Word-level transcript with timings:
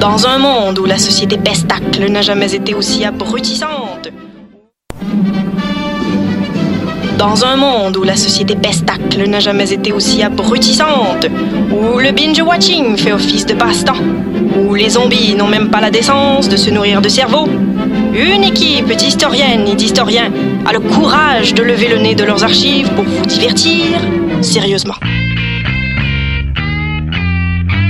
Dans 0.00 0.26
un 0.26 0.38
monde 0.38 0.78
où 0.78 0.86
la 0.86 0.98
société 0.98 1.36
pestacle 1.36 2.10
n'a 2.10 2.22
jamais 2.22 2.54
été 2.54 2.74
aussi 2.74 3.04
abrutissante. 3.04 4.10
Dans 7.18 7.44
un 7.44 7.56
monde 7.56 7.98
où 7.98 8.02
la 8.02 8.16
société 8.16 8.56
pestacle 8.56 9.28
n'a 9.28 9.40
jamais 9.40 9.72
été 9.72 9.92
aussi 9.92 10.22
abrutissante, 10.22 11.26
où 11.70 11.98
le 11.98 12.12
binge-watching 12.12 12.96
fait 12.96 13.12
office 13.12 13.44
de 13.44 13.52
passe-temps, 13.52 14.00
où 14.56 14.74
les 14.74 14.88
zombies 14.88 15.34
n'ont 15.34 15.46
même 15.46 15.68
pas 15.68 15.82
la 15.82 15.90
décence 15.90 16.48
de 16.48 16.56
se 16.56 16.70
nourrir 16.70 17.02
de 17.02 17.08
cerveau, 17.10 17.46
une 18.14 18.44
équipe 18.44 18.92
d'historiennes 18.92 19.66
et 19.66 19.74
d'historiens 19.74 20.32
a 20.66 20.72
le 20.72 20.80
courage 20.80 21.54
de 21.54 21.62
lever 21.62 21.88
le 21.88 21.98
nez 21.98 22.14
de 22.14 22.24
leurs 22.24 22.42
archives 22.42 22.90
pour 22.94 23.04
vous 23.04 23.26
divertir 23.26 24.00
sérieusement. 24.40 24.94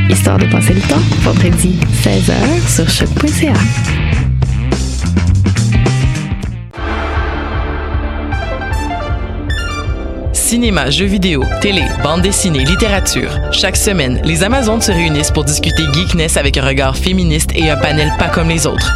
Histoire 0.09 0.39
de 0.39 0.47
passer 0.47 0.75
le 0.75 0.81
temps, 0.83 1.01
vendredi 1.23 1.79
16h 2.03 2.75
sur 2.75 2.89
choc.ca. 2.89 3.53
Cinéma, 10.33 10.91
jeux 10.91 11.07
vidéo, 11.07 11.45
télé, 11.61 11.85
bande 12.03 12.23
dessinée, 12.23 12.65
littérature. 12.65 13.31
Chaque 13.53 13.77
semaine, 13.77 14.21
les 14.25 14.43
Amazones 14.43 14.81
se 14.83 14.91
réunissent 14.91 15.31
pour 15.31 15.45
discuter 15.45 15.85
geekness 15.93 16.37
avec 16.37 16.57
un 16.57 16.67
regard 16.67 16.97
féministe 16.97 17.51
et 17.55 17.71
un 17.71 17.77
panel 17.77 18.13
pas 18.19 18.29
comme 18.29 18.49
les 18.49 18.67
autres. 18.67 18.93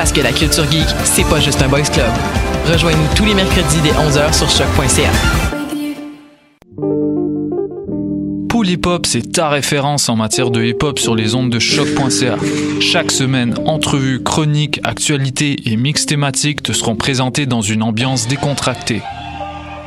Parce 0.00 0.12
que 0.12 0.22
la 0.22 0.32
culture 0.32 0.64
geek, 0.72 0.86
c'est 1.04 1.28
pas 1.28 1.40
juste 1.40 1.60
un 1.60 1.68
boys 1.68 1.82
club. 1.82 2.10
Rejoignez-nous 2.72 3.14
tous 3.14 3.26
les 3.26 3.34
mercredis 3.34 3.82
dès 3.82 3.90
11h 3.90 4.32
sur 4.32 4.48
choc.ca. 4.48 5.10
Pool 8.48 8.66
Hip 8.70 8.86
Hop, 8.86 9.04
c'est 9.04 9.30
ta 9.30 9.50
référence 9.50 10.08
en 10.08 10.16
matière 10.16 10.50
de 10.50 10.64
hip 10.64 10.78
hop 10.80 10.98
sur 10.98 11.14
les 11.14 11.34
ondes 11.34 11.50
de 11.50 11.58
choc.ca. 11.58 12.36
Chaque 12.80 13.10
semaine, 13.10 13.54
entrevues, 13.66 14.22
chroniques, 14.22 14.80
actualités 14.84 15.70
et 15.70 15.76
mix 15.76 16.06
thématiques 16.06 16.62
te 16.62 16.72
seront 16.72 16.96
présentés 16.96 17.44
dans 17.44 17.60
une 17.60 17.82
ambiance 17.82 18.26
décontractée. 18.26 19.02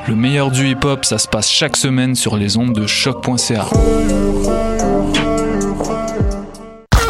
Le 0.08 0.14
meilleur 0.14 0.52
du 0.52 0.70
hip 0.70 0.86
hop, 0.86 1.06
ça 1.06 1.18
se 1.18 1.28
passe 1.28 1.50
chaque 1.50 1.76
semaine 1.76 2.14
sur 2.14 2.38
les 2.38 2.56
ondes 2.56 2.76
de 2.76 2.86
choc.ca. 2.86 3.66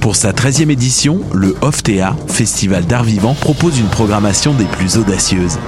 Pour 0.00 0.16
sa 0.16 0.32
13e 0.32 0.70
édition, 0.70 1.20
le 1.32 1.56
OFTEA, 1.60 2.16
Festival 2.28 2.86
d'art 2.86 3.04
vivant, 3.04 3.34
propose 3.34 3.78
une 3.78 3.88
programmation 3.88 4.54
des 4.54 4.64
plus 4.64 4.96
audacieuses. 4.96 5.58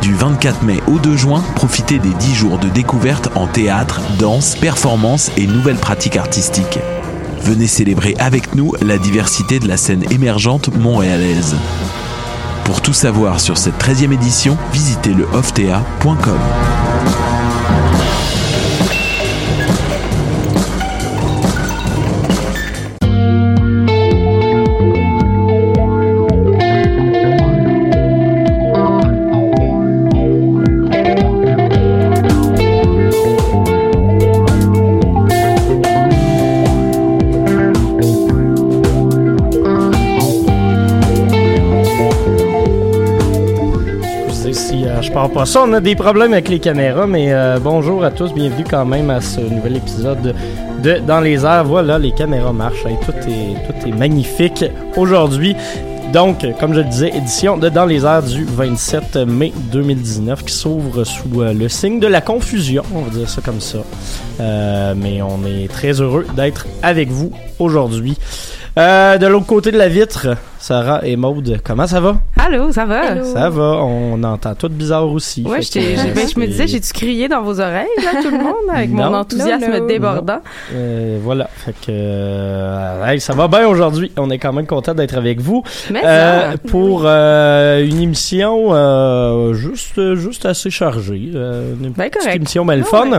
Du 0.00 0.14
24 0.14 0.62
mai 0.62 0.80
au 0.86 0.98
2 0.98 1.16
juin, 1.16 1.42
profitez 1.54 1.98
des 1.98 2.12
10 2.14 2.34
jours 2.34 2.58
de 2.58 2.68
découverte 2.68 3.30
en 3.34 3.46
théâtre, 3.46 4.00
danse, 4.18 4.56
performance 4.56 5.30
et 5.36 5.46
nouvelles 5.46 5.76
pratiques 5.76 6.16
artistiques. 6.16 6.78
Venez 7.42 7.66
célébrer 7.66 8.14
avec 8.18 8.54
nous 8.54 8.72
la 8.80 8.98
diversité 8.98 9.58
de 9.58 9.68
la 9.68 9.76
scène 9.76 10.04
émergente 10.10 10.74
montréalaise. 10.76 11.56
Pour 12.64 12.80
tout 12.80 12.92
savoir 12.92 13.40
sur 13.40 13.58
cette 13.58 13.78
13e 13.82 14.12
édition, 14.12 14.56
visitez 14.72 15.12
le 15.12 15.26
oftea.com. 15.32 16.38
pas 45.32 45.46
ça, 45.46 45.62
on 45.64 45.72
a 45.72 45.80
des 45.80 45.94
problèmes 45.94 46.32
avec 46.32 46.48
les 46.48 46.58
caméras, 46.58 47.06
mais 47.06 47.32
euh, 47.32 47.58
bonjour 47.58 48.04
à 48.04 48.10
tous, 48.10 48.34
bienvenue 48.34 48.64
quand 48.68 48.84
même 48.84 49.08
à 49.08 49.20
ce 49.20 49.40
nouvel 49.40 49.76
épisode 49.76 50.34
de 50.82 50.98
Dans 51.06 51.20
les 51.20 51.44
airs. 51.44 51.64
Voilà, 51.64 51.98
les 51.98 52.12
caméras 52.12 52.52
marchent, 52.52 52.84
Hey, 52.84 52.96
tout, 53.04 53.12
est, 53.12 53.66
tout 53.66 53.88
est 53.88 53.92
magnifique 53.92 54.64
aujourd'hui. 54.96 55.56
Donc, 56.12 56.44
comme 56.60 56.74
je 56.74 56.80
le 56.80 56.84
disais, 56.84 57.08
édition 57.16 57.56
de 57.56 57.70
Dans 57.70 57.86
les 57.86 58.04
airs 58.04 58.22
du 58.22 58.44
27 58.44 59.16
mai 59.16 59.52
2019 59.72 60.44
qui 60.44 60.52
s'ouvre 60.52 61.04
sous 61.04 61.40
euh, 61.40 61.54
le 61.54 61.68
signe 61.70 61.98
de 61.98 62.08
la 62.08 62.20
confusion, 62.20 62.82
on 62.94 63.00
va 63.00 63.10
dire 63.10 63.28
ça 63.28 63.40
comme 63.40 63.60
ça. 63.60 63.78
Euh, 64.40 64.94
mais 64.94 65.22
on 65.22 65.46
est 65.46 65.68
très 65.68 66.00
heureux 66.00 66.26
d'être 66.36 66.66
avec 66.82 67.08
vous 67.08 67.32
aujourd'hui. 67.58 68.18
Euh, 68.78 69.18
de 69.18 69.26
l'autre 69.26 69.44
côté 69.44 69.70
de 69.70 69.76
la 69.76 69.88
vitre, 69.88 70.28
Sarah 70.58 71.00
et 71.04 71.14
Maude, 71.16 71.58
comment 71.62 71.86
ça 71.86 72.00
va? 72.00 72.16
Allô, 72.40 72.72
ça 72.72 72.86
va? 72.86 73.22
Ça 73.22 73.50
va, 73.50 73.62
on 73.84 74.22
entend 74.22 74.54
tout 74.54 74.70
bizarre 74.70 75.06
aussi. 75.10 75.42
Ouais, 75.46 75.60
je, 75.60 75.70
t'ai- 75.72 75.80
que, 75.94 76.00
je- 76.00 76.14
ben, 76.14 76.26
je 76.34 76.40
me 76.40 76.46
disais, 76.46 76.66
j'ai-tu 76.66 76.90
crié 76.94 77.28
dans 77.28 77.42
vos 77.42 77.60
oreilles, 77.60 77.86
là, 78.02 78.22
tout 78.22 78.30
le 78.30 78.38
monde, 78.38 78.54
avec 78.74 78.88
mon 78.88 79.12
enthousiasme 79.12 79.70
Non, 79.70 79.78
non. 79.80 79.86
débordant? 79.86 80.38
Euh, 80.72 81.18
voilà, 81.22 81.50
fait 81.54 81.72
que 81.72 81.90
euh, 81.90 83.04
hey, 83.06 83.20
ça 83.20 83.34
va 83.34 83.46
bien 83.46 83.68
aujourd'hui. 83.68 84.10
On 84.16 84.30
est 84.30 84.38
quand 84.38 84.54
même 84.54 84.66
content 84.66 84.94
d'être 84.94 85.18
avec 85.18 85.38
vous 85.38 85.62
Mais 85.90 86.00
Euh, 86.06 86.52
ça, 86.52 86.58
pour 86.68 87.02
euh, 87.04 87.84
une 87.84 88.00
émission 88.00 88.68
euh, 88.72 89.52
juste 89.52 90.14
juste 90.14 90.46
assez 90.46 90.70
chargée. 90.70 91.30
euh, 91.34 91.74
une 91.74 91.90
Ben, 91.90 92.08
petite 92.08 92.20
correct. 92.22 92.36
émission 92.36 92.64
belle 92.64 92.84
Ah, 92.86 92.88
fun. 92.88 93.10
ouais. 93.10 93.18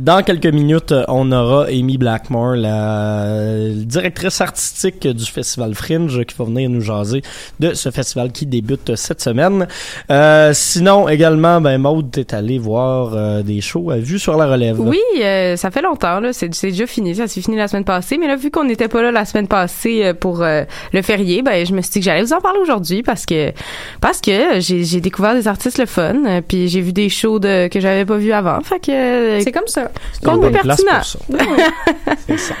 Dans 0.00 0.22
quelques 0.22 0.46
minutes, 0.46 0.94
on 1.08 1.32
aura 1.32 1.64
Amy 1.66 1.98
Blackmore, 1.98 2.54
la 2.56 3.68
directrice 3.74 4.40
artistique 4.40 5.06
du 5.06 5.24
Festival 5.24 5.74
Fringe, 5.74 6.24
qui 6.24 6.34
va 6.36 6.44
venir 6.44 6.70
nous 6.70 6.80
jaser 6.80 7.22
de 7.58 7.74
ce 7.74 7.90
festival 7.90 8.30
qui 8.30 8.46
débute 8.46 8.94
cette 8.94 9.20
semaine. 9.20 9.66
Euh, 10.10 10.52
sinon, 10.54 11.08
également, 11.08 11.60
ben 11.60 11.78
Maud, 11.78 12.10
t'es 12.10 12.32
allé 12.34 12.58
voir 12.58 13.12
euh, 13.14 13.42
des 13.42 13.60
shows 13.60 13.90
à 13.90 13.98
vue 13.98 14.18
sur 14.18 14.36
la 14.36 14.46
relève. 14.46 14.80
oui, 14.80 15.00
euh, 15.20 15.56
ça 15.56 15.70
fait 15.70 15.82
longtemps, 15.82 16.20
là. 16.20 16.32
C'est, 16.32 16.48
déjà 16.48 16.86
fini. 16.86 17.14
Ça 17.16 17.26
s'est 17.26 17.40
fini 17.40 17.56
la 17.56 17.68
semaine 17.68 17.84
passée. 17.84 18.18
Mais 18.18 18.28
là, 18.28 18.36
vu 18.36 18.50
qu'on 18.50 18.64
n'était 18.64 18.88
pas 18.88 19.02
là 19.02 19.10
la 19.10 19.24
semaine 19.24 19.48
passée 19.48 20.04
euh, 20.04 20.14
pour 20.14 20.42
euh, 20.42 20.62
le 20.92 21.02
férié, 21.02 21.42
ben, 21.42 21.66
je 21.66 21.74
me 21.74 21.82
suis 21.82 21.92
dit 21.92 21.98
que 22.00 22.04
j'allais 22.04 22.22
vous 22.22 22.32
en 22.32 22.40
parler 22.40 22.60
aujourd'hui 22.60 23.02
parce 23.02 23.26
que, 23.26 23.52
parce 24.00 24.20
que 24.20 24.60
j'ai, 24.60 24.84
j'ai 24.84 25.00
découvert 25.00 25.34
des 25.34 25.48
artistes 25.48 25.78
le 25.78 25.86
fun, 25.86 26.40
puis 26.46 26.68
j'ai 26.68 26.80
vu 26.80 26.92
des 26.92 27.08
shows 27.08 27.38
de, 27.38 27.68
que 27.68 27.80
j'avais 27.80 28.04
pas 28.04 28.16
vus 28.16 28.32
avant. 28.32 28.60
Fait 28.60 28.78
que, 28.78 29.40
C'est 29.42 29.52
comme 29.52 29.66
ça. 29.66 29.87
C'est 30.12 30.22
une 30.24 30.30
Compte 30.32 30.40
bonne 30.40 30.52
pertinent. 30.52 30.74
place 30.84 31.16
pour 31.16 31.36
ça. 31.38 31.44
C'est 32.26 32.38
ça. 32.38 32.54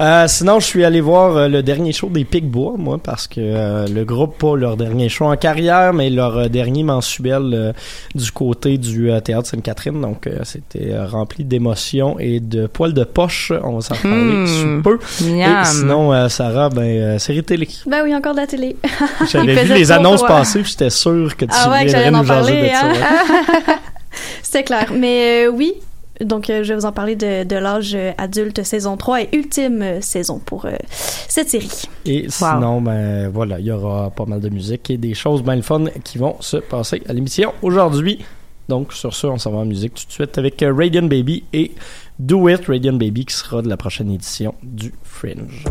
Euh, 0.00 0.28
sinon, 0.28 0.60
je 0.60 0.66
suis 0.66 0.84
allé 0.84 1.00
voir 1.00 1.36
euh, 1.36 1.48
le 1.48 1.62
dernier 1.62 1.92
show 1.92 2.08
des 2.08 2.24
Picbois, 2.24 2.74
moi, 2.76 2.98
parce 3.02 3.26
que 3.26 3.40
euh, 3.40 3.86
le 3.88 4.04
groupe, 4.04 4.38
pas 4.38 4.56
leur 4.56 4.76
dernier 4.76 5.08
show 5.08 5.24
en 5.24 5.36
carrière, 5.36 5.92
mais 5.92 6.10
leur 6.10 6.36
euh, 6.36 6.48
dernier 6.48 6.82
mensuel 6.84 7.50
euh, 7.52 7.72
du 8.14 8.30
côté 8.30 8.78
du 8.78 9.10
euh, 9.10 9.20
Théâtre 9.20 9.48
Sainte-Catherine. 9.48 10.00
Donc, 10.00 10.26
euh, 10.26 10.38
c'était 10.44 10.92
euh, 10.92 11.06
rempli 11.06 11.44
d'émotions 11.44 12.18
et 12.18 12.40
de 12.40 12.66
poils 12.66 12.94
de 12.94 13.04
poche. 13.04 13.52
On 13.64 13.76
va 13.76 13.80
s'en 13.80 13.94
Hmm. 14.04 14.46
sous 14.46 14.82
peu. 14.82 14.98
miam. 15.24 15.62
Et 15.62 15.64
sinon, 15.64 16.12
euh, 16.12 16.28
Sarah, 16.28 16.68
ben, 16.68 16.82
euh, 16.82 17.18
série 17.18 17.42
télé. 17.42 17.68
Ben 17.86 18.02
oui, 18.04 18.14
encore 18.14 18.34
de 18.34 18.40
la 18.40 18.46
télé. 18.46 18.76
J'avais 19.30 19.64
vu 19.64 19.74
les 19.74 19.90
annonces 19.92 20.22
passer, 20.24 20.60
puis 20.60 20.70
j'étais 20.70 20.90
sûr 20.90 21.36
que 21.36 21.44
tu 21.44 21.50
Ah 21.54 21.70
ouais, 21.70 21.84
viendrais 21.86 22.10
nous 22.10 22.24
jaser 22.24 22.52
parler, 22.52 22.62
de 22.62 22.68
ça. 22.74 22.80
hein? 22.86 22.92
ouais. 23.68 23.74
C'était 24.42 24.64
clair. 24.64 24.92
Mais 24.94 25.46
euh, 25.46 25.50
oui, 25.50 25.74
donc 26.24 26.50
euh, 26.50 26.62
je 26.62 26.72
vais 26.72 26.78
vous 26.78 26.86
en 26.86 26.92
parler 26.92 27.16
de, 27.16 27.44
de 27.44 27.56
l'âge 27.56 27.94
euh, 27.94 28.12
adulte 28.18 28.62
saison 28.62 28.96
3 28.96 29.22
et 29.22 29.28
ultime 29.32 29.82
euh, 29.82 30.00
saison 30.00 30.38
pour 30.38 30.64
euh, 30.66 30.72
cette 30.90 31.48
série. 31.48 31.84
Et 32.06 32.26
sinon, 32.28 32.80
ben 32.80 33.28
voilà, 33.28 33.58
il 33.60 33.66
y 33.66 33.70
aura 33.70 34.10
pas 34.10 34.24
mal 34.26 34.40
de 34.40 34.48
musique 34.48 34.90
et 34.90 34.96
des 34.96 35.14
choses 35.14 35.42
bien 35.42 35.56
le 35.56 35.62
fun 35.62 35.84
qui 36.04 36.18
vont 36.18 36.36
se 36.40 36.56
passer 36.56 37.02
à 37.08 37.12
l'émission 37.12 37.52
aujourd'hui. 37.62 38.24
Donc 38.68 38.92
sur 38.92 39.14
ce, 39.14 39.26
on 39.26 39.38
s'en 39.38 39.52
va 39.52 39.58
en 39.58 39.64
musique 39.64 39.94
tout 39.94 40.06
de 40.06 40.12
suite 40.12 40.36
avec 40.36 40.62
Radiant 40.66 41.06
Baby 41.06 41.44
et 41.52 41.72
Do 42.18 42.48
It 42.48 42.66
Radiant 42.66 42.94
Baby 42.94 43.24
qui 43.24 43.34
sera 43.34 43.62
de 43.62 43.68
la 43.68 43.76
prochaine 43.76 44.10
édition 44.10 44.54
du 44.62 44.92
Fringe. 45.02 45.64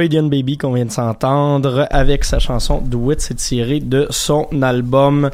Radiant 0.00 0.22
Baby 0.22 0.56
qu'on 0.56 0.72
vient 0.72 0.86
de 0.86 0.90
s'entendre 0.90 1.86
avec 1.90 2.24
sa 2.24 2.38
chanson 2.38 2.80
Do 2.82 3.12
It, 3.12 3.20
c'est 3.20 3.34
tiré 3.34 3.80
de 3.80 4.06
son 4.08 4.48
album 4.62 5.28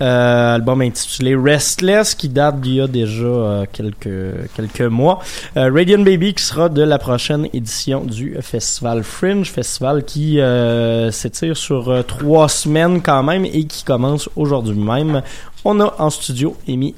euh, 0.00 0.58
intitulé 0.80 1.34
Restless 1.34 2.14
qui 2.14 2.28
date 2.28 2.60
d'il 2.60 2.74
y 2.74 2.80
a 2.80 2.86
déjà 2.86 3.24
euh, 3.24 3.64
quelques 3.72 4.80
mois. 4.82 5.18
Euh, 5.56 5.68
Radiant 5.74 5.98
Baby 5.98 6.34
qui 6.34 6.44
sera 6.44 6.68
de 6.68 6.82
la 6.82 6.98
prochaine 6.98 7.48
édition 7.52 8.04
du 8.04 8.36
festival 8.40 9.02
Fringe, 9.02 9.50
festival 9.50 10.04
qui 10.04 10.38
s'étire 11.10 11.56
sur 11.56 12.04
trois 12.06 12.48
semaines 12.48 13.02
quand 13.02 13.24
même 13.24 13.44
et 13.44 13.64
qui 13.64 13.82
commence 13.82 14.28
aujourd'hui 14.36 14.78
même. 14.78 15.22
On 15.64 15.80
a 15.80 15.92
en 15.98 16.10
studio 16.10 16.56
Amy 16.68 16.94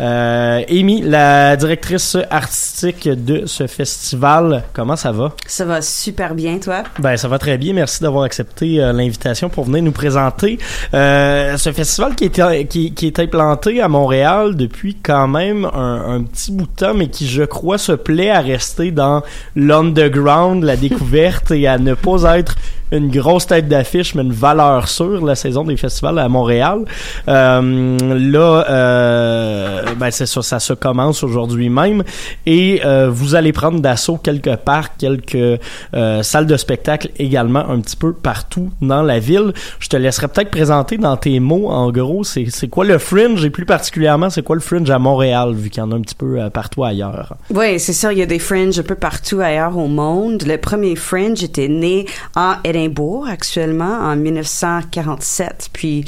euh, 0.00 0.62
Amy, 0.68 1.02
la 1.02 1.56
directrice 1.56 2.16
artistique 2.30 3.08
de 3.08 3.46
ce 3.46 3.66
festival, 3.66 4.64
comment 4.72 4.96
ça 4.96 5.12
va? 5.12 5.32
Ça 5.46 5.64
va 5.64 5.82
super 5.82 6.34
bien, 6.34 6.58
toi? 6.58 6.84
Ben, 6.98 7.16
ça 7.16 7.28
va 7.28 7.38
très 7.38 7.58
bien. 7.58 7.74
Merci 7.74 8.02
d'avoir 8.02 8.24
accepté 8.24 8.80
euh, 8.80 8.92
l'invitation 8.92 9.48
pour 9.48 9.64
venir 9.64 9.82
nous 9.82 9.92
présenter 9.92 10.58
euh, 10.94 11.56
ce 11.56 11.72
festival 11.72 12.14
qui 12.14 12.24
est, 12.26 12.64
qui, 12.66 12.94
qui 12.94 13.06
est 13.06 13.18
implanté 13.18 13.80
à 13.80 13.88
Montréal 13.88 14.56
depuis 14.56 14.94
quand 14.94 15.28
même 15.28 15.64
un, 15.64 16.14
un 16.16 16.22
petit 16.22 16.52
bout 16.52 16.66
de 16.66 16.76
temps, 16.76 16.94
mais 16.94 17.08
qui, 17.08 17.26
je 17.26 17.42
crois, 17.42 17.78
se 17.78 17.92
plaît 17.92 18.30
à 18.30 18.40
rester 18.40 18.90
dans 18.90 19.22
l'underground, 19.56 20.62
la 20.62 20.76
découverte 20.76 21.50
et 21.50 21.66
à 21.66 21.78
ne 21.78 21.94
pas 21.94 22.38
être 22.38 22.56
une 22.92 23.10
grosse 23.10 23.46
tête 23.46 23.68
d'affiche, 23.68 24.14
mais 24.14 24.22
une 24.22 24.32
valeur 24.32 24.88
sûre 24.88 25.24
la 25.24 25.34
saison 25.34 25.64
des 25.64 25.76
festivals 25.76 26.18
à 26.18 26.28
Montréal. 26.28 26.84
Euh, 27.28 27.98
là, 27.98 28.64
euh, 28.70 29.82
ben 29.96 30.10
c'est 30.10 30.26
ça, 30.26 30.42
ça 30.42 30.60
se 30.60 30.72
commence 30.72 31.22
aujourd'hui 31.22 31.68
même, 31.68 32.02
et 32.46 32.80
euh, 32.84 33.08
vous 33.10 33.34
allez 33.34 33.52
prendre 33.52 33.80
d'assaut 33.80 34.16
quelque 34.16 34.56
part 34.56 34.96
quelques 34.96 35.60
euh, 35.94 36.22
salles 36.22 36.46
de 36.46 36.56
spectacle 36.56 37.10
également 37.18 37.68
un 37.68 37.80
petit 37.80 37.96
peu 37.96 38.12
partout 38.12 38.70
dans 38.80 39.02
la 39.02 39.18
ville. 39.18 39.52
Je 39.78 39.88
te 39.88 39.96
laisserai 39.96 40.28
peut-être 40.28 40.50
présenter 40.50 40.96
dans 40.96 41.16
tes 41.16 41.40
mots, 41.40 41.68
en 41.68 41.90
gros, 41.90 42.24
c'est 42.24 42.46
c'est 42.48 42.68
quoi 42.68 42.84
le 42.84 42.98
fringe 42.98 43.44
et 43.44 43.50
plus 43.50 43.66
particulièrement 43.66 44.30
c'est 44.30 44.42
quoi 44.42 44.56
le 44.56 44.62
fringe 44.62 44.90
à 44.90 44.98
Montréal 44.98 45.54
vu 45.54 45.70
qu'il 45.70 45.82
y 45.82 45.86
en 45.86 45.92
a 45.92 45.94
un 45.94 46.00
petit 46.00 46.14
peu 46.14 46.40
euh, 46.40 46.50
partout 46.50 46.84
ailleurs? 46.84 47.34
Oui, 47.50 47.78
c'est 47.78 47.92
sûr, 47.92 48.12
il 48.12 48.18
y 48.18 48.22
a 48.22 48.26
des 48.26 48.38
fringes 48.38 48.78
un 48.78 48.82
peu 48.82 48.94
partout 48.94 49.40
ailleurs 49.40 49.76
au 49.76 49.86
monde. 49.88 50.42
Le 50.46 50.56
premier 50.56 50.96
fringe 50.96 51.42
était 51.42 51.68
né 51.68 52.06
en 52.34 52.54
Édimbourg 52.78 53.26
actuellement 53.28 53.98
en 54.00 54.16
1947. 54.16 55.70
Puis 55.72 56.04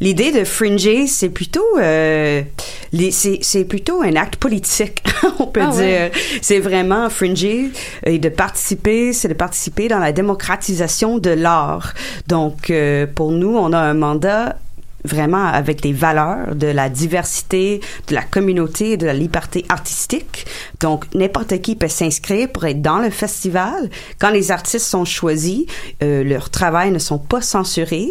l'idée 0.00 0.32
de 0.32 0.44
fringer, 0.44 1.06
c'est 1.06 1.28
plutôt 1.28 1.64
euh, 1.78 2.42
c'est 3.10 3.38
c'est 3.42 3.64
plutôt 3.64 4.02
un 4.02 4.16
acte 4.16 4.36
politique, 4.36 5.02
on 5.38 5.46
peut 5.46 5.60
Ah 5.62 5.70
dire. 5.70 5.80
ouais. 5.80 6.12
C'est 6.42 6.58
vraiment 6.60 7.08
fringer 7.10 7.70
et 8.04 8.18
de 8.18 8.28
participer, 8.28 9.12
c'est 9.12 9.28
de 9.28 9.34
participer 9.34 9.88
dans 9.88 9.98
la 9.98 10.12
démocratisation 10.12 11.18
de 11.18 11.30
l'art. 11.30 11.94
Donc 12.28 12.70
euh, 12.70 13.06
pour 13.12 13.30
nous, 13.32 13.56
on 13.56 13.72
a 13.72 13.78
un 13.78 13.94
mandat 13.94 14.56
vraiment 15.04 15.46
avec 15.46 15.82
des 15.82 15.92
valeurs 15.92 16.54
de 16.54 16.66
la 16.66 16.88
diversité, 16.88 17.80
de 18.08 18.14
la 18.14 18.22
communauté 18.22 18.96
de 18.96 19.06
la 19.06 19.14
liberté 19.14 19.64
artistique. 19.68 20.46
Donc, 20.80 21.04
n'importe 21.14 21.60
qui 21.60 21.76
peut 21.76 21.88
s'inscrire 21.88 22.50
pour 22.50 22.64
être 22.64 22.82
dans 22.82 22.98
le 22.98 23.10
festival. 23.10 23.90
Quand 24.18 24.30
les 24.30 24.50
artistes 24.50 24.86
sont 24.86 25.04
choisis, 25.04 25.64
euh, 26.02 26.24
leurs 26.24 26.50
travaux 26.50 26.90
ne 26.90 26.98
sont 26.98 27.18
pas 27.18 27.40
censurés. 27.40 28.10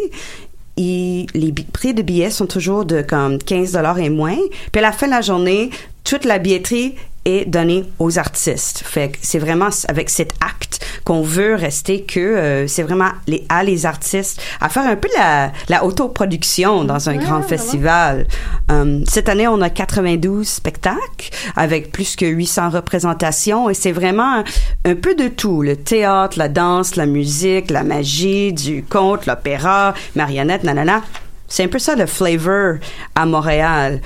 Et 0.75 1.27
les 1.35 1.51
prix 1.51 1.93
de 1.93 2.01
billets 2.01 2.31
sont 2.31 2.47
toujours 2.47 2.85
de 2.85 3.01
comme 3.01 3.38
15 3.38 3.73
dollars 3.73 4.00
et 4.00 4.09
moins. 4.09 4.38
Puis 4.71 4.79
à 4.79 4.81
la 4.81 4.91
fin 4.91 5.05
de 5.05 5.12
la 5.12 5.21
journée, 5.21 5.69
toute 6.03 6.25
la 6.25 6.39
billetterie 6.39 6.95
est 7.25 7.46
donnée 7.46 7.86
aux 8.00 8.20
artistes. 8.20 8.84
Fait 8.86 9.10
que 9.10 9.18
c'est 9.22 9.39
vraiment 9.39 9.70
avec 9.88 10.10
cet 10.10 10.34
acte 10.42 10.86
qu'on 11.03 11.22
veut 11.22 11.56
rester 11.56 12.03
que 12.03 12.20
euh, 12.20 12.68
c'est 12.68 12.84
vraiment 12.84 13.10
les, 13.27 13.46
à 13.50 13.63
les 13.63 13.86
artistes 13.86 14.42
à 14.62 14.70
faire 14.70 14.84
un 14.84 14.96
peu 14.96 15.10
la, 15.18 15.51
la 15.70 15.84
autoproduction 15.84 16.84
dans 16.84 17.10
un 17.10 17.15
grand 17.15 17.42
festival. 17.42 18.27
Euh, 18.72 19.01
cette 19.08 19.30
année, 19.30 19.48
on 19.48 19.62
a 19.62 19.70
92 19.70 20.48
spectacles 20.48 21.30
avec 21.56 21.92
plus 21.92 22.15
que 22.15 22.25
800 22.25 22.70
représentations 22.70 23.70
et 23.70 23.74
c'est 23.74 23.92
vraiment 23.92 24.39
un, 24.39 24.44
un 24.86 24.96
peu 24.96 25.15
de 25.15 25.27
tout. 25.27 25.62
Le 25.62 25.75
théâtre, 25.75 26.38
la 26.38 26.50
danse, 26.50 26.96
la 26.96 27.06
musique, 27.06 27.70
la 27.70 27.84
magie, 27.84 28.53
du 28.53 28.84
conte, 28.84 29.25
l'opéra, 29.25 29.94
marionnette, 30.15 30.63
nanana. 30.63 31.01
C'est 31.48 31.63
un 31.63 31.68
peu 31.68 31.80
ça 31.80 31.96
le 31.96 32.06
flavor 32.06 32.77
à 33.15 33.25
Montréal. 33.25 34.01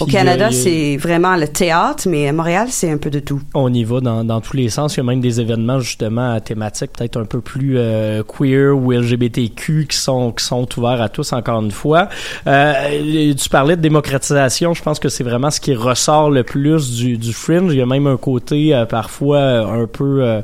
Au 0.00 0.06
Canada, 0.06 0.50
c'est 0.52 0.96
vraiment 0.96 1.34
le 1.34 1.48
théâtre, 1.48 2.08
mais 2.08 2.28
à 2.28 2.32
Montréal, 2.32 2.68
c'est 2.70 2.90
un 2.90 2.98
peu 2.98 3.10
de 3.10 3.18
tout. 3.18 3.40
On 3.54 3.72
y 3.72 3.82
va 3.82 4.00
dans, 4.00 4.24
dans 4.24 4.40
tous 4.40 4.56
les 4.56 4.68
sens. 4.68 4.94
Il 4.94 4.98
y 4.98 5.00
a 5.00 5.02
même 5.02 5.20
des 5.20 5.40
événements 5.40 5.80
justement 5.80 6.34
à 6.34 6.40
thématique 6.40 6.92
peut-être 6.96 7.16
un 7.16 7.24
peu 7.24 7.40
plus 7.40 7.74
euh, 7.76 8.22
queer 8.22 8.76
ou 8.76 8.92
LGBTQ 8.92 9.86
qui 9.88 9.96
sont 9.96 10.30
qui 10.32 10.44
sont 10.44 10.68
ouverts 10.78 11.02
à 11.02 11.08
tous 11.08 11.32
encore 11.32 11.60
une 11.60 11.72
fois. 11.72 12.08
Euh, 12.46 13.34
tu 13.34 13.48
parlais 13.48 13.76
de 13.76 13.82
démocratisation. 13.82 14.72
Je 14.74 14.82
pense 14.82 15.00
que 15.00 15.08
c'est 15.08 15.24
vraiment 15.24 15.50
ce 15.50 15.60
qui 15.60 15.74
ressort 15.74 16.30
le 16.30 16.44
plus 16.44 16.94
du, 16.94 17.18
du 17.18 17.32
fringe. 17.32 17.72
Il 17.72 17.78
y 17.78 17.82
a 17.82 17.86
même 17.86 18.06
un 18.06 18.16
côté 18.16 18.74
euh, 18.74 18.86
parfois 18.86 19.38
euh, 19.38 19.82
un 19.82 19.86
peu 19.86 20.22
euh, 20.22 20.40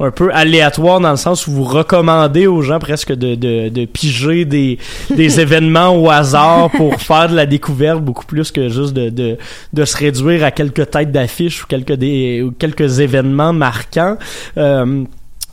un 0.00 0.10
peu 0.10 0.30
aléatoire 0.32 1.00
dans 1.00 1.10
le 1.10 1.16
sens 1.16 1.46
où 1.46 1.52
vous 1.52 1.64
recommandez 1.64 2.46
aux 2.46 2.62
gens 2.62 2.78
presque 2.78 3.12
de, 3.12 3.34
de, 3.34 3.68
de 3.68 3.84
piger 3.84 4.44
des, 4.44 4.78
des 5.10 5.40
événements 5.40 5.96
au 5.96 6.08
hasard 6.10 6.70
pour 6.70 7.00
faire 7.00 7.28
de 7.28 7.34
la 7.34 7.46
découverte 7.46 8.00
beaucoup 8.00 8.24
plus 8.24 8.52
que 8.52 8.68
juste 8.68 8.92
de, 8.94 9.10
de, 9.10 9.36
de 9.72 9.84
se 9.84 9.96
réduire 9.96 10.44
à 10.44 10.50
quelques 10.50 10.90
têtes 10.90 11.10
d'affiches 11.10 11.64
ou 11.64 11.66
quelques, 11.66 11.94
des, 11.94 12.42
ou 12.42 12.52
quelques 12.52 13.00
événements 13.00 13.52
marquants. 13.52 14.16
Euh, 14.56 15.04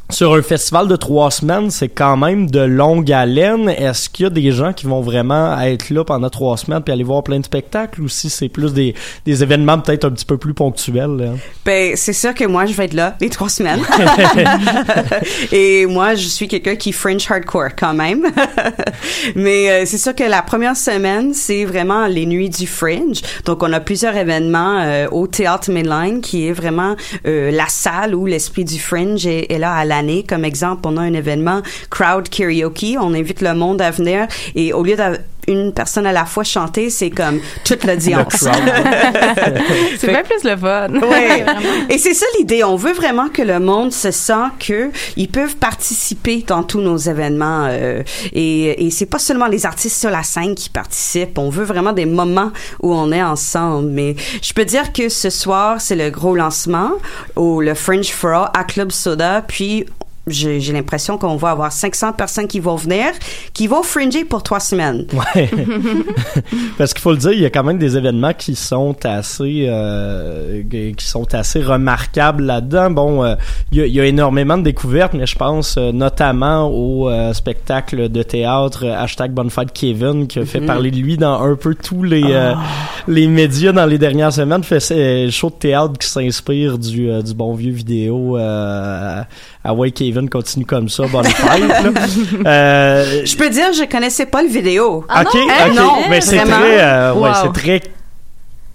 sur 0.10 0.34
un 0.34 0.42
festival 0.42 0.88
de 0.88 0.96
trois 0.96 1.32
semaines, 1.32 1.72
c'est 1.72 1.90
quand 1.90 2.16
même 2.16 2.50
de 2.50 2.60
longue 2.60 3.12
haleine. 3.12 3.70
Est-ce 3.70 4.10
qu'il 4.10 4.24
y 4.24 4.28
a 4.28 4.30
des 4.30 4.52
gens 4.52 4.72
qui 4.72 4.86
vont 4.86 5.02
vraiment 5.02 5.60
être 5.62 5.90
là 5.90 6.04
pendant 6.04 6.30
trois 6.30 6.58
semaines 6.58 6.82
puis 6.82 6.94
aller 6.94 7.04
voir 7.04 7.24
plein 7.24 7.40
de 7.40 7.46
spectacles 7.46 8.02
ou 8.02 8.08
si 8.08 8.30
c'est 8.30 8.50
plus 8.50 8.74
des, 8.74 8.94
des 9.26 9.44
événements 9.44 9.80
peut-être 9.80 10.06
un 10.06 10.12
petit 10.12 10.26
peu 10.26 10.38
plus 10.38 10.54
ponctuels? 10.54 11.18
là? 11.18 11.26
Ben, 11.66 11.94
c'est 11.96 12.14
sûr 12.14 12.34
que 12.34 12.46
moi, 12.46 12.66
je 12.66 12.74
vais 12.74 12.86
être 12.86 12.94
là 12.94 13.16
les 13.20 13.30
trois 13.30 13.50
semaines. 13.50 13.82
Et 15.52 15.86
moi, 15.86 16.16
je 16.16 16.28
suis 16.28 16.48
quelqu'un 16.48 16.76
qui 16.76 16.92
French 16.92 17.30
hardcore 17.30 17.76
quand 17.78 17.94
même. 17.94 18.26
Mais 19.36 19.70
euh, 19.70 19.84
c'est 19.86 19.98
sûr 19.98 20.14
que 20.16 20.24
la 20.24 20.42
première 20.42 20.78
semaine, 20.78 21.34
c'est 21.34 21.66
vraiment 21.66 22.08
les 22.08 22.26
nuits 22.26 22.50
du 22.50 22.68
Fringe. 22.68 23.22
Donc, 23.46 23.64
on 23.64 23.74
a 23.74 23.80
plusieurs 23.80 24.16
événements 24.16 24.80
euh, 24.82 25.08
au 25.12 25.28
Théâtre 25.28 25.72
Mainline, 25.72 26.22
qui 26.22 26.48
est 26.48 26.54
vraiment 26.54 26.96
euh, 27.26 27.52
la 27.52 27.68
salle 27.68 28.14
où 28.16 28.26
l'esprit 28.26 28.66
du 28.66 28.80
Fringe 28.80 29.26
est, 29.26 29.52
est 29.52 29.58
là 29.58 29.74
à 29.74 29.86
Comme 30.28 30.46
exemple, 30.46 30.82
on 30.86 30.98
a 30.98 31.02
un 31.02 31.14
événement 31.14 31.62
Crowd 31.90 32.28
Karaoke. 32.30 32.98
On 33.00 33.14
invite 33.14 33.42
le 33.42 33.54
monde 33.54 33.82
à 33.82 33.92
venir 33.92 34.28
et 34.56 34.74
au 34.74 34.84
lieu 34.84 34.96
une 35.48 35.74
personne 35.74 36.06
à 36.06 36.12
la 36.12 36.26
fois 36.26 36.44
chanter, 36.44 36.90
c'est 36.90 37.10
comme 37.10 37.40
toute 37.64 37.84
l'audience. 37.86 38.34
C'est 40.00 40.08
bien 40.08 40.24
plus 40.24 40.44
le 40.44 40.58
fun. 40.58 40.90
Ouais. 40.90 41.46
Et 41.90 41.98
c'est 41.98 42.14
ça 42.14 42.26
l'idée. 42.38 42.64
On 42.64 42.76
veut 42.76 42.94
vraiment 42.94 43.30
que 43.30 43.42
le 43.42 43.60
monde 43.60 43.92
se 43.92 44.12
sent 44.12 44.34
que 44.60 44.90
ils 45.16 45.30
peuvent 45.30 45.56
participer 45.56 46.44
dans 46.48 46.64
tous 46.64 46.82
nos 46.82 46.98
événements. 46.98 47.66
euh, 47.70 48.04
et 48.34 48.86
et 48.86 48.92
c'est 48.92 49.06
pas 49.06 49.20
seulement 49.20 49.48
les 49.48 49.66
artistes 49.66 50.00
sur 50.00 50.10
la 50.10 50.24
scène 50.24 50.56
qui 50.56 50.70
participent. 50.70 51.38
On 51.38 51.50
veut 51.50 51.64
vraiment 51.64 51.94
des 51.94 52.06
moments 52.06 52.52
où 52.82 52.94
on 52.94 53.12
est 53.12 53.24
ensemble. 53.24 53.90
Mais 53.90 54.16
je 54.42 54.54
peux 54.54 54.66
dire 54.66 54.94
que 54.94 55.10
ce 55.10 55.30
soir, 55.30 55.80
c'est 55.82 55.96
le 55.96 56.10
gros 56.10 56.36
lancement 56.36 56.92
au 57.36 57.62
le 57.62 57.74
Fringe 57.74 58.12
for 58.12 58.32
All 58.32 58.50
à 58.54 58.64
Club 58.64 58.92
Soda. 58.92 59.44
Puis 59.48 59.86
j'ai 60.28 60.60
l'impression 60.74 61.18
qu'on 61.18 61.36
va 61.36 61.52
avoir 61.52 61.72
500 61.72 62.14
personnes 62.14 62.48
qui 62.48 62.60
vont 62.60 62.76
venir, 62.76 63.06
qui 63.54 63.68
vont 63.68 63.84
fringer 63.84 64.26
pour 64.26 64.42
trois 64.44 64.60
semaines. 64.60 65.06
Ouais. 65.14 65.50
Parce 66.78 66.94
qu'il 66.94 67.02
faut 67.02 67.12
le 67.12 67.18
dire, 67.18 67.32
il 67.32 67.40
y 67.42 67.46
a 67.46 67.50
quand 67.50 67.64
même 67.64 67.78
des 67.78 67.96
événements 67.98 68.34
qui 68.34 68.56
sont 68.56 68.96
assez 69.06 69.66
euh, 69.68 70.64
qui 70.70 71.06
sont 71.06 71.34
assez 71.34 71.62
remarquables 71.62 72.44
là-dedans. 72.44 72.92
Bon, 72.92 73.24
euh, 73.24 73.36
il 73.72 73.78
y, 73.78 73.82
a, 73.82 73.86
il 73.86 73.94
y 73.94 74.00
a 74.00 74.06
énormément 74.06 74.58
de 74.58 74.64
découvertes, 74.64 75.14
mais 75.14 75.26
je 75.28 75.36
pense 75.36 75.76
euh, 75.78 75.92
notamment 75.92 76.68
au 76.70 77.10
euh, 77.10 77.34
spectacle 77.34 78.10
de 78.10 78.24
théâtre 78.24 78.86
euh, 78.86 78.96
hashtag 78.98 79.32
Bonfide 79.32 79.72
Kevin 79.74 80.28
qui 80.28 80.40
a 80.40 80.46
fait 80.46 80.60
Mhm. 80.60 80.66
parler 80.68 80.90
de 80.92 80.98
lui 80.98 81.18
dans 81.18 81.42
un 81.42 81.56
peu 81.56 81.76
tous 81.76 82.02
les 82.04 82.24
euh, 82.30 82.54
les 83.08 83.28
médias 83.28 83.72
dans 83.74 83.86
les 83.86 83.98
dernières 83.98 84.34
semaines. 84.34 84.64
Fait 84.64 84.80
show 85.30 85.50
de 85.50 85.56
théâtre 85.56 85.94
qui 86.00 86.08
s'inspire 86.08 86.78
du 86.78 87.10
du 87.22 87.34
bon 87.34 87.54
vieux 87.54 87.74
vidéo. 87.74 88.38
Ah 89.68 89.74
ouais, 89.74 89.90
Kevin 89.90 90.30
continue 90.30 90.66
comme 90.66 90.90
ça, 90.90 91.06
bonne 91.08 91.26
fête. 91.26 91.64
Euh, 92.46 93.22
Je 93.26 93.36
peux 93.36 93.50
dire, 93.50 93.74
je 93.74 93.84
connaissais 93.90 94.28
pas 94.28 94.44
le 94.44 94.48
vidéo. 94.48 94.98
ok, 95.10 95.26
ok. 95.26 95.36
Hein, 95.36 95.74
non, 95.76 95.92
mais 96.10 96.22
c'est 96.22 96.38
très, 96.38 96.80
euh, 96.84 97.14
ouais, 97.14 97.30
Wow. 97.30 97.36
c'est 97.44 97.54
très 97.62 97.82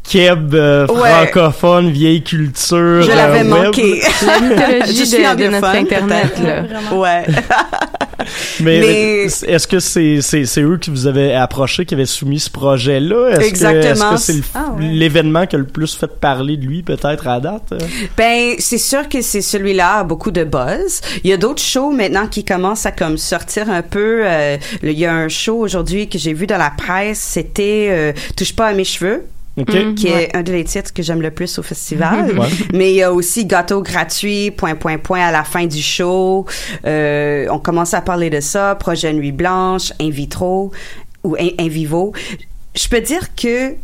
keb, 0.08 0.52
euh, 0.54 0.86
Ouais. 0.88 1.08
francophone, 1.10 1.90
vieille 1.90 2.22
culture. 2.22 3.02
Je 3.02 3.08
l'avais 3.14 3.44
manqué. 3.44 4.00
La 4.26 4.40
mythologie 4.40 4.96
Je 4.98 5.04
suis 5.04 5.22
de- 5.22 5.34
de 5.44 5.48
notre 5.48 5.68
Internet, 5.68 6.32
là. 6.44 6.96
Ouais. 6.96 7.24
Mais, 8.60 8.80
Mais- 8.80 9.22
est-ce 9.24 9.66
que 9.66 9.80
c'est 9.80 10.20
c'est 10.20 10.44
c'est 10.46 10.62
eux 10.62 10.78
qui 10.78 10.90
vous 10.90 11.06
avaient 11.06 11.34
approché, 11.34 11.84
qui 11.86 11.94
avaient 11.94 12.06
soumis 12.06 12.40
ce 12.40 12.50
projet-là? 12.50 13.30
Est-ce 13.30 13.40
que- 13.40 13.44
Exactement. 13.44 14.14
Est-ce 14.14 14.26
que 14.32 14.38
c'est 14.38 14.42
Ah 14.54 14.72
ouais. 14.76 14.84
l'événement 14.84 15.46
qui 15.46 15.56
a 15.56 15.58
le 15.58 15.66
plus 15.66 15.94
fait 15.94 16.06
parler 16.20 16.56
de 16.56 16.66
lui, 16.66 16.82
peut-être 16.82 17.26
à 17.28 17.40
date? 17.40 17.72
Ben, 18.16 18.54
c'est 18.58 18.78
sûr 18.78 19.08
que 19.08 19.22
c'est 19.22 19.40
celui-là 19.42 19.98
a 19.98 20.04
beaucoup 20.04 20.30
de 20.30 20.44
buzz. 20.44 21.00
Il 21.24 21.30
y 21.30 21.32
a 21.32 21.36
d'autres 21.36 21.62
shows 21.62 21.90
maintenant 21.90 22.26
qui 22.26 22.44
commencent 22.44 22.86
à 22.86 22.92
comme 22.92 23.18
sortir 23.18 23.70
un 23.70 23.82
peu. 23.82 24.22
euh, 24.24 24.56
il 24.82 24.98
y 24.98 25.06
a 25.06 25.12
un 25.14 25.28
show 25.28 25.58
aujourd'hui 25.58 26.08
que 26.08 26.18
j'ai 26.18 26.32
vu 26.32 26.46
dans 26.46 26.58
la 26.58 26.70
presse, 26.70 27.18
c'était 27.20 27.88
euh, 27.90 28.12
Touche 28.36 28.54
pas 28.54 28.68
à 28.68 28.72
mes 28.72 28.84
cheveux. 28.84 29.22
Ok. 29.56 29.74
Mm. 29.74 29.94
Qui 29.94 30.06
Ouais. 30.06 30.24
est 30.32 30.36
un 30.36 30.42
des 30.42 30.64
titres 30.64 30.92
que 30.92 31.02
j'aime 31.02 31.20
le 31.20 31.30
plus 31.30 31.58
au 31.58 31.62
festival. 31.62 32.38
Ouais. 32.38 32.48
Mais 32.72 32.90
il 32.92 32.96
y 32.96 33.02
a 33.02 33.12
aussi 33.12 33.44
gâteau 33.46 33.82
gratuit, 33.82 34.50
point, 34.52 34.74
point, 34.76 34.98
point 34.98 35.20
à 35.20 35.32
la 35.32 35.44
fin 35.44 35.66
du 35.66 35.82
show. 35.82 36.46
Euh, 36.86 37.46
on 37.50 37.58
commence 37.58 37.92
à 37.94 38.00
parler 38.00 38.30
de 38.30 38.40
ça. 38.40 38.74
Projet 38.76 39.12
Nuit 39.12 39.32
Blanche, 39.32 39.92
In 40.00 40.10
Vitro 40.10 40.70
ou 41.24 41.36
In, 41.38 41.48
In 41.58 41.68
Vivo. 41.68 42.12
Je 42.74 42.88
peux 42.88 43.00
dire 43.00 43.34
que 43.34 43.74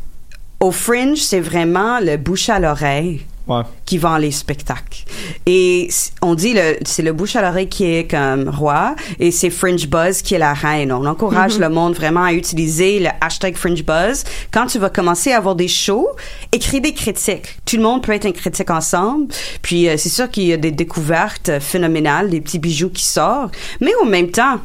au 0.61 0.71
Fringe, 0.71 1.19
c'est 1.19 1.41
vraiment 1.41 1.99
le 2.01 2.17
bouche 2.17 2.49
à 2.49 2.59
l'oreille 2.59 3.23
Ouais. 3.49 3.63
qui 3.85 3.97
vend 3.99 4.17
les 4.17 4.33
spectacles. 4.33 5.05
Et 5.47 5.89
on 6.21 6.35
dit 6.35 6.53
le 6.53 6.77
c'est 6.85 7.03
le 7.03 7.13
bouche 7.13 7.37
à 7.37 7.43
l'oreille 7.43 7.69
qui 7.69 7.85
est 7.85 8.11
comme 8.11 8.49
roi 8.49 8.97
et 9.21 9.31
c'est 9.31 9.51
Fringe 9.51 9.87
Buzz 9.89 10.23
qui 10.23 10.35
est 10.35 10.39
la 10.39 10.53
reine. 10.53 10.91
On 10.91 11.07
encourage 11.07 11.55
Mhm. 11.55 11.61
le 11.61 11.69
monde 11.69 11.95
vraiment 11.95 12.25
à 12.25 12.33
utiliser 12.33 12.99
le 12.99 13.09
hashtag 13.21 13.55
Fringe 13.57 13.85
Buzz. 13.85 14.25
Quand 14.51 14.67
tu 14.67 14.79
vas 14.81 14.91
commencer 14.91 15.31
à 15.33 15.37
avoir 15.39 15.55
des 15.55 15.69
shows, 15.69 16.09
écris 16.51 16.81
des 16.81 16.93
critiques. 16.93 17.57
Tout 17.65 17.77
le 17.77 17.83
monde 17.83 18.03
peut 18.03 18.13
être 18.13 18.27
un 18.27 18.33
critique 18.33 18.71
ensemble. 18.71 19.29
Puis 19.63 19.89
euh, 19.89 19.97
c'est 19.97 20.09
sûr 20.09 20.29
qu'il 20.29 20.45
y 20.45 20.53
a 20.53 20.57
des 20.57 20.73
découvertes 20.73 21.49
euh, 21.51 21.61
phénoménales, 21.61 22.31
des 22.31 22.41
petits 22.41 22.59
bijoux 22.59 22.91
qui 22.91 23.05
sortent. 23.05 23.55
Mais 23.81 23.93
en 24.03 24.07
même 24.07 24.31
temps, 24.33 24.59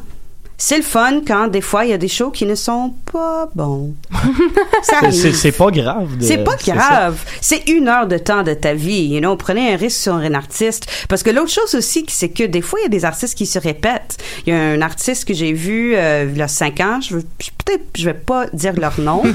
c'est 0.64 0.76
le 0.76 0.84
fun 0.84 1.22
quand 1.26 1.48
des 1.48 1.60
fois 1.60 1.84
il 1.84 1.90
y 1.90 1.92
a 1.92 1.98
des 1.98 2.06
shows 2.06 2.30
qui 2.30 2.46
ne 2.46 2.54
sont 2.54 2.94
pas 3.12 3.48
bons. 3.52 3.94
C'est- 5.10 5.50
pas 5.58 5.70
grave. 5.72 6.16
de- 6.18 6.24
C'est 6.24 6.38
pas 6.44 6.54
grave. 6.64 7.18
C'est 7.40 7.68
une 7.68 7.88
heure 7.88 8.06
de 8.06 8.16
temps 8.16 8.44
de 8.44 8.54
ta 8.54 8.72
vie. 8.72 9.06
You 9.08 9.18
know, 9.18 9.34
prenez 9.34 9.72
un 9.72 9.76
risque 9.76 10.00
sur 10.02 10.14
un 10.14 10.34
artiste. 10.34 10.86
Parce 11.08 11.24
que 11.24 11.30
l'autre 11.30 11.50
chose 11.50 11.74
aussi, 11.74 12.04
c'est 12.08 12.28
que 12.28 12.44
des 12.44 12.60
fois, 12.62 12.78
il 12.80 12.82
y 12.84 12.86
a 12.86 12.90
des 12.90 13.04
artistes 13.04 13.36
qui 13.36 13.46
se 13.46 13.58
répètent. 13.58 14.18
Il 14.46 14.52
y 14.52 14.56
a 14.56 14.60
un 14.60 14.80
artiste 14.82 15.24
que 15.26 15.34
j'ai 15.34 15.52
vu 15.52 15.96
euh, 15.96 16.28
il 16.30 16.38
y 16.38 16.42
a 16.42 16.46
cinq 16.48 16.78
ans. 16.80 17.00
Je 17.00 17.16
peut-être, 17.16 17.84
je 17.96 18.04
vais 18.04 18.14
pas 18.14 18.46
dire 18.52 18.74
leur 18.78 18.98
nom. 19.00 19.22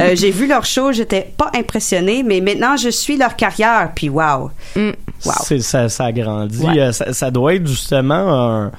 Euh, 0.00 0.12
j'ai 0.14 0.30
vu 0.30 0.46
leur 0.46 0.64
show. 0.64 0.92
J'étais 0.92 1.30
pas 1.36 1.50
impressionnée, 1.54 2.22
mais 2.22 2.40
maintenant, 2.40 2.76
je 2.76 2.88
suis 2.88 3.16
leur 3.18 3.36
carrière. 3.36 3.90
Puis, 3.94 4.08
wow. 4.08 4.50
Wow. 4.76 5.32
C'est- 5.44 5.60
ça, 5.60 5.88
ça 5.90 6.10
grandit. 6.12 6.64
Ouais. 6.64 6.78
Euh, 6.80 6.92
Ça, 6.92 7.12
ça 7.12 7.30
doit 7.30 7.54
être 7.54 7.66
justement 7.66 8.14
un, 8.14 8.72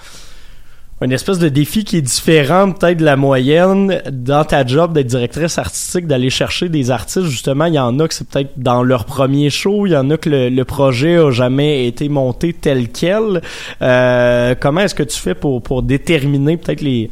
une 1.01 1.11
espèce 1.11 1.39
de 1.39 1.49
défi 1.49 1.83
qui 1.83 1.97
est 1.97 2.01
différent 2.01 2.71
peut-être 2.71 2.99
de 2.99 3.05
la 3.05 3.15
moyenne 3.15 4.01
dans 4.11 4.43
ta 4.43 4.65
job 4.65 4.93
d'être 4.93 5.07
directrice 5.07 5.57
artistique, 5.57 6.05
d'aller 6.05 6.29
chercher 6.29 6.69
des 6.69 6.91
artistes. 6.91 7.25
Justement, 7.25 7.65
il 7.65 7.73
y 7.73 7.79
en 7.79 7.99
a 7.99 8.07
que 8.07 8.13
c'est 8.13 8.27
peut-être 8.27 8.51
dans 8.57 8.83
leur 8.83 9.05
premier 9.05 9.49
show, 9.49 9.87
il 9.87 9.93
y 9.93 9.97
en 9.97 10.09
a 10.11 10.17
que 10.17 10.29
le, 10.29 10.49
le 10.49 10.65
projet 10.65 11.17
a 11.17 11.31
jamais 11.31 11.87
été 11.87 12.07
monté 12.07 12.53
tel 12.53 12.89
quel. 12.89 13.41
Euh, 13.81 14.53
comment 14.59 14.81
est-ce 14.81 14.95
que 14.95 15.03
tu 15.03 15.17
fais 15.17 15.33
pour, 15.33 15.61
pour 15.63 15.81
déterminer 15.83 16.57
peut-être 16.57 16.81
les 16.81 17.09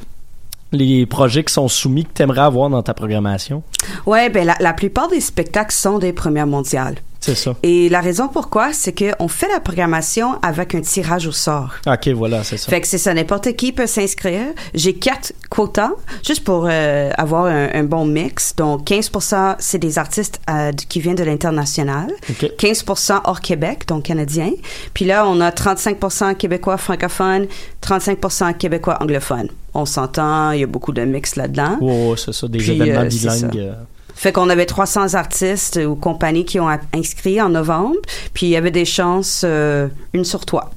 les 0.72 1.08
projets 1.08 1.44
qui 1.44 1.52
sont 1.52 1.68
soumis 1.68 2.06
que 2.06 2.12
tu 2.14 2.22
aimerais 2.22 2.42
avoir 2.42 2.70
dans 2.70 2.84
ta 2.84 2.94
programmation? 2.94 3.64
Ouais, 4.06 4.30
ben, 4.30 4.46
la, 4.46 4.56
la 4.60 4.74
plupart 4.74 5.08
des 5.08 5.20
spectacles 5.20 5.74
sont 5.74 5.98
des 5.98 6.14
premières 6.14 6.46
mondiales. 6.46 6.96
C'est 7.20 7.36
ça. 7.36 7.56
Et 7.64 7.90
la 7.90 8.00
raison 8.02 8.28
pourquoi, 8.30 8.72
c'est 8.72 8.94
qu'on 8.94 9.28
fait 9.28 9.48
la 9.50 9.60
programmation 9.60 10.40
avec 10.42 10.74
un 10.74 10.82
tirage 10.82 11.28
au 11.28 11.32
sort. 11.32 11.74
Ok, 11.86 12.08
voilà, 12.10 12.44
c'est 12.44 12.58
ça. 12.58 12.70
Fait 12.70 12.80
que 12.82 12.88
c'est 12.88 12.98
ça, 12.98 13.14
n'importe 13.14 13.54
qui 13.56 13.72
peut 13.72 13.88
s'inscrire. 13.88 14.48
J'ai 14.74 14.94
quatre 14.94 15.34
quotas, 15.50 15.92
juste 16.26 16.44
pour 16.44 16.68
euh, 16.70 17.12
avoir 17.18 17.46
un, 17.46 17.70
un 17.74 17.84
bon 17.84 18.06
mix. 18.06 18.56
Donc, 18.56 18.86
15 18.86 19.12
c'est 19.60 19.80
des 19.80 19.98
artistes 19.98 20.40
euh, 20.50 20.72
qui 20.72 21.02
viennent 21.02 21.16
de 21.16 21.24
l'international. 21.24 22.08
Ok. 22.30 22.56
15 22.58 22.86
hors 23.26 23.42
Québec, 23.42 23.88
donc 23.88 24.04
canadiens. 24.04 24.52
Puis 24.94 25.06
là, 25.06 25.28
on 25.28 25.42
a 25.42 25.50
35% 25.50 26.36
québécois 26.36 26.78
francophones, 26.78 27.48
35% 27.84 28.56
québécois 28.56 28.98
anglophones. 29.02 29.50
On 29.74 29.86
s'entend, 29.86 30.52
il 30.52 30.62
y 30.62 30.64
a 30.64 30.68
beaucoup 30.68 30.94
de 30.94 31.04
mix 31.04 31.36
là-dedans. 31.36 31.78
Ouais, 31.82 32.16
c'est 32.18 32.34
ça, 32.34 32.48
des 32.48 32.60
Puis, 32.60 32.72
événements 32.72 33.02
euh, 33.02 33.06
bilingues. 33.06 33.74
Fait 34.20 34.34
qu'on 34.34 34.50
avait 34.50 34.66
300 34.66 35.14
artistes 35.14 35.80
ou 35.88 35.96
compagnies 35.96 36.44
qui 36.44 36.60
ont 36.60 36.68
inscrit 36.94 37.42
en 37.42 37.48
novembre, 37.48 37.96
puis 38.34 38.48
il 38.48 38.50
y 38.50 38.58
avait 38.58 38.70
des 38.70 38.84
chances, 38.84 39.44
euh, 39.46 39.88
une 40.12 40.26
sur 40.26 40.46
trois. 40.46 40.72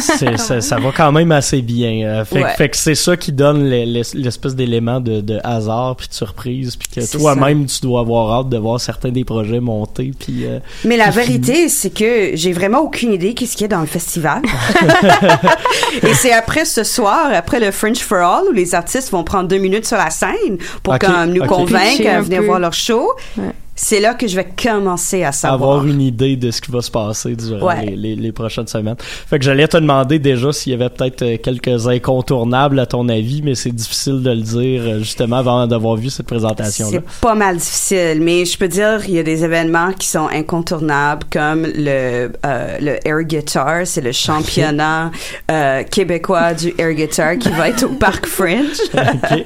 C'est- 0.00 0.36
ça, 0.36 0.60
ça 0.60 0.78
va 0.78 0.92
quand 0.96 1.10
même 1.10 1.32
assez 1.32 1.60
bien. 1.60 2.06
euh, 2.06 2.24
fait, 2.24 2.38
que- 2.38 2.44
Ouais. 2.44 2.54
fait 2.56 2.68
que 2.68 2.76
c'est 2.76 2.94
ça 2.94 3.16
qui 3.16 3.32
donne 3.32 3.64
l'es- 3.64 3.84
l'es- 3.84 4.14
l'espèce 4.14 4.54
d'élément 4.54 5.00
de, 5.00 5.20
de 5.20 5.40
hasard 5.42 5.96
puis 5.96 6.06
de 6.06 6.14
surprise 6.14 6.76
puis 6.76 6.88
que 6.88 7.00
C'est 7.00 7.18
toi-même 7.18 7.66
tu 7.66 7.80
dois 7.80 8.00
avoir 8.00 8.32
hâte 8.40 8.48
de 8.48 8.56
voir 8.58 8.80
certains 8.80 9.10
des 9.10 9.24
projets 9.24 9.58
monter 9.58 10.12
puis 10.18 10.44
euh, 10.46 10.60
Mais 10.84 10.96
la 10.96 11.06
puis 11.06 11.14
vérité, 11.16 11.68
c'est 11.68 11.90
que 11.90 12.30
j'ai 12.34 12.52
vraiment 12.52 12.78
aucune 12.80 13.12
idée 13.12 13.34
qu'est-ce 13.34 13.52
qu'il 13.56 13.62
y 13.62 13.64
a 13.64 13.68
dans 13.68 13.80
le 13.80 13.86
festival. 13.88 14.42
Et 16.02 16.14
c'est 16.14 16.32
après 16.32 16.64
ce 16.64 16.84
soir, 16.84 17.30
après 17.34 17.60
le 17.60 17.70
French 17.70 17.98
for 17.98 18.18
All, 18.18 18.44
où 18.48 18.52
les 18.52 18.74
artistes 18.74 19.10
vont 19.10 19.24
prendre 19.24 19.48
deux 19.48 19.58
minutes 19.58 19.86
sur 19.86 19.96
la 19.96 20.10
scène 20.10 20.58
pour 20.82 20.94
Ok, 20.94 21.00
comme 21.00 21.32
nous 21.32 21.44
convaincre 21.44 22.06
à 22.08 22.20
venir 22.20 22.40
peu. 22.40 22.46
voir 22.46 22.60
leur 22.60 22.72
show. 22.72 23.10
Ouais. 23.36 23.44
C'est 23.76 24.00
là 24.00 24.14
que 24.14 24.26
je 24.28 24.36
vais 24.36 24.46
commencer 24.62 25.24
à 25.24 25.32
savoir. 25.32 25.54
avoir 25.72 25.86
une 25.86 26.00
idée 26.00 26.36
de 26.36 26.50
ce 26.50 26.60
qui 26.60 26.70
va 26.70 26.80
se 26.82 26.90
passer 26.90 27.34
durant 27.34 27.66
Ouais. 27.66 27.86
les, 27.86 27.96
les- 27.96 28.16
les 28.16 28.32
prochaines 28.32 28.66
semaines. 28.66 28.96
Fait 28.98 29.38
que 29.38 29.44
j'allais 29.44 29.66
te 29.68 29.76
demander 29.76 30.18
déjà 30.18 30.52
s'il 30.52 30.72
y 30.72 30.74
avait 30.74 30.88
peut-être 30.90 31.22
euh, 31.22 31.36
quelques 31.42 31.86
incontournables 31.88 32.78
à 32.78 32.86
ton 32.86 33.08
avis, 33.08 33.42
mais 33.42 33.54
c'est 33.54 33.72
difficile 33.72 34.22
de 34.22 34.30
le 34.30 34.42
dire 34.42 34.82
euh, 34.84 34.98
justement 35.00 35.36
avant 35.38 35.66
d'avoir 35.66 35.96
vu 35.96 36.10
cette 36.10 36.26
présentation-là. 36.26 36.90
C'est 37.10 37.20
pas 37.20 37.34
mal 37.34 37.56
difficile, 37.56 38.18
mais 38.20 38.44
je 38.44 38.56
peux 38.58 38.68
dire 38.68 39.00
il 39.08 39.14
y 39.14 39.18
a 39.18 39.22
des 39.22 39.44
événements 39.44 39.92
qui 39.92 40.06
sont 40.08 40.28
incontournables 40.28 41.24
comme 41.32 41.62
le 41.66 42.30
euh, 42.46 42.78
le 42.80 43.08
air 43.08 43.22
guitar, 43.24 43.86
c'est 43.86 44.00
le 44.00 44.12
championnat 44.12 45.10
euh, 45.50 45.82
québécois 45.84 46.54
du 46.54 46.74
air 46.78 46.92
guitar 46.92 47.36
qui 47.38 47.48
va 47.50 47.68
être 47.70 47.84
au 47.84 47.88
Parc 47.94 48.26
Fringe. 48.26 48.76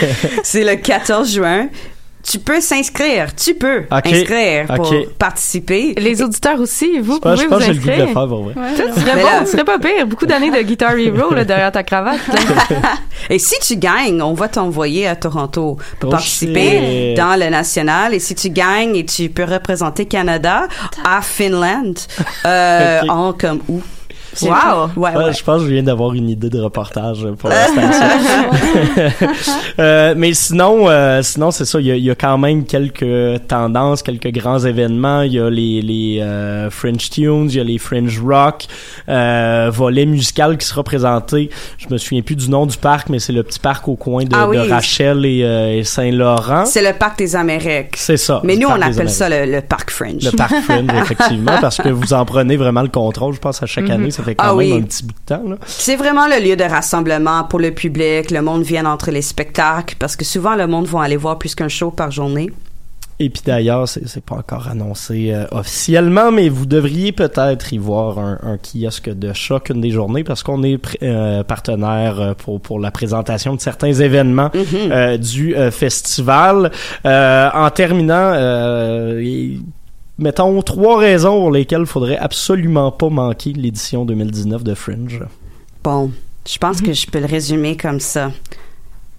c'est 0.42 0.64
le 0.64 0.76
14 0.76 1.32
juin. 1.32 1.68
Tu 2.30 2.38
peux 2.38 2.60
s'inscrire, 2.60 3.34
tu 3.34 3.54
peux 3.54 3.84
Ok. 3.90 4.06
inscrire 4.06 4.66
pour 4.76 4.94
participer. 5.18 5.94
Les 5.98 6.22
auditeurs 6.22 6.60
aussi, 6.60 7.00
vous 7.00 7.14
Je 7.14 7.18
pense, 7.18 7.32
pouvez 7.32 7.36
je 7.38 7.42
vous 7.44 7.48
pense 7.50 7.58
que 7.58 7.64
j'ai 7.64 7.72
le 7.72 7.80
goût 7.80 7.86
de 7.86 7.90
inscrire. 7.92 8.06
le 8.06 8.12
faire 8.12 8.28
pour 8.28 8.42
vrai. 8.44 8.54
Tu 8.76 9.00
serais 9.00 9.14
Mais 9.16 9.22
bon, 9.22 9.28
tu 9.40 9.46
serais 9.50 9.64
pas 9.64 9.78
pire. 9.80 10.06
Beaucoup 10.06 10.26
d'années 10.26 10.50
de 10.50 10.62
Guitar 10.62 10.96
Hero 10.96 11.34
là, 11.34 11.44
derrière 11.44 11.72
ta 11.72 11.82
cravate. 11.82 12.20
Et 13.30 13.38
si 13.40 13.54
tu 13.66 13.76
gagnes, 13.76 14.22
on 14.22 14.34
va 14.34 14.46
t'envoyer 14.48 15.06
à 15.08 15.16
Toronto 15.16 15.76
pour 15.98 16.08
Oh, 16.08 16.12
participer 16.12 17.10
shit. 17.14 17.16
dans 17.16 17.38
le 17.38 17.50
national. 17.50 18.14
Et 18.14 18.20
si 18.20 18.34
tu 18.36 18.50
gagnes 18.50 18.94
et 18.96 19.04
tu 19.04 19.28
peux 19.28 19.44
représenter 19.44 20.06
Canada 20.06 20.68
à 21.04 21.22
Finland, 21.22 21.94
euh, 22.46 23.00
en 23.08 23.32
comme 23.32 23.60
où? 23.68 23.80
Wow! 24.42 24.90
Ouais, 24.96 25.10
Ouais, 25.10 25.16
ouais. 25.24 25.32
Je 25.32 25.42
pense 25.44 25.62
que 25.62 25.68
je 25.68 25.72
viens 25.72 25.82
d'avoir 25.82 26.14
une 26.14 26.28
idée 26.28 26.48
de 26.50 26.60
reportage 26.60 27.26
pour 27.38 27.48
la 27.48 27.66
station. 27.66 28.06
Euh, 29.78 30.14
mais 30.16 30.34
sinon, 30.34 30.88
euh, 30.88 31.22
sinon 31.22 31.50
c'est 31.50 31.64
ça. 31.64 31.80
Il 31.80 31.86
y, 31.86 31.90
a, 31.92 31.96
il 31.96 32.04
y 32.04 32.10
a 32.10 32.14
quand 32.14 32.36
même 32.38 32.64
quelques 32.64 33.46
tendances, 33.48 34.02
quelques 34.02 34.30
grands 34.32 34.58
événements. 34.58 35.22
Il 35.22 35.32
y 35.34 35.40
a 35.40 35.48
les, 35.48 35.80
les 35.80 36.20
euh, 36.20 36.70
French 36.70 37.10
Tunes, 37.10 37.46
il 37.48 37.56
y 37.56 37.60
a 37.60 37.64
les 37.64 37.78
Fringe 37.78 38.20
Rock, 38.22 38.66
euh, 39.08 39.70
volet 39.72 40.04
musical 40.06 40.58
qui 40.58 40.66
sera 40.66 40.82
présenté. 40.82 41.50
Je 41.78 41.86
me 41.90 41.98
souviens 41.98 42.22
plus 42.22 42.36
du 42.36 42.50
nom 42.50 42.66
du 42.66 42.76
parc, 42.76 43.08
mais 43.08 43.18
c'est 43.20 43.32
le 43.32 43.42
petit 43.42 43.58
parc 43.58 43.88
au 43.88 43.96
coin 43.96 44.24
de, 44.24 44.34
Ah 44.34 44.48
oui. 44.48 44.56
de 44.56 44.70
Rachel 44.70 45.24
et, 45.24 45.42
euh, 45.44 45.78
et 45.78 45.84
Saint-Laurent. 45.84 46.66
C'est 46.66 46.82
le 46.82 46.96
parc 46.96 47.18
des 47.18 47.34
Amériques. 47.36 47.94
C'est 47.96 48.16
ça. 48.18 48.40
Mais 48.44 48.56
nous, 48.56 48.68
on 48.68 48.80
appelle 48.82 49.10
ça 49.10 49.28
le, 49.28 49.50
le 49.50 49.60
parc 49.62 49.90
Fringe. 49.90 50.24
Le 50.24 50.36
parc 50.36 50.54
Fringe, 50.62 50.88
effectivement, 51.02 51.52
parce 51.60 51.78
que 51.78 51.88
vous 51.88 52.12
en 52.12 52.24
prenez 52.24 52.56
vraiment 52.56 52.82
le 52.82 52.88
contrôle, 52.88 53.34
je 53.34 53.40
pense, 53.40 53.62
à 53.62 53.66
chaque 53.66 53.88
année. 53.88 54.10
Ça 54.20 54.24
fait 54.26 54.34
quand 54.34 54.44
Ah 54.44 54.48
même 54.48 54.56
oui. 54.58 54.72
un 54.72 54.82
petit 54.82 55.02
bout 55.04 55.12
de 55.14 55.34
temps. 55.34 55.42
C'est 55.66 55.96
vraiment 55.96 56.26
le 56.26 56.42
lieu 56.44 56.56
de 56.56 56.64
rassemblement 56.64 57.44
pour 57.44 57.58
le 57.58 57.72
public. 57.72 58.30
Le 58.30 58.42
monde 58.42 58.62
vient 58.62 58.86
entre 58.86 59.10
les 59.10 59.22
spectacles 59.22 59.96
parce 59.98 60.16
que 60.16 60.24
souvent, 60.24 60.54
le 60.54 60.66
monde 60.66 60.86
va 60.86 61.02
aller 61.02 61.16
voir 61.16 61.38
plus 61.38 61.54
qu'un 61.54 61.68
show 61.68 61.90
par 61.90 62.10
journée. 62.10 62.50
Et 63.22 63.28
puis 63.28 63.42
d'ailleurs, 63.44 63.86
c'est 63.86 64.24
pas 64.24 64.36
encore 64.36 64.68
annoncé 64.68 65.30
euh, 65.30 65.44
officiellement, 65.50 66.32
mais 66.32 66.48
vous 66.48 66.64
devriez 66.64 67.12
peut-être 67.12 67.70
y 67.70 67.76
voir 67.76 68.18
un, 68.18 68.38
un 68.42 68.56
kiosque 68.56 69.10
de 69.10 69.34
choc 69.34 69.68
une 69.68 69.82
des 69.82 69.90
journées 69.90 70.24
parce 70.24 70.42
qu'on 70.42 70.62
est 70.62 70.78
euh, 71.02 71.42
partenaire 71.44 72.18
euh, 72.18 72.32
pour, 72.32 72.62
pour 72.62 72.80
la 72.80 72.90
présentation 72.90 73.54
de 73.54 73.60
certains 73.60 73.92
événements 73.92 74.50
Mhm. 74.54 74.90
euh, 74.90 75.16
du 75.18 75.54
festival. 75.70 76.70
En 77.04 77.70
terminant, 77.74 78.32
mettons 80.20 80.60
trois 80.62 80.98
raisons 80.98 81.40
pour 81.40 81.50
lesquelles 81.50 81.80
il 81.80 81.86
faudrait 81.86 82.18
absolument 82.18 82.92
pas 82.92 83.08
manquer 83.08 83.52
l'édition 83.52 84.04
2019 84.04 84.62
de 84.62 84.74
Fringe. 84.74 85.20
Bon, 85.82 86.12
je 86.46 86.58
pense 86.58 86.80
que 86.80 86.92
je 86.92 87.06
peux 87.06 87.20
le 87.20 87.26
résumer 87.26 87.76
comme 87.76 88.00
ça. 88.00 88.30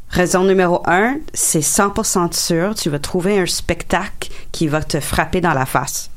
Raison 0.10 0.44
numéro 0.44 0.82
un, 0.86 1.18
c'est 1.34 1.62
100% 1.62 2.34
sûr, 2.34 2.76
tu 2.76 2.90
vas 2.90 3.00
trouver 3.00 3.40
un 3.40 3.46
spectacle 3.46 4.30
qui 4.52 4.68
va 4.68 4.84
te 4.84 5.00
frapper 5.00 5.42
dans 5.42 5.54
la 5.54 5.66
face. 5.66 6.10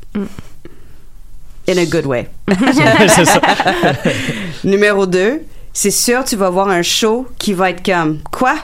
In 1.68 1.78
a 1.78 1.86
good 1.86 2.04
way. 2.04 2.28
c'est 3.08 3.24
ça. 3.24 3.40
numéro 4.64 5.06
deux, 5.06 5.42
c'est 5.72 5.90
sûr, 5.90 6.24
tu 6.24 6.36
vas 6.36 6.50
voir 6.50 6.68
un 6.68 6.82
show 6.82 7.26
qui 7.38 7.52
va 7.52 7.70
être 7.70 7.84
comme 7.84 8.18
quoi? 8.30 8.56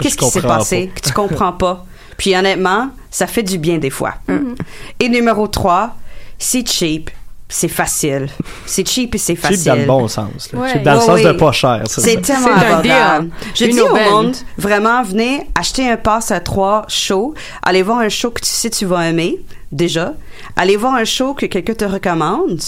Qu'est-ce 0.00 0.16
qui 0.16 0.26
s'est 0.26 0.42
passé? 0.42 0.90
que 0.94 1.00
tu 1.00 1.12
comprends 1.12 1.52
pas? 1.52 1.84
Puis 2.18 2.36
honnêtement, 2.36 2.90
ça 3.10 3.26
fait 3.26 3.42
du 3.42 3.56
bien 3.56 3.78
des 3.78 3.88
fois. 3.90 4.14
Mm. 4.28 4.54
Et 5.00 5.08
numéro 5.08 5.46
trois, 5.48 5.94
c'est 6.38 6.68
cheap. 6.68 7.10
C'est 7.50 7.68
facile. 7.68 8.28
C'est 8.66 8.86
cheap 8.86 9.14
et 9.14 9.18
c'est 9.18 9.34
Cheap 9.34 9.40
facile. 9.42 9.64
dans 9.64 9.74
le 9.76 9.86
bon 9.86 10.06
sens. 10.06 10.50
Ouais. 10.52 10.70
Cheap 10.70 10.82
dans 10.82 10.92
le 10.92 10.98
Ouais, 10.98 11.06
sens 11.06 11.14
oui. 11.20 11.24
de 11.24 11.32
pas 11.32 11.52
cher. 11.52 11.82
ça. 11.86 12.02
C'est 12.02 12.20
tellement 12.20 12.54
abordable. 12.54 13.30
Je 13.54 13.64
Une 13.64 13.70
dis 13.70 13.80
au 13.80 13.94
monde, 13.94 14.36
vraiment, 14.58 15.02
venez 15.02 15.46
acheter 15.58 15.88
un 15.90 15.96
pass 15.96 16.30
à 16.30 16.40
trois 16.40 16.84
shows. 16.88 17.32
Allez 17.62 17.80
voir 17.82 18.00
un 18.00 18.10
show 18.10 18.30
que 18.30 18.40
tu 18.42 18.50
sais 18.50 18.68
tu 18.68 18.84
vas 18.84 19.08
aimer, 19.08 19.38
déjà. 19.72 20.12
Allez 20.56 20.76
voir 20.76 20.92
un 20.94 21.04
show 21.06 21.32
que 21.32 21.46
quelqu'un 21.46 21.72
te 21.72 21.86
recommande. 21.86 22.60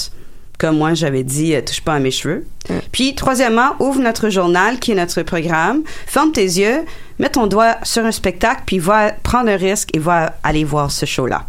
Comme 0.61 0.77
moi, 0.77 0.93
j'avais 0.93 1.25
dit, 1.25 1.55
euh, 1.55 1.63
touche 1.63 1.81
pas 1.81 1.95
à 1.95 1.99
mes 2.01 2.11
cheveux. 2.11 2.47
Puis, 2.93 3.15
troisièmement, 3.15 3.71
ouvre 3.81 3.99
notre 3.99 4.29
journal, 4.29 4.79
qui 4.79 4.93
est 4.93 4.95
notre 4.95 5.23
programme. 5.23 5.83
Ferme 6.07 6.33
tes 6.33 6.43
yeux, 6.45 6.85
mets 7.19 7.31
ton 7.31 7.47
doigt 7.47 7.79
sur 7.83 8.05
un 8.05 8.13
spectacle, 8.13 8.65
puis 8.67 8.79
va 8.79 9.13
prendre 9.13 9.49
un 9.49 9.57
risque 9.57 9.89
et 9.95 9.99
va 9.99 10.35
aller 10.43 10.65
voir 10.65 10.91
ce 10.91 11.07
show-là. 11.07 11.47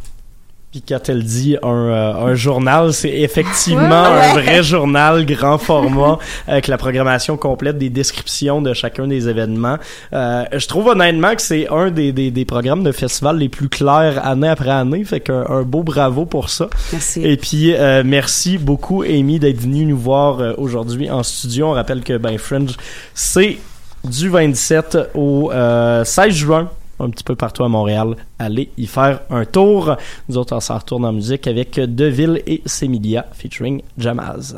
Puis 0.71 0.81
quand 0.87 1.09
elle 1.09 1.23
dit 1.23 1.57
un, 1.61 1.67
euh, 1.67 2.13
un 2.27 2.33
journal, 2.33 2.93
c'est 2.93 3.09
effectivement 3.09 3.81
Ouais. 4.03 4.21
un 4.29 4.33
vrai 4.33 4.63
journal 4.63 5.25
grand 5.25 5.57
format 5.57 6.17
avec 6.47 6.67
la 6.67 6.77
programmation 6.77 7.35
complète, 7.35 7.77
des 7.77 7.89
descriptions 7.89 8.61
de 8.61 8.73
chacun 8.73 9.05
des 9.07 9.27
événements. 9.27 9.77
Euh, 10.13 10.45
je 10.53 10.65
trouve 10.67 10.87
honnêtement 10.87 11.35
que 11.35 11.41
c'est 11.41 11.67
un 11.69 11.91
des, 11.91 12.13
des, 12.13 12.31
des 12.31 12.45
programmes 12.45 12.83
de 12.83 12.93
festival 12.93 13.37
les 13.37 13.49
plus 13.49 13.67
clairs 13.67 14.25
année 14.25 14.47
après 14.47 14.69
année. 14.69 15.03
Fait 15.03 15.19
qu'un 15.19 15.45
un 15.49 15.63
beau 15.63 15.83
bravo 15.83 16.25
pour 16.25 16.49
ça. 16.49 16.69
Merci. 16.93 17.21
Et 17.21 17.35
puis 17.35 17.73
euh, 17.73 18.03
merci 18.05 18.57
beaucoup 18.57 19.01
Amy 19.03 19.39
d'être 19.39 19.59
venue 19.59 19.85
nous 19.85 19.97
voir 19.97 20.39
euh, 20.39 20.53
aujourd'hui 20.57 21.09
en 21.11 21.21
studio. 21.23 21.67
On 21.67 21.71
rappelle 21.71 22.01
que 22.01 22.15
ben 22.17 22.37
Fringe 22.37 22.77
c'est 23.13 23.57
du 24.05 24.29
27 24.29 24.97
au 25.15 25.51
euh, 25.51 26.05
16 26.05 26.33
juin 26.33 26.69
un 27.03 27.09
petit 27.09 27.23
peu 27.23 27.35
partout 27.35 27.63
à 27.63 27.69
Montréal. 27.69 28.15
Allez 28.39 28.69
y 28.77 28.87
faire 28.87 29.21
un 29.29 29.45
tour. 29.45 29.95
Nous 30.29 30.37
autres, 30.37 30.55
on 30.55 30.59
s'en 30.59 30.77
retourne 30.77 31.05
en 31.05 31.13
musique 31.13 31.47
avec 31.47 31.79
Deville 31.79 32.41
et 32.47 32.61
Semilia 32.65 33.25
featuring 33.33 33.81
Jamaz. 33.97 34.55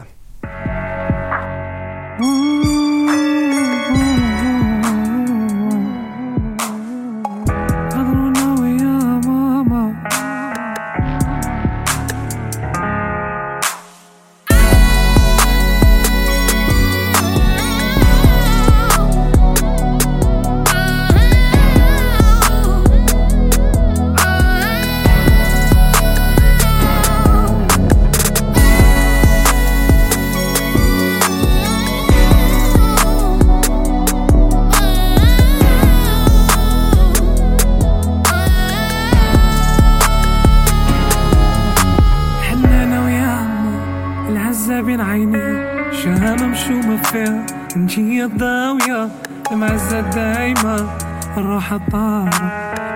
المعزة 49.63 50.02
دايما 50.02 50.97
الروح 51.38 51.71
الطارة 51.73 52.30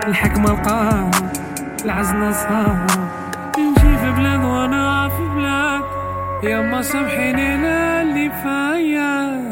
الحكمة 0.06 0.50
القارة 0.50 1.10
العزنا 1.84 2.32
صارة 2.32 2.86
نجي 3.58 3.96
في 3.98 4.10
بلاد 4.12 4.44
وأنا 4.44 5.08
في 5.08 5.28
بلاد 5.34 5.82
يما 6.42 6.82
سامحيني 6.82 7.56
للي 7.56 8.30
فيا 8.42 9.42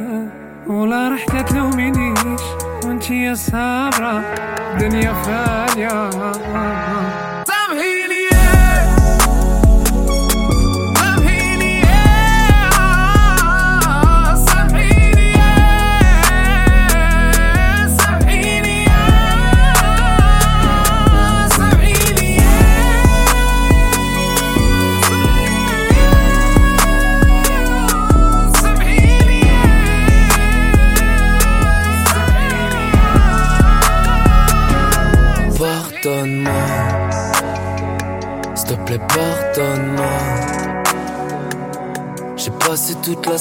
ولا 0.67 1.09
رحت 1.09 1.37
تلومينيش 1.51 2.41
وانتي 2.85 3.23
يا 3.23 3.35
صابرة 3.35 4.23
دنيا 4.81 5.13
فانية 5.13 6.11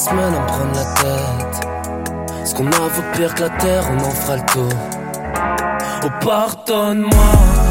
toute 0.05 0.13
la 0.13 0.23
semaine 0.23 0.33
à 0.33 0.39
me 0.39 0.47
prendre 0.47 0.73
la 0.73 0.85
tête. 1.01 1.67
Ce 2.45 2.53
qu'on 2.53 2.67
a 2.67 2.69
vaut 2.69 3.03
pire 3.13 3.33
que 3.33 3.41
la 3.41 3.49
terre, 3.49 3.83
on 3.91 4.03
en 4.03 4.11
fera 4.11 4.35
le 4.37 4.45
tour. 4.45 4.69
Oh, 6.03 6.07
pardonne-moi, 6.21 7.09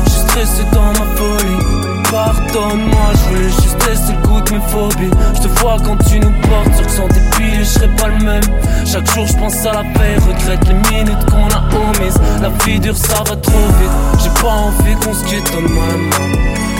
je 0.07 0.11
stressé 0.11 0.65
dans 0.73 0.93
ma 0.93 1.07
folie. 1.17 2.03
Pardonne-moi, 2.11 3.11
je 3.13 3.29
voulais 3.29 3.51
juste 3.51 3.79
tester 3.79 4.13
le 4.13 4.29
goût 4.29 4.41
de 4.41 4.53
mes 4.53 4.61
phobies. 4.69 5.11
Je 5.35 5.41
te 5.43 5.49
vois 5.61 5.77
quand 5.85 5.97
tu 6.09 6.21
nous 6.21 6.33
portes 6.43 6.77
sur 6.77 6.91
son 6.91 7.09
débile, 7.09 7.61
je 7.61 7.65
serai 7.65 7.89
pas 7.97 8.09
le 8.09 8.25
même. 8.25 8.43
Chaque 8.87 9.07
jour, 9.13 9.27
je 9.27 9.37
pense 9.37 9.67
à 9.67 9.73
la 9.73 9.83
paix, 9.83 10.17
regrette 10.27 10.67
les 10.69 10.97
minutes 10.97 11.25
qu'on 11.31 11.49
a 11.49 11.63
omises. 11.89 12.19
La 12.43 12.49
vie 12.65 12.81
dure, 12.81 12.97
ça 12.97 13.19
va 13.19 13.37
trop 13.37 13.67
vite. 13.81 14.23
J'ai 14.23 14.43
pas 14.43 14.49
envie 14.49 14.95
qu'on 14.97 15.15
se 15.15 15.25
quitte, 15.25 15.53
la 15.55 15.61
main. 15.61 16.11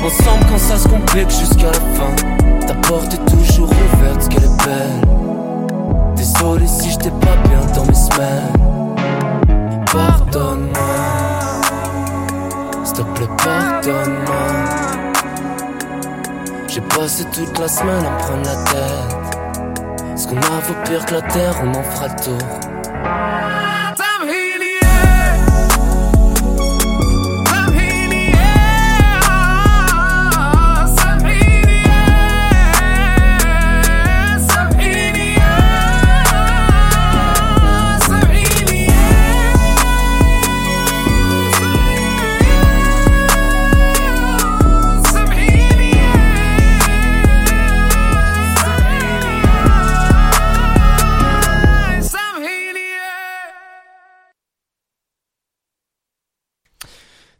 Ensemble, 0.05 0.47
quand 0.51 0.59
ça 0.59 0.79
se 0.79 0.89
complique 0.89 1.31
jusqu'à 1.31 1.67
la 1.67 1.73
fin. 1.73 2.67
Ta 2.67 2.75
porte 2.89 3.15
est 3.15 3.31
toujours 3.31 3.69
ouverte, 3.71 4.29
qu'elle 4.29 4.45
est 4.45 4.65
belle. 4.65 5.14
Si 6.67 6.91
j'étais 6.91 7.11
pas 7.11 7.37
bien 7.49 7.61
dans 7.75 7.87
mes 7.87 7.95
semaines. 7.95 8.97
Pardonne-moi. 9.91 10.71
S'il 12.85 12.97
te 12.97 13.03
plaît, 13.03 13.29
pardonne-moi. 13.43 14.47
J'ai 16.69 16.83
passé 16.83 17.25
toute 17.33 17.59
la 17.59 17.67
semaine 17.67 18.05
à 18.05 18.11
prendre 18.19 18.45
la 18.45 18.57
tête. 18.71 20.19
Ce 20.19 20.27
qu'on 20.27 20.37
a 20.37 20.61
vaut 20.61 20.75
pire 20.85 21.07
que 21.07 21.15
la 21.15 21.23
terre, 21.23 21.55
on 21.65 21.71
en 21.71 21.83
fera 21.83 22.09
le 22.09 22.23
tour. 22.23 22.74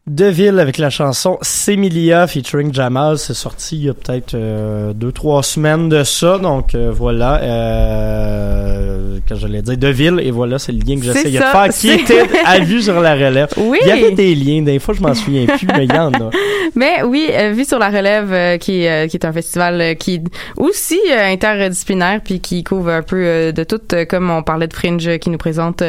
Deville 0.07 0.59
avec 0.61 0.77
la 0.77 0.91
chanson 0.91 1.39
Semilia 1.41 2.27
featuring 2.27 2.75
Jamal, 2.75 3.17
c'est 3.17 3.33
sorti 3.33 3.77
il 3.77 3.85
y 3.85 3.89
a 3.89 3.95
peut-être 3.95 4.35
euh, 4.35 4.93
deux 4.93 5.13
trois 5.13 5.43
semaines 5.43 5.89
de 5.89 6.05
ça, 6.05 6.39
donc 6.39 6.75
euh, 6.75 6.93
voilà. 6.95 7.41
Euh, 7.41 8.84
quand 9.29 9.37
j'allais 9.37 9.63
dire 9.63 9.77
Deville 9.77 10.21
et 10.23 10.31
voilà, 10.31 10.59
c'est 10.59 10.73
le 10.73 10.79
lien 10.79 10.97
que 10.97 11.05
j'essayais 11.05 11.39
de 11.39 11.45
faire 11.45 11.69
qui 11.69 11.91
était 11.91 12.25
à 12.45 12.59
vue 12.61 12.83
sur 12.83 13.01
la 13.01 13.15
relève. 13.15 13.49
Oui. 13.57 13.79
Il 13.83 13.89
y 13.89 13.91
avait 13.91 14.11
des 14.13 14.35
liens, 14.35 14.63
des 14.63 14.79
fois 14.79 14.95
je 14.95 15.01
m'en 15.01 15.15
souviens 15.15 15.47
plus, 15.47 15.67
mais 15.67 15.85
il 15.87 15.93
y 15.93 15.99
en 15.99 16.13
a. 16.13 16.31
Mais 16.75 17.03
oui, 17.03 17.29
euh, 17.31 17.53
Vie 17.53 17.65
sur 17.65 17.79
la 17.79 17.89
relève, 17.89 18.33
euh, 18.33 18.59
qui, 18.59 18.87
euh, 18.87 19.07
qui 19.07 19.17
est 19.17 19.25
un 19.25 19.33
festival 19.33 19.97
qui 19.97 20.15
est 20.17 20.23
aussi 20.57 20.99
interdisciplinaire, 21.11 22.21
puis 22.23 22.41
qui 22.41 22.65
couvre 22.65 22.91
un 22.91 23.03
peu 23.03 23.53
de 23.53 23.65
tout, 23.65 23.81
comme 24.09 24.31
on 24.31 24.43
parlait 24.43 24.67
de 24.67 24.75
Fringe, 24.75 25.19
qui 25.19 25.31
nous 25.31 25.39
présente 25.39 25.83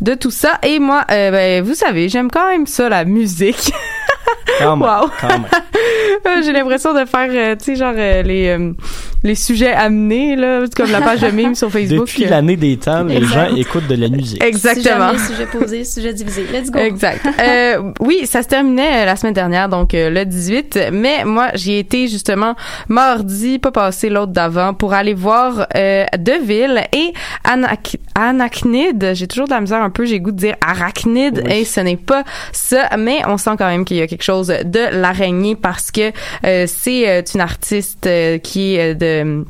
de 0.00 0.14
tout 0.14 0.30
ça. 0.30 0.58
Et 0.62 0.78
moi, 0.78 1.04
ben, 1.08 1.62
vous 1.64 1.74
savez, 1.74 2.08
j'aime 2.08 2.30
quand 2.30 2.48
même 2.48 2.66
ça, 2.66 2.88
la 2.88 3.04
musique. 3.04 3.72
Quand 4.58 4.76
même, 4.76 4.88
Wow. 4.88 5.10
quand 5.20 5.28
même. 5.28 5.46
J'ai 6.44 6.52
l'impression 6.52 6.92
de 6.94 7.04
faire, 7.04 7.28
euh, 7.30 7.56
tu 7.56 7.64
sais, 7.66 7.76
genre 7.76 7.92
euh, 7.96 8.22
les 8.22 8.48
euh, 8.48 8.72
les 9.22 9.34
sujets 9.34 9.72
amenés 9.72 10.36
là, 10.36 10.64
comme 10.74 10.90
la 10.90 11.00
page 11.00 11.20
de 11.20 11.28
mime 11.30 11.54
sur 11.54 11.70
Facebook. 11.70 12.06
Depuis 12.06 12.24
Euh, 12.26 12.30
l'année 12.30 12.56
des 12.56 12.76
temps, 12.76 13.04
les 13.04 13.16
Exact. 13.16 13.48
gens 13.50 13.56
écoutent 13.56 13.86
de 13.86 13.94
la 13.96 14.08
musique. 14.08 14.42
Exactement. 14.42 14.82
Sujet 14.84 14.90
amené, 14.92 15.18
sujet 15.18 15.46
posé, 15.46 15.84
sujet 15.84 16.12
divisé. 16.14 16.46
Let's 16.52 16.70
go. 16.70 16.78
Exact. 16.78 17.26
Euh, 17.46 17.92
oui, 18.00 18.26
ça 18.26 18.42
se 18.42 18.48
terminait 18.48 19.02
euh, 19.02 19.04
la 19.04 19.14
semaine 19.16 19.34
dernière, 19.34 19.68
donc 19.68 19.94
euh, 19.94 20.10
le 20.10 20.24
18. 20.24 20.78
Mais 20.92 21.24
moi, 21.24 21.48
j'y 21.54 21.72
ai 21.74 21.78
été 21.80 22.08
justement 22.08 22.54
mardi, 22.88 23.58
pas 23.58 23.70
passé 23.70 24.08
l'autre 24.08 24.32
d'avant, 24.32 24.74
pour 24.74 24.94
aller 24.94 25.14
voir 25.14 25.66
euh, 25.76 26.04
Deville 26.18 26.82
et 26.92 27.12
Anac 27.44 27.96
Anachnide. 28.14 29.12
J'ai 29.14 29.26
toujours 29.26 29.46
de 29.46 29.52
la 29.52 29.60
misère 29.60 29.82
un 29.82 29.90
peu, 29.90 30.04
j'ai 30.06 30.18
goût 30.20 30.32
de 30.32 30.36
dire 30.36 30.56
arachnide, 30.66 31.42
Oui. 31.44 31.52
et 31.52 31.64
ce 31.64 31.80
n'est 31.80 31.96
pas 31.96 32.24
ça. 32.52 32.88
Mais 32.98 33.20
on 33.26 33.36
sent 33.36 33.50
quand 33.58 33.66
même 33.68 33.84
qu'il 33.84 33.96
y 33.98 34.02
a 34.02 34.06
quelque 34.06 34.15
chose 34.24 34.48
de 34.48 35.00
l'araignée 35.00 35.56
parce 35.56 35.90
que 35.90 36.12
euh, 36.44 36.66
c'est 36.66 37.08
euh, 37.08 37.22
une 37.34 37.40
artiste 37.40 38.06
euh, 38.06 38.38
qui 38.38 38.76
est 38.76 38.94
de 38.94 39.44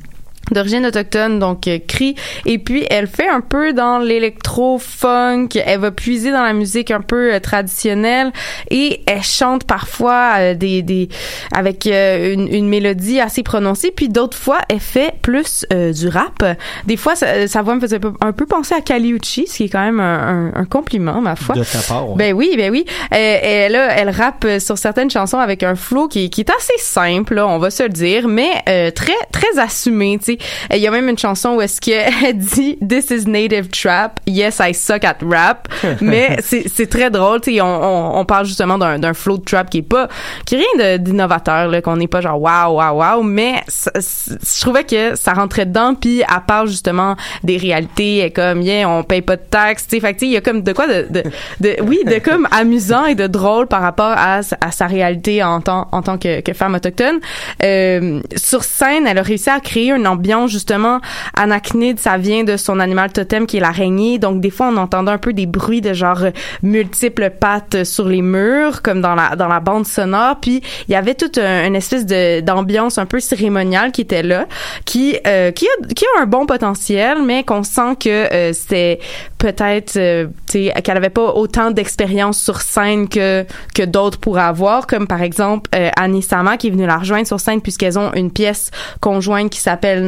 d'origine 0.52 0.86
autochtone 0.86 1.38
donc 1.38 1.66
euh, 1.68 1.78
cri 1.86 2.14
et 2.44 2.58
puis 2.58 2.84
elle 2.90 3.06
fait 3.06 3.28
un 3.28 3.40
peu 3.40 3.72
dans 3.72 3.98
l'électro 3.98 4.78
funk 4.78 5.48
elle 5.64 5.80
va 5.80 5.90
puiser 5.90 6.30
dans 6.30 6.42
la 6.42 6.52
musique 6.52 6.90
un 6.90 7.00
peu 7.00 7.34
euh, 7.34 7.40
traditionnelle 7.40 8.32
et 8.70 9.02
elle 9.06 9.22
chante 9.22 9.64
parfois 9.64 10.34
euh, 10.38 10.54
des 10.54 10.82
des 10.82 11.08
avec 11.52 11.86
euh, 11.86 12.32
une, 12.32 12.52
une 12.52 12.68
mélodie 12.68 13.20
assez 13.20 13.42
prononcée 13.42 13.90
puis 13.94 14.08
d'autres 14.08 14.36
fois 14.36 14.58
elle 14.68 14.80
fait 14.80 15.14
plus 15.22 15.64
euh, 15.72 15.92
du 15.92 16.08
rap 16.08 16.44
des 16.86 16.96
fois 16.96 17.14
sa, 17.16 17.46
sa 17.48 17.62
voix 17.62 17.74
me 17.74 17.80
faisait 17.80 18.00
un 18.20 18.32
peu, 18.32 18.46
penser 18.46 18.74
à 18.74 18.80
Kaliuchi 18.80 19.46
ce 19.46 19.56
qui 19.56 19.64
est 19.64 19.68
quand 19.68 19.84
même 19.84 20.00
un, 20.00 20.50
un- 20.54 20.60
un 20.60 20.64
compliment 20.64 21.20
ma 21.20 21.34
foi 21.36 21.54
De 21.54 21.64
ta 21.64 21.78
part, 21.80 22.08
ouais. 22.10 22.14
ben 22.16 22.32
oui, 22.34 22.54
ben 22.56 22.70
oui. 22.70 22.84
Euh, 23.12 23.38
elle, 23.42 23.72
là, 23.72 23.88
elle 23.96 24.10
rappe 24.10 24.46
sur 24.60 24.78
certaines 24.78 25.10
chansons 25.10 25.38
avec 25.38 25.62
un 25.62 25.74
flow 25.74 26.08
qui, 26.08 26.30
qui 26.30 26.42
est 26.42 26.50
assez 26.50 26.74
simple, 26.78 27.34
là, 27.34 27.46
on 27.48 27.58
va 27.58 27.70
se 27.70 27.82
le 27.82 27.88
dire, 27.88 28.28
mais 28.28 28.50
euh, 28.68 28.90
très 28.90 29.12
très 29.32 29.58
assumé. 29.58 30.18
Tu 30.18 30.32
sais, 30.34 30.35
il 30.72 30.78
y 30.78 30.86
a 30.86 30.90
même 30.90 31.08
une 31.08 31.18
chanson 31.18 31.50
où 31.54 31.60
est-ce 31.60 31.80
qu'elle 31.80 32.36
dit 32.38 32.78
"This 32.86 33.10
is 33.10 33.28
native 33.28 33.68
trap, 33.68 34.20
yes 34.26 34.58
I 34.60 34.74
suck 34.74 35.04
at 35.04 35.18
rap", 35.28 35.68
mais 36.00 36.36
c'est 36.42 36.64
c'est 36.72 36.86
très 36.88 37.10
drôle. 37.10 37.40
Tu 37.40 37.54
sais, 37.54 37.60
on, 37.60 37.66
on, 37.66 38.18
on 38.18 38.24
parle 38.24 38.46
justement 38.46 38.78
d'un 38.78 38.98
d'un 38.98 39.14
flow 39.14 39.38
de 39.38 39.44
trap 39.44 39.70
qui 39.70 39.78
est 39.78 39.82
pas 39.82 40.08
qui 40.44 40.56
est 40.56 40.58
rien 40.78 40.98
d'innovateur, 40.98 41.68
là, 41.68 41.80
qu'on 41.82 41.96
n'est 41.96 42.06
pas 42.08 42.20
genre 42.20 42.40
waouh 42.40 42.76
waouh 42.76 42.98
waouh, 42.98 43.22
mais 43.22 43.62
je 43.94 44.60
trouvais 44.60 44.84
que 44.84 45.14
ça 45.16 45.32
rentrait 45.32 45.66
dedans, 45.66 45.94
puis 45.94 46.20
elle 46.20 46.26
parle 46.46 46.68
justement 46.68 47.16
des 47.42 47.56
réalités, 47.56 48.18
elle 48.18 48.32
comme 48.32 48.62
yeah, 48.62 48.88
on 48.88 49.02
paye 49.02 49.22
pas 49.22 49.36
de 49.36 49.42
taxes, 49.50 49.86
tu 49.88 49.96
sais, 49.96 50.00
fait 50.00 50.14
que 50.14 50.24
il 50.24 50.32
y 50.32 50.36
a 50.36 50.40
comme 50.40 50.62
de 50.62 50.72
quoi 50.72 50.86
de, 50.86 51.06
de, 51.10 51.22
de 51.60 51.76
oui, 51.82 51.98
de 52.04 52.18
comme 52.18 52.46
amusant 52.50 53.04
et 53.06 53.14
de 53.14 53.26
drôle 53.26 53.66
par 53.66 53.82
rapport 53.82 54.14
à, 54.16 54.42
sa- 54.42 54.56
à 54.60 54.70
sa 54.70 54.86
réalité 54.86 55.42
en 55.42 55.60
tant 55.60 55.88
en 55.92 56.02
tant 56.02 56.18
que, 56.18 56.40
que 56.40 56.52
femme 56.52 56.74
autochtone. 56.74 57.20
Euh, 57.62 58.20
sur 58.36 58.64
scène, 58.64 59.06
elle 59.06 59.18
a 59.18 59.22
réussi 59.22 59.50
à 59.50 59.60
créer 59.60 59.90
une 59.92 60.06
ambiance 60.06 60.25
justement 60.46 61.00
anachnide, 61.34 61.98
ça 61.98 62.16
vient 62.18 62.44
de 62.44 62.56
son 62.56 62.80
animal 62.80 63.12
totem 63.12 63.46
qui 63.46 63.56
est 63.58 63.60
l'araignée, 63.60 64.18
donc 64.18 64.40
des 64.40 64.50
fois 64.50 64.68
on 64.72 64.76
entendait 64.76 65.10
un 65.12 65.18
peu 65.18 65.32
des 65.32 65.46
bruits 65.46 65.80
de 65.80 65.92
genre 65.92 66.22
euh, 66.24 66.30
multiples 66.62 67.30
pattes 67.30 67.84
sur 67.84 68.06
les 68.06 68.22
murs 68.22 68.82
comme 68.82 69.00
dans 69.00 69.14
la 69.14 69.36
dans 69.36 69.48
la 69.48 69.60
bande 69.60 69.86
sonore, 69.86 70.36
puis 70.40 70.62
il 70.88 70.92
y 70.92 70.94
avait 70.94 71.14
toute 71.14 71.38
un- 71.38 71.66
une 71.66 71.76
espèce 71.76 72.06
d'ambiance 72.44 72.98
un 72.98 73.06
peu 73.06 73.20
cérémoniale 73.20 73.92
qui 73.92 74.00
était 74.02 74.22
là, 74.22 74.46
qui 74.84 75.16
euh, 75.26 75.50
qui 75.52 75.66
a 75.66 75.86
qui 75.94 76.04
a 76.16 76.22
un 76.22 76.26
bon 76.26 76.46
potentiel, 76.46 77.18
mais 77.24 77.44
qu'on 77.44 77.62
sent 77.62 77.96
que 78.00 78.08
euh, 78.32 78.52
c'était 78.52 78.98
peut-être 79.38 79.96
euh, 79.96 80.26
tu 80.50 80.64
sais 80.66 80.74
qu'elle 80.82 80.96
avait 80.96 81.10
pas 81.10 81.32
autant 81.34 81.70
d'expérience 81.70 82.38
sur 82.40 82.60
scène 82.60 83.08
que 83.08 83.44
que 83.74 83.82
d'autres 83.84 84.18
pourraient 84.18 84.42
avoir 84.42 84.86
comme 84.86 85.06
par 85.06 85.22
exemple 85.22 85.70
Annie 85.96 86.22
Sama 86.22 86.56
qui 86.56 86.68
est 86.68 86.70
venue 86.70 86.86
la 86.86 86.96
rejoindre 86.98 87.26
sur 87.26 87.38
scène 87.40 87.60
puisqu'elles 87.60 87.98
ont 87.98 88.12
une 88.14 88.30
pièce 88.30 88.70
conjointe 89.00 89.50
qui 89.50 89.60
s'appelle 89.60 90.06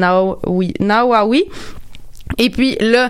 Nawawi 0.81 1.51
et 2.37 2.51
puis 2.51 2.77
là, 2.81 3.09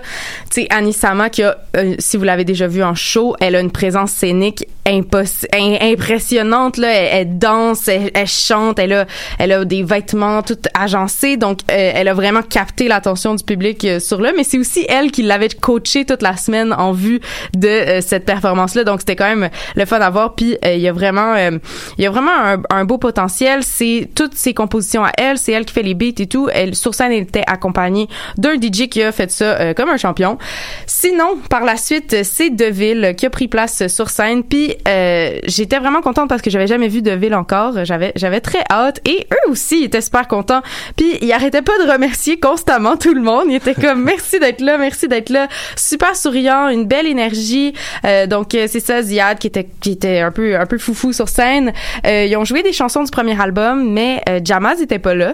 tu 0.49 0.61
sais, 0.61 0.67
Annie 0.69 0.93
Sama, 0.93 1.29
qui 1.29 1.43
a, 1.43 1.57
euh, 1.75 1.95
si 1.99 2.17
vous 2.17 2.23
l'avez 2.23 2.45
déjà 2.45 2.67
vu 2.67 2.83
en 2.83 2.95
show, 2.95 3.35
elle 3.41 3.55
a 3.55 3.59
une 3.59 3.71
présence 3.71 4.11
scénique 4.11 4.65
impos- 4.85 5.45
impressionnante. 5.53 6.77
Là, 6.77 6.89
elle, 6.91 7.37
danse, 7.37 7.87
elle, 7.87 8.11
chante, 8.27 8.79
elle 8.79 8.93
a, 8.93 9.05
elle 9.37 9.51
a 9.51 9.65
des 9.65 9.83
vêtements 9.83 10.41
tout 10.41 10.57
agencés. 10.73 11.37
Donc, 11.37 11.59
euh, 11.69 11.91
elle 11.95 12.07
a 12.07 12.13
vraiment 12.13 12.41
capté 12.41 12.87
l'attention 12.87 13.35
du 13.35 13.43
public 13.43 13.83
euh, 13.85 13.99
sur 13.99 14.21
là. 14.21 14.31
Mais 14.35 14.43
c'est 14.43 14.57
aussi 14.57 14.85
elle 14.87 15.11
qui 15.11 15.23
l'avait 15.23 15.49
coaché 15.49 16.05
toute 16.05 16.21
la 16.21 16.37
semaine 16.37 16.73
en 16.73 16.91
vue 16.91 17.19
de 17.55 17.99
cette 18.01 18.25
performance-là. 18.25 18.83
Donc, 18.83 19.01
c'était 19.01 19.15
quand 19.15 19.27
même 19.35 19.49
le 19.75 19.85
fun 19.85 19.99
à 19.99 20.09
voir. 20.09 20.35
Puis, 20.35 20.57
il 20.63 20.79
y 20.79 20.87
a 20.87 20.93
vraiment, 20.93 21.35
il 21.35 22.03
y 22.03 22.05
a 22.05 22.11
vraiment 22.11 22.31
un, 22.31 22.61
un 22.69 22.85
beau 22.85 22.97
potentiel. 22.97 23.63
C'est 23.63 24.09
toutes 24.15 24.35
ses 24.35 24.53
compositions 24.53 25.03
à 25.03 25.11
elle. 25.17 25.37
C'est 25.37 25.51
elle 25.51 25.65
qui 25.65 25.73
fait 25.73 25.83
les 25.83 25.93
beats 25.93 26.19
et 26.19 26.27
tout. 26.27 26.49
Elle, 26.51 26.75
sur 26.75 26.93
scène, 26.93 27.11
elle 27.11 27.23
était 27.23 27.43
accompagnée 27.47 28.07
d'un 28.37 28.55
DJ 28.55 28.87
qui 28.89 29.01
a 29.03 29.08
a 29.09 29.11
fait 29.11 29.29
ça 29.31 29.59
euh, 29.59 29.73
comme 29.73 29.89
un 29.89 29.97
champion. 29.97 30.37
Sinon, 30.85 31.37
par 31.49 31.65
la 31.65 31.75
suite, 31.75 32.23
c'est 32.23 32.49
Deville 32.49 33.13
qui 33.17 33.25
a 33.25 33.29
pris 33.29 33.47
place 33.47 33.87
sur 33.87 34.09
scène. 34.09 34.43
Puis 34.43 34.75
euh, 34.87 35.37
j'étais 35.43 35.77
vraiment 35.77 36.01
contente 36.01 36.29
parce 36.29 36.41
que 36.41 36.49
j'avais 36.49 36.67
jamais 36.67 36.87
vu 36.87 37.01
Deville 37.01 37.35
encore. 37.35 37.83
J'avais 37.83 38.13
j'avais 38.15 38.39
très 38.39 38.63
hâte 38.71 39.01
et 39.05 39.27
eux 39.31 39.51
aussi 39.51 39.83
étaient 39.83 40.01
super 40.01 40.27
contents. 40.27 40.61
Puis 40.95 41.17
ils 41.21 41.31
arrêtaient 41.33 41.61
pas 41.61 41.77
de 41.83 41.91
remercier 41.91 42.39
constamment 42.39 42.95
tout 42.95 43.13
le 43.13 43.21
monde. 43.21 43.45
Ils 43.49 43.55
étaient 43.55 43.75
comme 43.75 44.03
merci 44.05 44.39
d'être 44.39 44.61
là, 44.61 44.77
merci 44.77 45.07
d'être 45.07 45.29
là. 45.29 45.47
Super 45.75 46.15
souriant, 46.15 46.69
une 46.69 46.85
belle 46.85 47.07
énergie. 47.07 47.73
Euh, 48.05 48.27
donc 48.27 48.49
c'est 48.51 48.79
ça 48.79 49.01
Ziad 49.01 49.39
qui 49.39 49.47
était 49.47 49.67
qui 49.81 49.91
était 49.91 50.19
un 50.19 50.31
peu 50.31 50.57
un 50.57 50.65
peu 50.65 50.77
foufou 50.77 51.11
sur 51.11 51.27
scène. 51.27 51.73
Ils 52.05 52.35
ont 52.37 52.45
joué 52.45 52.63
des 52.63 52.73
chansons 52.73 53.03
du 53.03 53.11
premier 53.11 53.39
album, 53.39 53.91
mais 53.91 54.23
Jamaz 54.43 54.81
était 54.81 54.99
pas 54.99 55.15
là. 55.15 55.33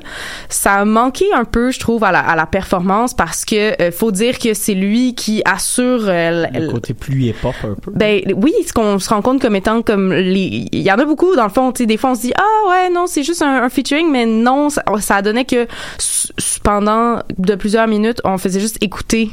Ça 0.49 0.73
a 0.73 0.85
manqué 0.85 1.25
un 1.33 1.45
peu, 1.45 1.71
je 1.71 1.79
trouve, 1.79 2.03
à 2.03 2.11
la 2.11 2.45
performance 2.45 3.13
parce 3.13 3.45
que 3.45 3.64
euh, 3.81 3.91
faut 3.91 4.11
dire 4.11 4.39
que 4.39 4.53
c'est 4.53 4.73
lui 4.73 5.15
qui 5.15 5.41
assure 5.45 6.05
euh, 6.07 6.45
Le 6.53 6.71
côté 6.71 6.93
plus 6.93 7.23
hip-hop 7.25 7.53
un 7.63 7.75
peu. 7.75 7.91
ben 7.93 8.21
oui, 8.35 8.53
ce 8.67 8.73
qu'on 8.73 8.99
se 8.99 9.09
rend 9.09 9.21
compte 9.21 9.41
comme 9.41 9.55
étant 9.55 9.81
comme 9.81 10.13
les 10.13 10.67
il 10.71 10.81
y 10.81 10.91
en 10.91 10.99
a 10.99 11.05
beaucoup 11.05 11.35
dans 11.35 11.43
le 11.45 11.49
fond, 11.49 11.71
tu 11.71 11.83
sais 11.83 11.87
des 11.87 11.97
fois 11.97 12.11
on 12.11 12.15
se 12.15 12.21
dit 12.21 12.33
ah 12.35 12.69
ouais 12.69 12.89
non, 12.89 13.05
c'est 13.07 13.23
juste 13.23 13.41
un, 13.41 13.63
un 13.63 13.69
featuring 13.69 14.09
mais 14.11 14.25
non, 14.25 14.69
ça, 14.69 14.83
ça 14.99 15.21
donnait 15.21 15.45
que 15.45 15.67
pendant 16.63 17.19
de 17.37 17.55
plusieurs 17.55 17.87
minutes, 17.87 18.21
on 18.23 18.37
faisait 18.37 18.59
juste 18.59 18.77
écouter 18.81 19.29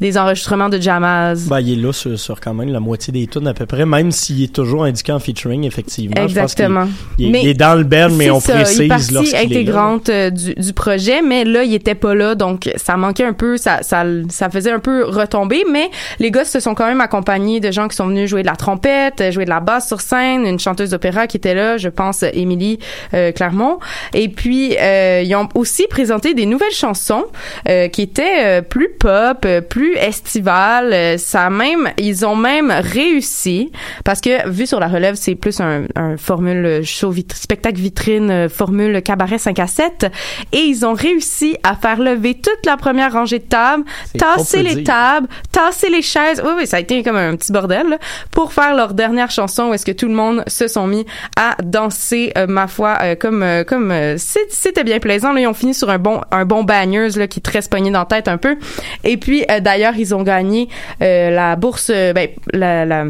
des 0.00 0.18
enregistrements 0.18 0.68
de 0.68 0.78
Jamaz. 0.80 1.46
Ben, 1.48 1.60
il 1.60 1.72
est 1.78 1.82
là 1.82 1.92
sur, 1.92 2.18
sur 2.18 2.40
quand 2.40 2.54
même 2.54 2.68
la 2.70 2.80
moitié 2.80 3.12
des 3.12 3.26
tunes 3.26 3.46
à 3.48 3.54
peu 3.54 3.66
près, 3.66 3.86
même 3.86 4.10
s'il 4.12 4.42
est 4.42 4.52
toujours 4.54 4.84
indiqué 4.84 5.12
en 5.12 5.18
featuring, 5.18 5.64
effectivement. 5.64 6.14
Je 6.16 6.20
pense 6.22 6.30
qu'il- 6.32 6.64
Exactement. 6.66 6.88
Il, 7.18 7.26
est- 7.26 7.30
Mais 7.30 7.42
il 7.42 7.48
est 7.48 7.54
dans 7.54 7.74
le 7.74 7.84
band, 7.84 8.08
mais 8.12 8.30
on 8.30 8.40
ça, 8.40 8.54
précise 8.54 8.78
il 8.78 8.84
est 8.84 8.88
lorsqu'il 9.12 9.24
est 9.28 9.32
là. 9.32 9.40
intégrante 9.40 10.08
euh, 10.08 10.30
du, 10.30 10.54
du 10.54 10.72
projet, 10.72 11.22
mais 11.22 11.44
là, 11.44 11.62
il 11.64 11.74
était 11.74 11.94
pas 11.94 12.14
là, 12.14 12.34
donc 12.34 12.70
ça 12.76 12.96
manquait 12.96 13.24
un 13.24 13.32
peu, 13.32 13.56
ça, 13.56 13.82
ça, 13.82 14.04
ça 14.28 14.50
faisait 14.50 14.70
un 14.70 14.78
peu 14.78 15.04
retomber, 15.04 15.64
mais 15.70 15.90
les 16.18 16.30
gars 16.30 16.44
se 16.44 16.60
sont 16.60 16.74
quand 16.74 16.86
même 16.86 17.00
accompagnés 17.00 17.60
de 17.60 17.70
gens 17.70 17.88
qui 17.88 17.96
sont 17.96 18.06
venus 18.08 18.28
jouer 18.28 18.42
de 18.42 18.46
la 18.48 18.56
trompette, 18.56 19.20
euh, 19.20 19.30
jouer 19.30 19.44
de 19.44 19.50
la 19.50 19.60
basse 19.60 19.88
sur 19.88 20.00
scène, 20.00 20.46
une 20.46 20.58
chanteuse 20.58 20.90
d'opéra 20.90 21.26
qui 21.26 21.36
était 21.38 21.54
là, 21.54 21.76
je 21.78 21.88
pense 21.88 22.22
euh, 22.22 22.28
Émilie 22.32 22.78
euh, 23.14 23.32
Clermont, 23.32 23.78
et 24.14 24.28
puis 24.28 24.76
euh, 24.78 25.22
ils 25.24 25.34
ont 25.34 25.48
aussi 25.54 25.86
présenté 25.88 26.34
des 26.34 26.46
nouvelles 26.46 26.70
chansons 26.72 27.24
euh, 27.68 27.88
qui 27.88 28.02
étaient 28.02 28.44
euh, 28.44 28.62
plus 28.62 28.88
pop, 28.98 29.44
euh, 29.44 29.60
plus 29.86 29.96
estivales, 29.96 30.92
euh, 30.92 31.18
ça 31.18 31.46
a 31.46 31.50
même, 31.50 31.90
ils 31.98 32.26
ont 32.26 32.34
même 32.36 32.70
réussi, 32.70 33.70
parce 34.04 34.20
que 34.20 34.48
vu 34.48 34.66
sur 34.66 34.80
la 34.80 34.88
relève, 34.88 35.14
c'est 35.14 35.34
plus 35.34 35.60
un, 35.60 35.84
un 35.94 36.16
formule 36.16 36.80
show 36.84 37.10
vit- 37.10 37.26
spectacle 37.34 37.78
vitrine, 37.78 38.30
euh, 38.30 38.48
formule 38.48 39.00
cabaret 39.02 39.38
5 39.38 39.58
à 39.58 39.66
7, 39.66 40.06
et 40.52 40.58
ils 40.58 40.84
ont 40.84 40.94
réussi 40.94 41.56
à 41.62 41.76
faire 41.76 42.00
lever 42.00 42.34
toute 42.34 42.66
la 42.66 42.76
première 42.76 43.12
rangée 43.12 43.38
de 43.38 43.44
tables, 43.44 43.84
tasser 44.18 44.62
les 44.62 44.74
dire. 44.76 44.84
tables, 44.84 45.28
tasser 45.52 45.88
les 45.90 46.02
chaises. 46.02 46.42
Oui, 46.44 46.50
oui, 46.56 46.66
ça 46.66 46.78
a 46.78 46.80
été 46.80 47.02
comme 47.02 47.16
un 47.16 47.36
petit 47.36 47.52
bordel 47.52 47.88
là, 47.90 47.98
pour 48.32 48.52
faire 48.52 48.74
leur 48.74 48.94
dernière 48.94 49.30
chanson 49.30 49.68
où 49.68 49.74
est-ce 49.74 49.86
que 49.86 49.92
tout 49.92 50.08
le 50.08 50.14
monde 50.14 50.42
se 50.46 50.66
sont 50.68 50.86
mis 50.86 51.06
à 51.36 51.54
danser, 51.62 52.32
euh, 52.36 52.46
ma 52.48 52.66
foi, 52.66 52.98
euh, 53.02 53.14
comme 53.14 53.42
euh, 53.42 53.62
comme 53.64 53.90
euh, 53.90 54.16
c'était 54.18 54.84
bien 54.84 54.98
plaisant. 54.98 55.32
Là, 55.32 55.40
ils 55.40 55.46
ont 55.46 55.54
fini 55.54 55.74
sur 55.74 55.90
un 55.90 55.98
bon 55.98 56.20
un 56.30 56.44
bon 56.44 56.64
bagneuse 56.64 57.16
là 57.16 57.26
qui 57.28 57.40
te 57.40 57.50
reste 57.50 57.70
pogné 57.70 57.90
dans 57.90 58.00
la 58.00 58.04
tête 58.06 58.28
un 58.28 58.38
peu. 58.38 58.56
Et 59.04 59.16
puis 59.16 59.44
euh, 59.50 59.60
d'ailleurs, 59.76 59.96
ils 59.98 60.14
ont 60.14 60.22
gagné 60.22 60.68
euh, 61.02 61.30
la 61.30 61.54
bourse, 61.54 61.90
euh, 61.94 62.14
ben 62.14 62.28
la, 62.52 62.86
la 62.86 63.04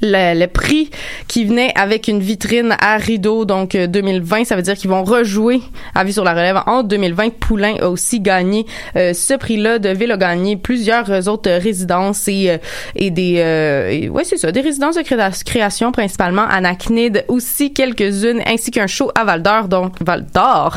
le, 0.00 0.38
le 0.38 0.46
prix 0.46 0.90
qui 1.28 1.44
venait 1.44 1.72
avec 1.76 2.08
une 2.08 2.20
vitrine 2.20 2.74
à 2.80 2.96
rideau 2.96 3.44
donc 3.44 3.74
euh, 3.74 3.86
2020 3.86 4.44
ça 4.44 4.56
veut 4.56 4.62
dire 4.62 4.74
qu'ils 4.74 4.90
vont 4.90 5.04
rejouer 5.04 5.60
à 5.94 6.04
vue 6.04 6.12
sur 6.12 6.24
la 6.24 6.32
relève 6.32 6.60
en 6.66 6.82
2020 6.82 7.30
Poulain 7.40 7.74
a 7.80 7.88
aussi 7.88 8.20
gagné 8.20 8.66
euh, 8.96 9.12
ce 9.14 9.34
prix-là. 9.34 9.78
Deville 9.78 10.12
a 10.12 10.16
gagné 10.16 10.56
plusieurs 10.56 11.10
euh, 11.10 11.22
autres 11.26 11.50
résidences 11.50 12.28
et 12.28 12.50
euh, 12.50 12.58
et 12.96 13.10
des 13.10 13.36
euh, 13.38 13.90
et- 13.90 14.08
ouais 14.08 14.24
c'est 14.24 14.36
ça 14.36 14.52
des 14.52 14.60
résidences 14.60 14.96
de 14.96 15.02
créa- 15.02 15.30
création 15.44 15.92
principalement 15.92 16.42
Anacnid 16.48 17.24
aussi 17.28 17.72
quelques-unes 17.72 18.40
ainsi 18.46 18.70
qu'un 18.70 18.86
show 18.86 19.10
à 19.14 19.24
Val 19.24 19.42
d'Or 19.42 19.68
donc 19.68 19.94
Val 20.04 20.26
d'Or. 20.34 20.76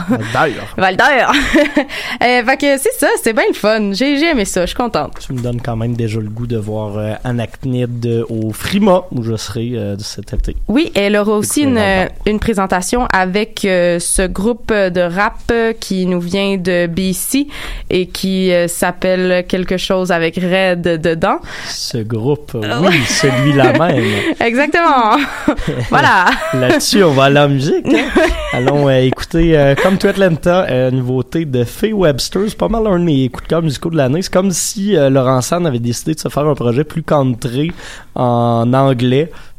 Val 0.78 0.97
d'Or. 0.97 1.34
Euh, 2.23 2.43
fait 2.43 2.58
que 2.58 2.78
c'est 2.78 2.93
ça 2.97 3.08
c'est 3.21 3.34
bien 3.34 3.43
le 3.47 3.54
fun. 3.54 3.91
J'ai 3.91 4.17
j'ai 4.17 4.30
aimé 4.32 4.45
ça 4.45 4.62
je 4.62 4.67
suis 4.67 4.75
contente. 4.75 5.13
Tu 5.25 5.34
me 5.34 5.39
donnes 5.39 5.62
quand 5.62 5.75
même 5.75 5.95
déjà 5.95 6.19
le 6.19 6.30
goût 6.30 6.47
de 6.47 6.58
voir 6.58 6.97
euh, 6.97 7.13
Anacnid 7.23 8.06
euh, 8.06 8.23
au 8.30 8.51
Frima, 8.51 9.04
où 9.12 9.24
je 9.24 9.36
serai 9.36 9.72
euh, 9.76 9.96
cet 10.00 10.34
été. 10.34 10.56
Oui, 10.68 10.91
elle 10.96 11.15
aura 11.15 11.34
aussi 11.34 11.62
une, 11.63 11.78
euh, 11.78 12.06
une 12.26 12.39
présentation 12.39 13.08
avec 13.12 13.65
euh, 13.65 14.00
ce 14.00 14.26
groupe 14.28 14.72
de 14.74 15.02
rap 15.02 15.36
euh, 15.52 15.74
qui 15.80 16.06
nous 16.06 16.20
vient 16.20 16.58
de 16.58 16.88
BC 16.88 17.48
et 17.89 18.08
qui 18.08 18.52
s'appelle 18.68 19.46
quelque 19.48 19.78
chose 19.78 20.12
avec 20.12 20.36
Red 20.36 21.02
dedans. 21.02 21.39
Ce 21.68 21.98
groupe, 21.98 22.52
euh, 22.56 22.80
oui, 22.82 22.96
celui-là 23.08 23.74
même. 23.80 24.04
Exactement. 24.39 25.18
voilà. 25.89 26.26
Là-dessus, 26.54 27.04
on 27.04 27.12
va 27.12 27.26
aller 27.26 27.39
en 27.39 27.50
musique. 27.50 27.86
hein. 27.88 28.08
Allons 28.54 28.89
écouter 28.89 29.74
Come 29.84 29.98
to 29.98 30.08
Atlanta, 30.08 30.89
nouveauté 30.91 31.46
de 31.46 31.63
Faye 31.63 31.94
Webster. 31.94 32.44
C'est 32.48 32.58
pas 32.58 32.70
mal 32.70 32.88
un 32.88 33.00
de 33.00 33.04
mes 33.04 33.28
coups 33.30 33.44
de 33.44 33.50
cœur 33.50 33.62
musicaux 33.62 33.89
de 33.89 33.98
l'année. 33.98 34.22
C'est 34.22 34.32
comme 34.34 34.52
si 34.52 34.94
Laurent 34.96 35.41
Sand 35.41 35.68
avait 35.68 35.80
décidé 35.80 36.13
de 36.13 36.20
se 36.20 36.30
faire 36.30 36.48
un 36.48 36.56
projet 36.56 36.84
plus 36.86 37.04
country 37.04 37.72
en 38.15 38.72
anglais. 38.74 38.94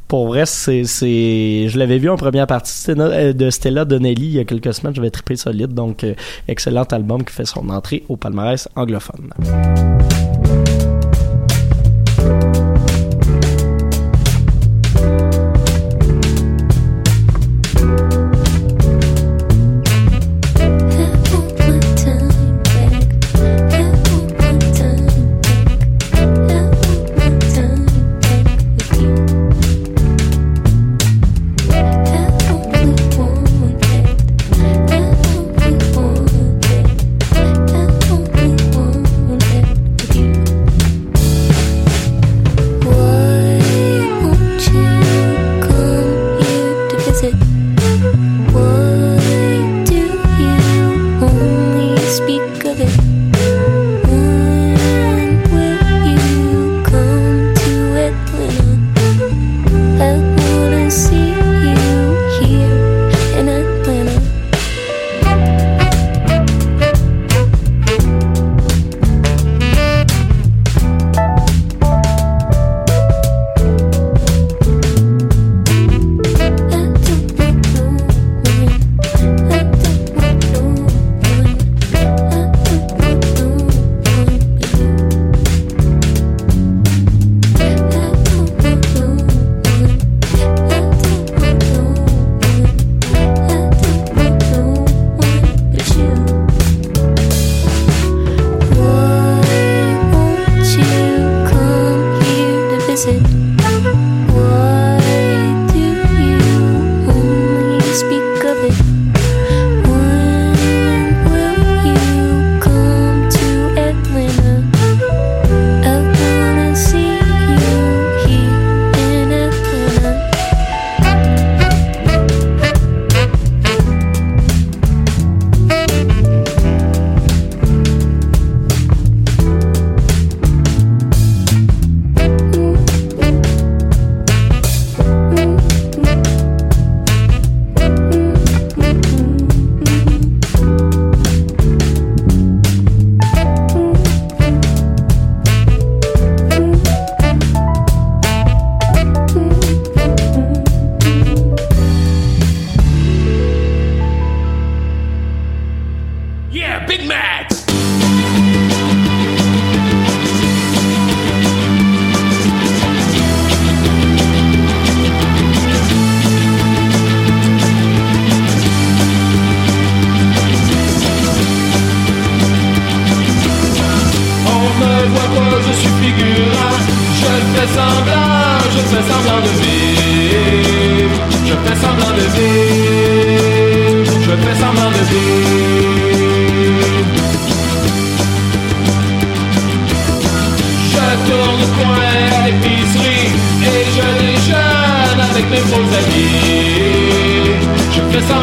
Pour 0.09 0.29
vrai, 0.29 0.47
c'est, 0.47 0.85
je 0.85 1.79
l'avais 1.79 1.99
vu 1.99 2.09
en 2.09 2.17
première 2.17 2.47
partie 2.47 2.73
euh, 2.91 3.33
de 3.33 3.51
Stella 3.51 3.85
Donnelly 3.85 4.27
il 4.27 4.33
y 4.33 4.39
a 4.39 4.45
quelques 4.45 4.73
semaines. 4.73 4.95
J'avais 4.95 5.11
trippé 5.11 5.35
solide. 5.35 5.75
Donc, 5.75 6.05
euh, 6.05 6.15
excellent 6.47 6.85
album 6.85 7.25
qui 7.25 7.35
fait 7.35 7.45
son 7.45 7.69
entrée 7.71 8.05
au 8.09 8.17
palmarès 8.17 8.69
anglophone. 8.77 9.33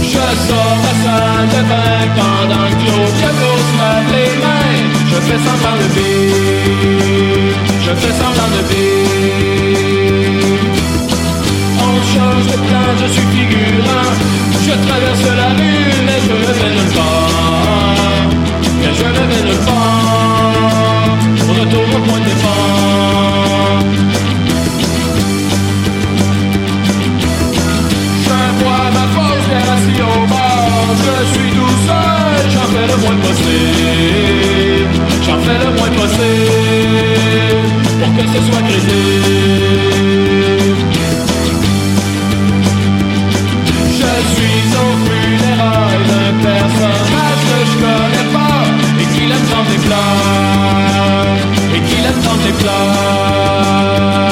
Je 0.02 0.24
sors 0.46 0.76
ma 0.84 0.92
salle 1.02 1.48
de 1.54 1.60
bain 1.70 2.02
pendant 2.16 2.68
que 2.68 2.82
Claudia 2.82 3.30
lave 3.78 4.08
les 4.14 4.32
mains. 4.42 4.78
Je 5.10 5.18
fais 5.26 5.40
semblant 5.46 5.76
de 5.82 5.86
vivre 5.96 7.58
Je 7.84 7.92
fais 8.00 8.14
semblant 8.20 8.50
de 8.56 8.62
vivre 8.70 9.08
On 11.86 11.94
change 12.12 12.46
de 12.52 12.58
plan, 12.66 12.86
je 13.00 13.06
suis 13.14 13.28
figurant. 13.34 14.12
Je 14.66 14.74
traverse 14.86 15.26
la 15.36 15.48
rue 15.58 15.92
mais 16.06 16.20
je 16.26 16.32
ne 16.32 16.52
vais 16.58 16.70
nulle 16.76 16.92
part 16.94 18.28
Mais 18.78 18.92
je 18.98 19.04
ne 19.04 19.22
vais 19.30 19.42
nulle 19.48 19.64
part 19.66 20.29
Retour 21.60 21.82
au 21.82 22.00
point 22.08 22.20
de 22.20 22.24
départ 22.24 23.84
Je 28.24 28.38
bois 28.58 28.86
ma 28.94 29.04
fausse 29.12 29.46
bière 29.46 29.70
assis 29.74 30.00
au 30.00 30.26
bar 30.26 30.70
Je 31.04 31.14
suis 31.32 31.50
tout 31.50 31.76
seul, 31.86 32.42
j'en 32.54 32.66
fais 32.72 32.86
le 32.90 32.96
moins 33.02 33.18
possible 33.26 34.94
J'en 35.26 35.38
fais 35.44 35.58
le 35.62 35.70
moins 35.76 35.92
possible 36.00 36.80
Pour 38.00 38.10
que 38.16 38.24
ce 38.32 38.40
soit 38.50 38.64
crédible 38.66 40.00
Je 43.98 44.12
suis 44.32 44.64
au 44.80 44.88
funérailles 45.04 46.04
d'un 46.08 46.32
personnage 46.42 47.42
que 47.50 47.58
je 47.68 47.74
connais 47.84 48.28
pas 48.32 48.64
Et 48.98 49.06
qui 49.12 49.22
l'aime 49.26 49.48
dans 49.52 49.64
tes 49.70 49.80
pleurs 49.86 50.30
Et 51.74 51.80
qui 51.80 51.96
l'aime 52.02 52.20
dans 52.22 52.36
tes 52.44 52.52
pleurs 52.52 54.29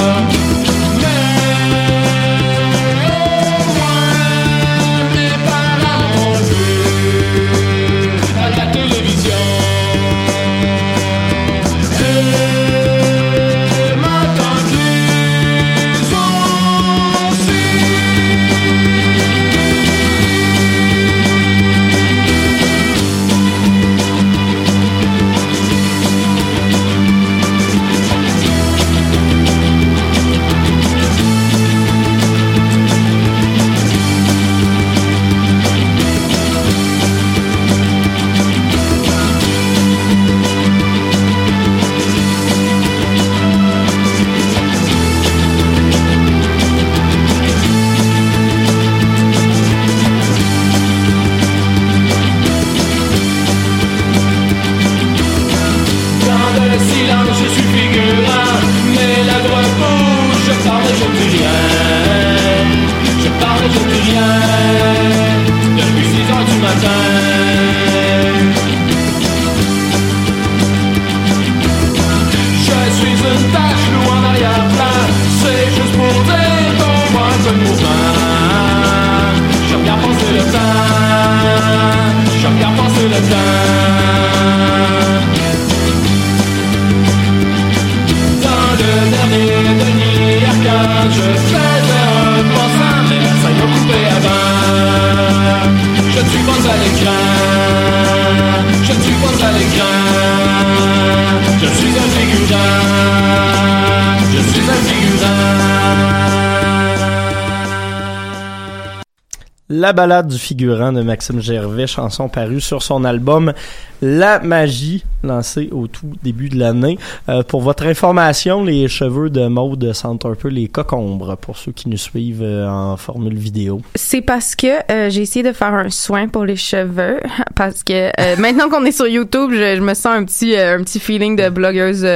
balade 109.99 110.29
du 110.29 110.39
figurant 110.39 110.93
de 110.93 111.03
Maxime 111.03 111.41
Gervais, 111.41 111.89
chanson 111.89 112.29
parue 112.29 112.61
sur 112.61 112.85
son 112.85 113.05
album 113.05 113.53
La 114.01 114.39
Magie, 114.39 115.03
lancé 115.23 115.69
au 115.73 115.87
tout 115.87 116.11
début 116.23 116.49
de 116.49 116.59
l'année. 116.59 116.99
Euh, 117.29 117.43
pour 117.43 117.61
votre 117.61 117.87
information, 117.87 118.63
les 118.63 118.89
cheveux 118.89 119.31
de 119.31 119.47
Maude 119.47 119.93
sentent 119.93 120.27
un 120.27 120.35
peu 120.35 120.49
les 120.49 120.69
cocombres, 120.69 121.37
pour 121.37 121.57
ceux 121.57 121.73
qui 121.73 121.89
nous 121.89 121.97
suivent 121.97 122.43
euh, 122.43 122.69
en 122.69 122.97
formule 122.97 123.37
vidéo. 123.37 123.81
C'est 123.95 124.21
parce 124.21 124.55
que 124.55 124.67
euh, 124.91 125.11
j'ai 125.11 125.23
essayé 125.23 125.43
de 125.43 125.53
faire 125.53 125.75
un 125.75 125.91
soin 125.91 126.29
pour 126.29 126.45
les 126.45 126.57
cheveux 126.57 127.21
parce 127.55 127.83
que 127.83 128.11
maintenant 128.41 128.69
qu'on 128.69 128.85
est 128.85 128.93
sur 128.93 129.07
YouTube, 129.07 129.51
je, 129.53 129.81
me 129.81 129.95
sens 129.95 130.07
un 130.07 130.25
petit 130.25 130.57
un 130.57 130.83
petit 130.83 131.01
feeling 131.01 131.37
de 131.37 131.49
blogueuse 131.49 132.07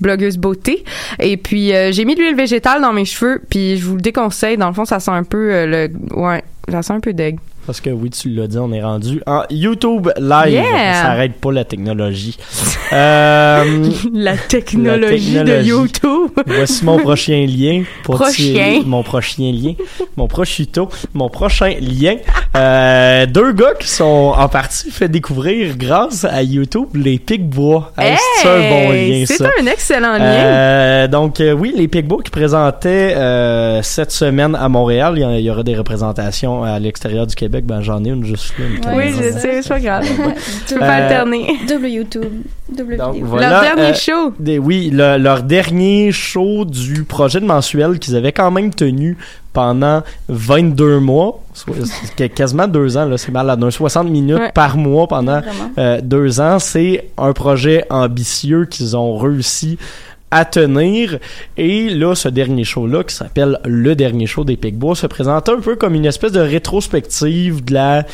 blogueuse 0.00 0.36
beauté 0.36 0.84
et 1.18 1.36
puis 1.36 1.72
j'ai 1.90 2.04
mis 2.04 2.14
de 2.14 2.20
l'huile 2.20 2.36
végétale 2.36 2.82
dans 2.82 2.92
mes 2.92 3.04
cheveux 3.04 3.42
puis 3.48 3.76
je 3.78 3.84
vous 3.86 3.96
le 3.96 4.00
déconseille 4.00 4.56
dans 4.56 4.68
le 4.68 4.74
fond 4.74 4.84
ça 4.84 5.00
sent 5.00 5.10
un 5.10 5.24
peu 5.24 5.66
le 5.66 5.90
ouais, 6.14 6.44
ça 6.70 6.82
sent 6.82 6.92
un 6.92 7.00
peu 7.00 7.12
deg. 7.12 7.38
Parce 7.66 7.80
que 7.80 7.90
oui, 7.90 8.10
tu 8.10 8.28
l'as 8.30 8.46
dit, 8.46 8.58
on 8.58 8.72
est 8.72 8.82
rendu 8.82 9.20
en 9.26 9.42
YouTube 9.50 10.08
live. 10.18 10.52
Yeah! 10.52 10.94
Ça 11.02 11.10
arrête 11.10 11.34
pas 11.40 11.52
la 11.52 11.64
technologie. 11.64 12.36
Euh, 12.92 13.64
La 14.14 14.36
technologie, 14.36 15.34
La 15.34 15.42
de. 15.42 15.62
YouTube. 15.64 16.30
Voici 16.46 16.84
mon 16.84 16.98
prochain 16.98 17.44
lien. 17.44 17.82
Pour 18.04 18.14
Prochain. 18.14 18.30
tirer- 18.32 18.82
mon 18.86 19.02
prochain 19.02 19.50
lien. 19.52 19.72
Mon 20.16 20.28
prosciutto. 20.28 20.88
Mon 21.12 21.28
prochain 21.28 21.74
lien. 21.80 22.14
Euh, 22.56 23.26
deux 23.26 23.50
gars 23.54 23.74
qui 23.80 23.88
sont 23.88 24.32
en 24.38 24.48
partie 24.48 24.88
fait 24.92 25.08
découvrir 25.08 25.76
grâce 25.76 26.24
à 26.24 26.44
YouTube 26.44 26.86
les 26.94 27.18
Pic-Bois. 27.18 27.90
Hey, 27.98 28.16
c'est 28.40 28.48
un 28.48 28.70
bon 28.70 28.92
lien, 28.92 29.24
c'est 29.26 29.44
un 29.44 29.66
excellent 29.66 30.12
lien. 30.16 30.22
Euh, 30.22 31.08
donc 31.08 31.42
oui, 31.58 31.72
les 31.76 31.88
Pic-Bois 31.88 32.22
qui 32.24 32.30
présentaient 32.30 33.16
cette 33.82 34.12
semaine 34.12 34.54
à 34.54 34.68
Montréal. 34.68 35.14
Il 35.16 35.22
y, 35.22 35.24
en- 35.24 35.32
il 35.32 35.40
y 35.40 35.50
aura 35.50 35.64
des 35.64 35.74
représentations 35.74 36.62
à 36.62 36.78
l'extérieur 36.78 37.26
du 37.26 37.34
Québec. 37.34 37.55
Ben 37.64 37.80
j'en 37.80 38.04
ai 38.04 38.08
une 38.10 38.24
juste 38.24 38.54
là. 38.58 38.64
une 38.66 38.96
oui, 38.98 39.10
je 39.12 39.30
sais, 39.38 39.62
c'est 39.62 39.68
pas 39.68 39.80
grave. 39.80 40.04
tu 40.66 40.74
peux 40.74 40.82
Euh, 40.82 40.86
pas 40.86 40.94
alterner. 40.94 41.46
Double 41.68 41.86
YouTube, 41.88 42.42
double 42.68 42.96
Donc, 42.96 43.14
vidéo. 43.14 43.26
voilà, 43.28 43.50
Leur 43.50 43.60
dernier 43.62 43.90
euh, 43.90 43.94
show. 43.94 44.32
des- 44.38 44.58
oui, 44.58 44.90
le- 44.92 45.16
leur 45.18 45.42
dernier 45.42 46.12
show 46.12 46.64
du 46.64 47.04
projet 47.04 47.40
de 47.40 47.46
mensuel 47.46 47.98
qu'ils 47.98 48.16
avaient 48.16 48.32
quand 48.32 48.50
même 48.50 48.74
tenu 48.74 49.16
pendant 49.52 50.02
22 50.28 50.98
mois, 51.00 51.40
quasiment 52.34 52.68
deux 52.68 52.96
ans, 52.98 53.06
là, 53.06 53.16
c'est 53.16 53.32
malade, 53.32 53.62
un 53.64 53.70
60 53.70 54.08
minutes 54.08 54.36
Ouais. 54.38 54.52
par 54.52 54.76
mois 54.76 55.06
pendant 55.06 55.40
euh, 55.78 56.00
deux 56.02 56.40
ans. 56.40 56.58
C'est 56.58 57.08
un 57.16 57.32
projet 57.32 57.84
ambitieux 57.88 58.66
qu'ils 58.66 58.96
ont 58.96 59.16
réussi 59.16 59.78
à 60.30 60.44
tenir. 60.44 61.18
Et 61.56 61.90
là, 61.90 62.14
ce 62.14 62.28
dernier 62.28 62.64
show-là, 62.64 63.04
qui 63.04 63.14
s'appelle 63.14 63.60
Le 63.64 63.94
dernier 63.94 64.26
show 64.26 64.44
des 64.44 64.56
Picbois, 64.56 64.96
se 64.96 65.06
présente 65.06 65.48
un 65.48 65.60
peu 65.60 65.76
comme 65.76 65.94
une 65.94 66.06
espèce 66.06 66.32
de 66.32 66.40
rétrospective 66.40 67.64
de 67.64 67.74
la 67.74 68.06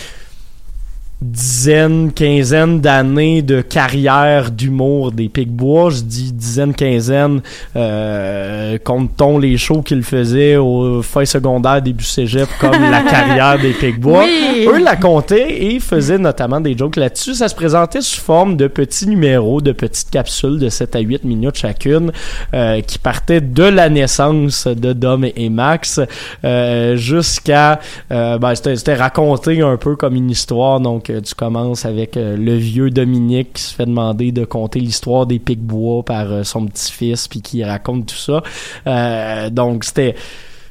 dizaine, 1.23 2.13
quinzaine 2.13 2.81
d'années 2.81 3.43
de 3.43 3.61
carrière 3.61 4.51
d'humour 4.51 5.13
des 5.13 5.29
Picbois. 5.29 5.91
Je 5.91 6.03
dis 6.03 6.33
dizaine, 6.33 6.75
quinzaine, 6.75 7.41
euh, 7.77 8.79
compte-t-on 8.83 9.39
les 9.39 9.57
shows 9.57 9.83
qu'ils 9.83 10.03
faisaient 10.03 10.57
au 10.57 11.03
fin 11.03 11.25
secondaire, 11.25 11.81
début 11.81 12.05
cégep, 12.05 12.49
comme 12.61 12.91
la 12.91 13.03
carrière 13.11 13.59
des 13.59 13.73
Picbois. 13.73 14.25
Oui. 14.25 14.67
Eux 14.67 14.83
la 14.83 14.97
comptaient 14.97 15.65
et 15.65 15.81
faisaient 15.81 16.19
notamment 16.19 16.61
des 16.61 16.77
jokes 16.77 16.97
là-dessus. 16.97 17.35
Ça 17.35 17.49
se 17.49 17.55
présentait 17.55 18.01
sous 18.01 18.21
forme 18.21 18.57
de 18.57 18.67
petits 18.67 19.07
numéros, 19.07 19.61
de 19.61 19.73
petites 19.73 20.11
capsules 20.11 20.59
de 20.59 20.69
7 20.69 20.97
à 20.97 21.01
8 21.01 21.25
minutes 21.25 21.57
chacune, 21.57 22.13
euh, 22.55 22.81
qui 22.81 22.99
partaient 22.99 23.41
de 23.41 23.65
la 23.65 23.89
naissance 23.89 24.67
de 24.67 24.93
Dom 24.93 25.25
et 25.25 25.49
Max 25.49 26.01
euh, 26.45 26.97
jusqu'à... 26.97 27.81
euh, 28.11 28.39
ben, 28.39 28.55
c'était 28.55 28.77
c'était 28.77 28.95
raconté 28.95 29.61
un 29.61 29.77
peu 29.77 29.97
comme 29.97 30.17
une 30.17 30.31
histoire. 30.31 30.81
Donc, 30.81 31.12
euh, 31.13 31.21
tu 31.21 31.35
commences 31.35 31.85
avec 31.85 32.17
euh, 32.17 32.37
le 32.37 32.55
vieux 32.57 32.91
Dominique 32.91 33.55
qui 33.55 33.63
se 33.63 33.75
fait 33.75 33.87
demander 33.87 34.33
de 34.33 34.45
conter 34.45 34.81
l'histoire 34.81 35.27
des 35.27 35.39
Picbois 35.39 36.03
par 36.03 36.33
euh, 36.33 36.43
son 36.43 36.67
petit-fils, 36.67 37.29
puis 37.29 37.43
qui 37.43 37.63
raconte 37.65 38.07
tout 38.07 38.17
ça. 38.17 39.51
Donc, 39.51 39.85
c'était 39.85 40.15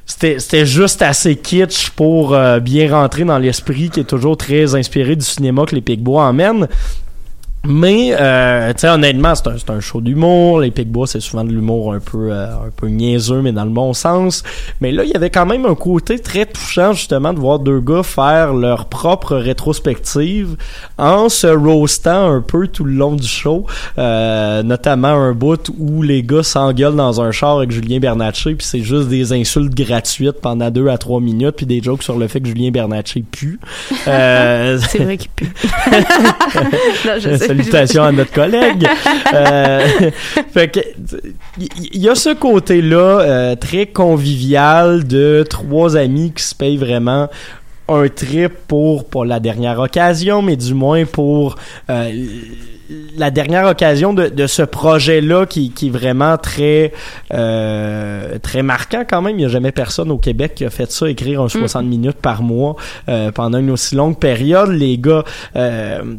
c'était 0.04 0.66
juste 0.66 1.00
assez 1.00 1.36
kitsch 1.36 1.90
pour 1.90 2.36
bien 2.60 2.90
rentrer 2.90 3.24
dans 3.24 3.38
l'esprit 3.38 3.88
qui 3.88 4.00
est 4.00 4.04
toujours 4.04 4.36
très 4.36 4.74
inspiré 4.74 5.14
du 5.16 5.24
cinéma 5.24 5.64
que 5.64 5.74
les 5.74 5.80
Picbois 5.80 6.24
emmènent. 6.24 6.68
Mais, 7.64 8.14
euh, 8.18 8.72
tu 8.72 8.80
sais, 8.80 8.88
honnêtement, 8.88 9.36
c'est 9.36 9.46
un, 9.46 9.56
c'est 9.56 9.70
un 9.70 9.78
show 9.78 10.00
d'humour. 10.00 10.60
Les 10.60 10.72
Picbois, 10.72 11.06
c'est 11.06 11.20
souvent 11.20 11.44
de 11.44 11.50
l'humour 11.52 11.92
un 11.92 12.00
peu, 12.00 12.32
euh, 12.32 12.46
un 12.46 12.70
peu 12.74 12.88
niaiseux, 12.88 13.40
mais 13.40 13.52
dans 13.52 13.64
le 13.64 13.70
bon 13.70 13.92
sens. 13.92 14.42
Mais 14.80 14.90
là, 14.90 15.04
il 15.04 15.10
y 15.10 15.14
avait 15.14 15.30
quand 15.30 15.46
même 15.46 15.64
un 15.64 15.76
côté 15.76 16.18
très 16.18 16.44
touchant, 16.44 16.92
justement, 16.92 17.32
de 17.32 17.38
voir 17.38 17.60
deux 17.60 17.78
gars 17.78 18.02
faire 18.02 18.52
leur 18.52 18.86
propre 18.86 19.36
rétrospective 19.36 20.56
en 20.98 21.28
se 21.28 21.46
roastant 21.46 22.32
un 22.32 22.40
peu 22.40 22.66
tout 22.66 22.84
le 22.84 22.94
long 22.94 23.14
du 23.14 23.28
show. 23.28 23.64
Euh, 23.96 24.64
notamment 24.64 25.08
un 25.08 25.32
bout 25.32 25.70
où 25.78 26.02
les 26.02 26.24
gars 26.24 26.42
s'engueulent 26.42 26.96
dans 26.96 27.20
un 27.20 27.30
char 27.30 27.58
avec 27.58 27.70
Julien 27.70 28.00
Bernatchez, 28.00 28.56
puis 28.56 28.66
c'est 28.66 28.82
juste 28.82 29.08
des 29.08 29.32
insultes 29.32 29.72
gratuites 29.74 30.40
pendant 30.40 30.70
deux 30.70 30.88
à 30.88 30.98
trois 30.98 31.20
minutes, 31.20 31.54
puis 31.56 31.66
des 31.66 31.80
jokes 31.80 32.02
sur 32.02 32.18
le 32.18 32.26
fait 32.26 32.40
que 32.40 32.48
Julien 32.48 32.70
Bernatchez 32.70 33.22
pue. 33.30 33.60
Euh, 34.08 34.78
C'est 34.88 34.98
vrai 34.98 35.16
qu'il 35.16 35.30
pue. 35.30 35.52
non, 35.92 37.12
je 37.20 37.36
sais. 37.36 37.51
Salutations 37.52 38.04
à 38.04 38.12
notre 38.12 38.32
collègue. 38.32 38.86
Euh, 39.34 39.80
fait 40.52 40.68
que 40.68 40.80
il 41.58 41.96
y, 41.96 42.00
y 42.00 42.08
a 42.08 42.14
ce 42.14 42.34
côté-là 42.34 43.20
euh, 43.20 43.56
très 43.56 43.86
convivial 43.86 45.04
de 45.06 45.44
trois 45.48 45.96
amis 45.96 46.32
qui 46.36 46.42
se 46.42 46.54
payent 46.54 46.76
vraiment 46.76 47.28
un 47.88 48.08
trip 48.08 48.52
pour 48.68 49.08
pour 49.08 49.24
la 49.24 49.40
dernière 49.40 49.78
occasion, 49.78 50.42
mais 50.42 50.56
du 50.56 50.74
moins 50.74 51.04
pour 51.06 51.56
euh, 51.88 52.10
la 53.16 53.30
dernière 53.30 53.66
occasion 53.66 54.12
de, 54.12 54.28
de 54.28 54.46
ce 54.46 54.62
projet-là 54.62 55.46
qui, 55.46 55.70
qui 55.70 55.88
est 55.88 55.90
vraiment 55.90 56.36
très 56.36 56.92
euh, 57.32 58.38
très 58.38 58.62
marquant 58.62 59.04
quand 59.08 59.22
même. 59.22 59.36
Il 59.36 59.40
n'y 59.40 59.44
a 59.44 59.48
jamais 59.48 59.72
personne 59.72 60.10
au 60.10 60.18
Québec 60.18 60.54
qui 60.54 60.64
a 60.64 60.70
fait 60.70 60.90
ça, 60.90 61.08
écrire 61.08 61.40
un 61.40 61.48
60 61.48 61.86
minutes 61.86 62.18
par 62.20 62.42
mois 62.42 62.76
euh, 63.08 63.30
pendant 63.30 63.58
une 63.58 63.70
aussi 63.70 63.94
longue 63.94 64.18
période. 64.18 64.70
Les 64.70 64.98
gars 64.98 65.24
euh, 65.56 66.14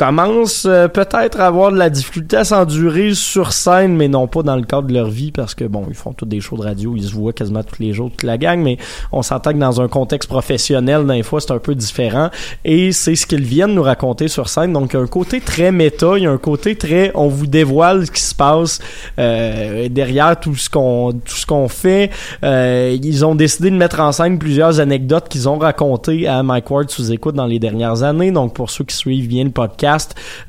commencent 0.00 0.64
euh, 0.64 0.88
peut-être 0.88 1.40
à 1.40 1.48
avoir 1.48 1.70
de 1.72 1.76
la 1.76 1.90
difficulté 1.90 2.38
à 2.38 2.44
s'endurer 2.44 3.12
sur 3.12 3.52
scène, 3.52 3.96
mais 3.96 4.08
non 4.08 4.28
pas 4.28 4.42
dans 4.42 4.56
le 4.56 4.62
cadre 4.62 4.88
de 4.88 4.94
leur 4.94 5.10
vie, 5.10 5.30
parce 5.30 5.54
que 5.54 5.64
bon, 5.64 5.84
ils 5.90 5.94
font 5.94 6.14
tous 6.14 6.24
des 6.24 6.40
shows 6.40 6.56
de 6.56 6.62
radio, 6.62 6.94
ils 6.96 7.04
se 7.04 7.12
voient 7.12 7.34
quasiment 7.34 7.62
tous 7.62 7.82
les 7.82 7.92
jours, 7.92 8.08
toute 8.08 8.22
la 8.22 8.38
gang, 8.38 8.58
mais 8.60 8.78
on 9.12 9.20
s'entend 9.20 9.52
que 9.52 9.58
dans 9.58 9.78
un 9.82 9.88
contexte 9.88 10.30
professionnel, 10.30 11.04
d'un 11.04 11.22
fois, 11.22 11.42
c'est 11.42 11.50
un 11.52 11.58
peu 11.58 11.74
différent, 11.74 12.30
et 12.64 12.92
c'est 12.92 13.14
ce 13.14 13.26
qu'ils 13.26 13.44
viennent 13.44 13.74
nous 13.74 13.82
raconter 13.82 14.28
sur 14.28 14.48
scène, 14.48 14.72
donc 14.72 14.94
il 14.94 14.96
y 14.96 14.98
a 14.98 15.02
un 15.02 15.06
côté 15.06 15.42
très 15.42 15.70
méta, 15.70 16.16
il 16.16 16.22
y 16.22 16.26
a 16.26 16.30
un 16.30 16.38
côté 16.38 16.76
très, 16.76 17.12
on 17.14 17.28
vous 17.28 17.46
dévoile 17.46 18.06
ce 18.06 18.10
qui 18.10 18.22
se 18.22 18.34
passe 18.34 18.78
euh, 19.18 19.90
derrière 19.90 20.40
tout 20.40 20.54
ce 20.54 20.70
qu'on 20.70 21.12
tout 21.12 21.36
ce 21.36 21.44
qu'on 21.44 21.68
fait. 21.68 22.10
Euh, 22.42 22.96
ils 23.02 23.24
ont 23.26 23.34
décidé 23.34 23.70
de 23.70 23.76
mettre 23.76 24.00
en 24.00 24.12
scène 24.12 24.38
plusieurs 24.38 24.80
anecdotes 24.80 25.28
qu'ils 25.28 25.48
ont 25.48 25.58
racontées 25.58 26.26
à 26.26 26.42
Mike 26.42 26.70
Ward 26.70 26.90
sous 26.90 27.12
écoute 27.12 27.34
dans 27.34 27.46
les 27.46 27.58
dernières 27.58 28.02
années. 28.02 28.30
Donc 28.30 28.54
pour 28.54 28.70
ceux 28.70 28.84
qui 28.84 28.96
suivent 28.96 29.28
bien 29.28 29.44
le 29.44 29.50
podcast, 29.50 29.89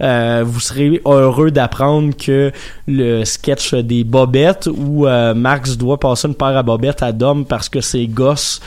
euh, 0.02 0.44
vous 0.46 0.60
serez 0.60 1.02
heureux 1.06 1.52
d'apprendre 1.52 2.16
que 2.16 2.52
le 2.88 3.24
sketch 3.26 3.74
des 3.76 4.04
bobettes 4.04 4.68
où 4.74 5.08
euh, 5.08 5.34
Max 5.34 5.78
doit 5.78 6.00
passer 6.00 6.28
une 6.28 6.36
paire 6.36 6.58
à 6.58 6.64
bobettes 6.64 7.04
à 7.04 7.12
Dom 7.12 7.46
parce 7.46 7.70
que 7.70 7.82
ses 7.82 8.08
gosses 8.08 8.60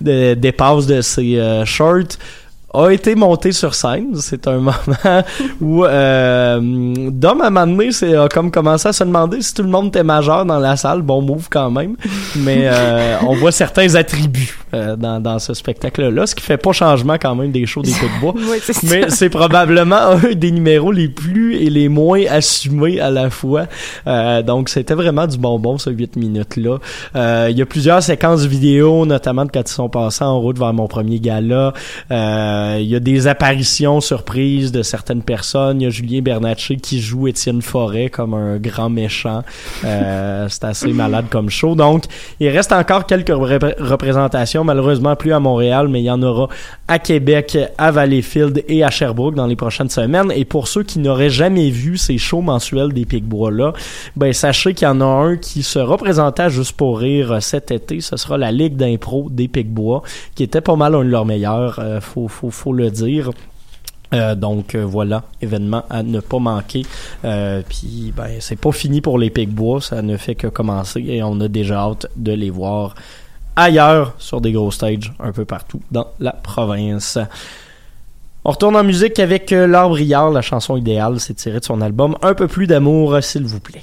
de- 0.00 0.34
dépassent 0.34 0.86
de 0.86 1.00
ses 1.00 1.38
euh, 1.38 1.64
shorts 1.64 2.16
a 2.72 2.90
été 2.90 3.14
monté 3.14 3.52
sur 3.52 3.74
scène. 3.74 4.14
C'est 4.16 4.46
un 4.46 4.58
moment 4.58 5.22
où 5.60 5.84
euh, 5.84 6.60
Dom, 7.10 7.40
à 7.40 7.46
un 7.46 7.50
moment 7.50 7.66
donné, 7.66 7.92
c'est, 7.92 8.16
a 8.16 8.28
comme 8.28 8.50
commencé 8.50 8.88
à 8.88 8.92
se 8.92 9.04
demander 9.04 9.42
si 9.42 9.54
tout 9.54 9.62
le 9.62 9.68
monde 9.68 9.88
était 9.88 10.04
majeur 10.04 10.44
dans 10.44 10.58
la 10.58 10.76
salle. 10.76 11.02
Bon 11.02 11.22
move 11.22 11.48
quand 11.50 11.70
même. 11.70 11.96
Mais 12.36 12.62
euh, 12.64 13.16
on 13.26 13.34
voit 13.34 13.52
certains 13.52 13.94
attributs 13.94 14.58
euh, 14.74 14.96
dans, 14.96 15.20
dans 15.20 15.38
ce 15.38 15.54
spectacle-là, 15.54 16.26
ce 16.26 16.34
qui 16.34 16.42
fait 16.42 16.56
pas 16.56 16.72
changement 16.72 17.16
quand 17.20 17.34
même 17.34 17.50
des 17.50 17.66
shows 17.66 17.82
des 17.82 17.92
coups 17.92 18.12
de 18.14 18.20
bois. 18.20 18.34
Oui, 18.50 18.58
c'est 18.62 18.72
ça. 18.72 18.80
Mais 18.84 19.10
c'est 19.10 19.28
probablement 19.28 19.96
un 19.96 20.32
des 20.34 20.50
numéros 20.50 20.92
les 20.92 21.08
plus 21.08 21.56
et 21.56 21.70
les 21.70 21.88
moins 21.88 22.22
assumés 22.28 23.00
à 23.00 23.10
la 23.10 23.30
fois. 23.30 23.66
Euh, 24.06 24.42
donc 24.42 24.68
c'était 24.68 24.94
vraiment 24.94 25.26
du 25.26 25.38
bonbon 25.38 25.78
ce 25.78 25.90
8 25.90 26.16
minutes-là. 26.16 26.78
Euh, 27.16 27.48
Il 27.50 27.58
y 27.58 27.62
a 27.62 27.66
plusieurs 27.66 28.02
séquences 28.02 28.44
vidéo, 28.44 29.06
notamment 29.06 29.44
de 29.44 29.50
quand 29.50 29.68
ils 29.68 29.72
sont 29.72 29.88
passés 29.88 30.24
en 30.24 30.38
route 30.40 30.58
vers 30.58 30.72
mon 30.72 30.86
premier 30.86 31.20
gala. 31.20 31.72
Euh, 32.10 32.59
Il 32.78 32.86
y 32.86 32.96
a 32.96 33.00
des 33.00 33.26
apparitions 33.26 34.00
surprises 34.00 34.72
de 34.72 34.82
certaines 34.82 35.22
personnes. 35.22 35.80
Il 35.80 35.84
y 35.84 35.86
a 35.86 35.90
Julien 35.90 36.20
Bernatchez 36.20 36.76
qui 36.76 37.00
joue 37.00 37.28
Étienne 37.28 37.62
Forêt 37.62 38.08
comme 38.10 38.34
un 38.34 38.56
grand 38.58 38.90
méchant. 38.90 39.42
Euh, 39.84 40.46
c'est 40.50 40.64
assez 40.64 40.92
malade 40.92 41.26
comme 41.30 41.50
show. 41.50 41.74
Donc 41.74 42.04
il 42.38 42.48
reste 42.48 42.72
encore 42.72 43.06
quelques 43.06 43.30
repré- 43.30 43.74
représentations, 43.78 44.64
malheureusement 44.64 45.16
plus 45.16 45.32
à 45.32 45.40
Montréal, 45.40 45.88
mais 45.88 46.00
il 46.00 46.04
y 46.04 46.10
en 46.10 46.22
aura 46.22 46.48
à 46.90 46.98
Québec, 46.98 47.56
à 47.78 47.92
Valleyfield 47.92 48.64
et 48.66 48.82
à 48.82 48.90
Sherbrooke 48.90 49.36
dans 49.36 49.46
les 49.46 49.54
prochaines 49.54 49.88
semaines. 49.88 50.32
Et 50.34 50.44
pour 50.44 50.66
ceux 50.66 50.82
qui 50.82 50.98
n'auraient 50.98 51.30
jamais 51.30 51.70
vu 51.70 51.96
ces 51.96 52.18
shows 52.18 52.40
mensuels 52.40 52.92
des 52.92 53.04
Picbois-là, 53.04 53.74
ben 54.16 54.32
sachez 54.32 54.74
qu'il 54.74 54.88
y 54.88 54.90
en 54.90 55.00
a 55.00 55.04
un 55.04 55.36
qui 55.36 55.62
sera 55.62 55.96
présenté 55.96 56.42
à 56.42 56.48
Juste 56.48 56.72
pour 56.72 56.98
rire 56.98 57.40
cet 57.40 57.70
été. 57.70 58.00
Ce 58.00 58.16
sera 58.16 58.36
la 58.36 58.50
Ligue 58.50 58.74
d'impro 58.74 59.28
des 59.30 59.46
Picbois, 59.46 60.02
qui 60.34 60.42
était 60.42 60.60
pas 60.60 60.74
mal 60.74 60.96
un 60.96 61.04
de 61.04 61.10
leurs 61.10 61.24
meilleurs, 61.24 61.78
euh, 61.78 62.00
faut 62.00 62.72
le 62.72 62.90
dire. 62.90 63.30
Euh, 64.12 64.34
donc 64.34 64.74
euh, 64.74 64.84
voilà, 64.84 65.22
événement 65.40 65.84
à 65.88 66.02
ne 66.02 66.20
pas 66.20 66.38
manquer. 66.38 66.84
Euh, 67.24 67.62
Puis 67.68 68.12
ben 68.16 68.28
c'est 68.40 68.58
pas 68.58 68.72
fini 68.72 69.00
pour 69.00 69.18
les 69.18 69.30
Picbois, 69.30 69.80
ça 69.80 70.02
ne 70.02 70.16
fait 70.16 70.34
que 70.34 70.48
commencer 70.48 71.00
et 71.06 71.22
on 71.22 71.40
a 71.40 71.48
déjà 71.48 71.78
hâte 71.78 72.06
de 72.16 72.32
les 72.32 72.50
voir 72.50 72.94
ailleurs 73.56 74.14
sur 74.18 74.40
des 74.40 74.52
gros 74.52 74.70
stages 74.70 75.12
un 75.20 75.32
peu 75.32 75.44
partout 75.44 75.80
dans 75.90 76.08
la 76.18 76.32
province. 76.32 77.18
On 78.44 78.52
retourne 78.52 78.76
en 78.76 78.84
musique 78.84 79.18
avec 79.18 79.52
euh, 79.52 79.66
Laure 79.66 79.90
Briard, 79.90 80.30
la 80.30 80.40
chanson 80.40 80.76
idéale, 80.76 81.20
c'est 81.20 81.34
tiré 81.34 81.60
de 81.60 81.64
son 81.64 81.82
album 81.82 82.16
Un 82.22 82.32
peu 82.34 82.48
plus 82.48 82.66
d'amour, 82.66 83.22
s'il 83.22 83.44
vous 83.44 83.60
plaît. 83.60 83.82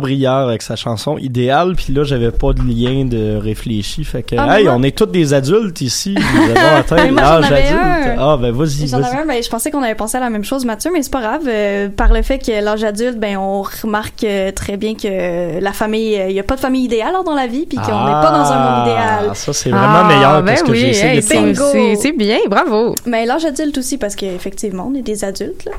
Brière 0.00 0.32
avec 0.34 0.62
sa 0.62 0.76
chanson 0.76 1.16
Idéal, 1.18 1.74
puis 1.76 1.92
là, 1.92 2.04
j'avais 2.04 2.30
pas 2.30 2.52
de 2.52 2.60
lien 2.62 3.04
de 3.04 3.36
réfléchi, 3.36 4.04
fait 4.04 4.22
que, 4.22 4.36
Ah, 4.38 4.58
hey, 4.58 4.64
moi- 4.64 4.74
on 4.76 4.82
est 4.82 4.96
tous 4.96 5.06
des 5.06 5.34
adultes 5.34 5.80
ici, 5.80 6.14
nous 6.16 6.42
avons 6.56 6.76
atteint 6.80 7.10
l'âge 7.10 7.50
adulte. 7.52 7.72
un. 7.72 8.16
Ah, 8.18 8.36
ben 8.40 8.52
vas-y, 8.52 8.88
J'en 8.88 8.98
avais 8.98 9.06
vas-y. 9.08 9.22
un, 9.22 9.26
ben, 9.26 9.42
je 9.42 9.48
pensais 9.48 9.70
qu'on 9.70 9.82
avait 9.82 9.94
pensé 9.94 10.16
à 10.16 10.20
la 10.20 10.30
même 10.30 10.44
chose, 10.44 10.64
Mathieu, 10.64 10.90
mais 10.92 11.02
c'est 11.02 11.12
pas 11.12 11.20
grave. 11.20 11.42
Euh, 11.48 11.88
par 11.88 12.12
le 12.12 12.22
fait 12.22 12.38
que 12.38 12.62
l'âge 12.62 12.84
adulte, 12.84 13.18
ben, 13.18 13.36
on 13.36 13.62
remarque 13.62 14.24
euh, 14.24 14.50
très 14.52 14.76
bien 14.76 14.94
que 14.94 15.60
la 15.60 15.72
famille, 15.72 16.20
il 16.28 16.32
y 16.34 16.40
a 16.40 16.42
pas 16.42 16.56
de 16.56 16.60
famille 16.60 16.84
idéale 16.84 17.14
dans 17.24 17.34
la 17.34 17.46
vie, 17.46 17.66
puis 17.66 17.78
qu'on 17.78 17.82
n'est 18.04 18.12
pas 18.12 18.30
dans 18.30 18.52
un 18.52 18.58
monde 18.58 18.86
idéal. 18.88 19.26
Ah, 19.30 19.34
ça, 19.34 19.52
c'est 19.52 19.70
vraiment 19.70 20.04
meilleur 20.04 20.40
que 20.40 20.46
ben 20.46 20.56
ce 20.56 20.62
que 20.64 20.70
oui, 20.70 20.78
j'ai 20.80 20.88
essayé 20.90 21.10
hey, 21.10 21.16
de 21.52 21.96
c'est- 21.96 22.12
bien, 22.12 22.38
bravo. 22.48 22.94
Mais 23.06 23.26
l'âge 23.26 23.44
adulte 23.44 23.78
aussi, 23.78 23.98
parce 23.98 24.14
qu'effectivement, 24.16 24.90
on 24.90 24.94
est 24.94 25.02
des 25.02 25.24
adultes, 25.24 25.64
là. 25.64 25.72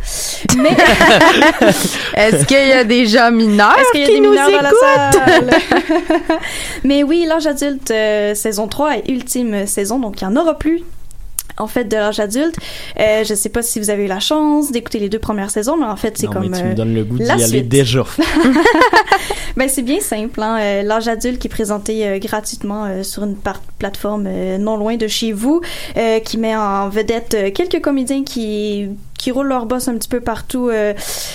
Mais 0.57 0.69
Est-ce 2.15 2.45
qu'il 2.45 2.67
y 2.67 2.71
a 2.73 2.83
des 2.83 3.05
gens 3.05 3.31
mineurs 3.31 3.75
est-ce 3.79 3.91
qu'il 3.91 4.01
y 4.01 4.03
a 4.03 4.06
qui 4.07 4.13
des 4.15 4.19
nous 4.21 4.31
mineurs 4.31 4.51
dans 4.51 4.61
la 4.61 4.69
écoutent? 4.69 5.59
salle? 5.59 6.39
Mais 6.83 7.03
oui, 7.03 7.25
l'âge 7.27 7.47
adulte, 7.47 7.91
euh, 7.91 8.33
saison 8.35 8.67
3 8.67 8.97
est 8.97 9.09
ultime 9.09 9.67
saison, 9.67 9.99
donc 9.99 10.21
il 10.21 10.27
n'y 10.27 10.33
en 10.33 10.41
aura 10.41 10.57
plus. 10.57 10.81
En 11.59 11.65
fait, 11.65 11.85
de 11.85 11.95
l'âge 11.95 12.19
adulte, 12.19 12.55
euh, 12.99 13.23
je 13.23 13.33
sais 13.33 13.49
pas 13.49 13.63
si 13.63 13.79
vous 13.79 13.89
avez 13.89 14.05
eu 14.05 14.07
la 14.07 14.19
chance 14.19 14.71
d'écouter 14.71 14.99
les 14.99 15.09
deux 15.09 15.17
premières 15.17 15.49
saisons, 15.49 15.75
mais 15.75 15.85
en 15.87 15.95
fait, 15.95 16.15
c'est 16.15 16.27
comme 16.27 16.47
mais 16.47 16.55
tu 16.55 16.63
me 16.63 16.71
euh, 16.71 16.75
donnes 16.75 16.93
le 16.93 17.03
goût 17.03 17.17
d'y 17.17 17.29
aller 17.31 17.61
déjà. 17.63 18.03
Ben, 19.55 19.67
c'est 19.67 19.81
bien 19.81 19.99
simple. 19.99 20.39
Hein? 20.43 20.59
Euh, 20.61 20.83
L'âge 20.83 21.07
adulte 21.07 21.39
qui 21.39 21.47
est 21.47 21.49
présenté 21.49 22.07
euh, 22.07 22.19
gratuitement 22.19 22.85
euh, 22.85 23.01
sur 23.01 23.23
une 23.23 23.35
plateforme 23.79 24.25
euh, 24.27 24.59
non 24.59 24.77
loin 24.77 24.97
de 24.97 25.07
chez 25.07 25.31
vous, 25.31 25.61
euh, 25.97 26.19
qui 26.19 26.37
met 26.37 26.55
en 26.55 26.89
vedette 26.89 27.33
euh, 27.33 27.49
quelques 27.49 27.81
comédiens 27.81 28.23
qui 28.23 28.87
qui 29.17 29.31
roulent 29.31 29.47
leur 29.47 29.65
boss 29.65 29.87
un 29.87 29.97
petit 29.97 30.09
peu 30.09 30.21
partout 30.21 30.69
euh, 30.69 30.93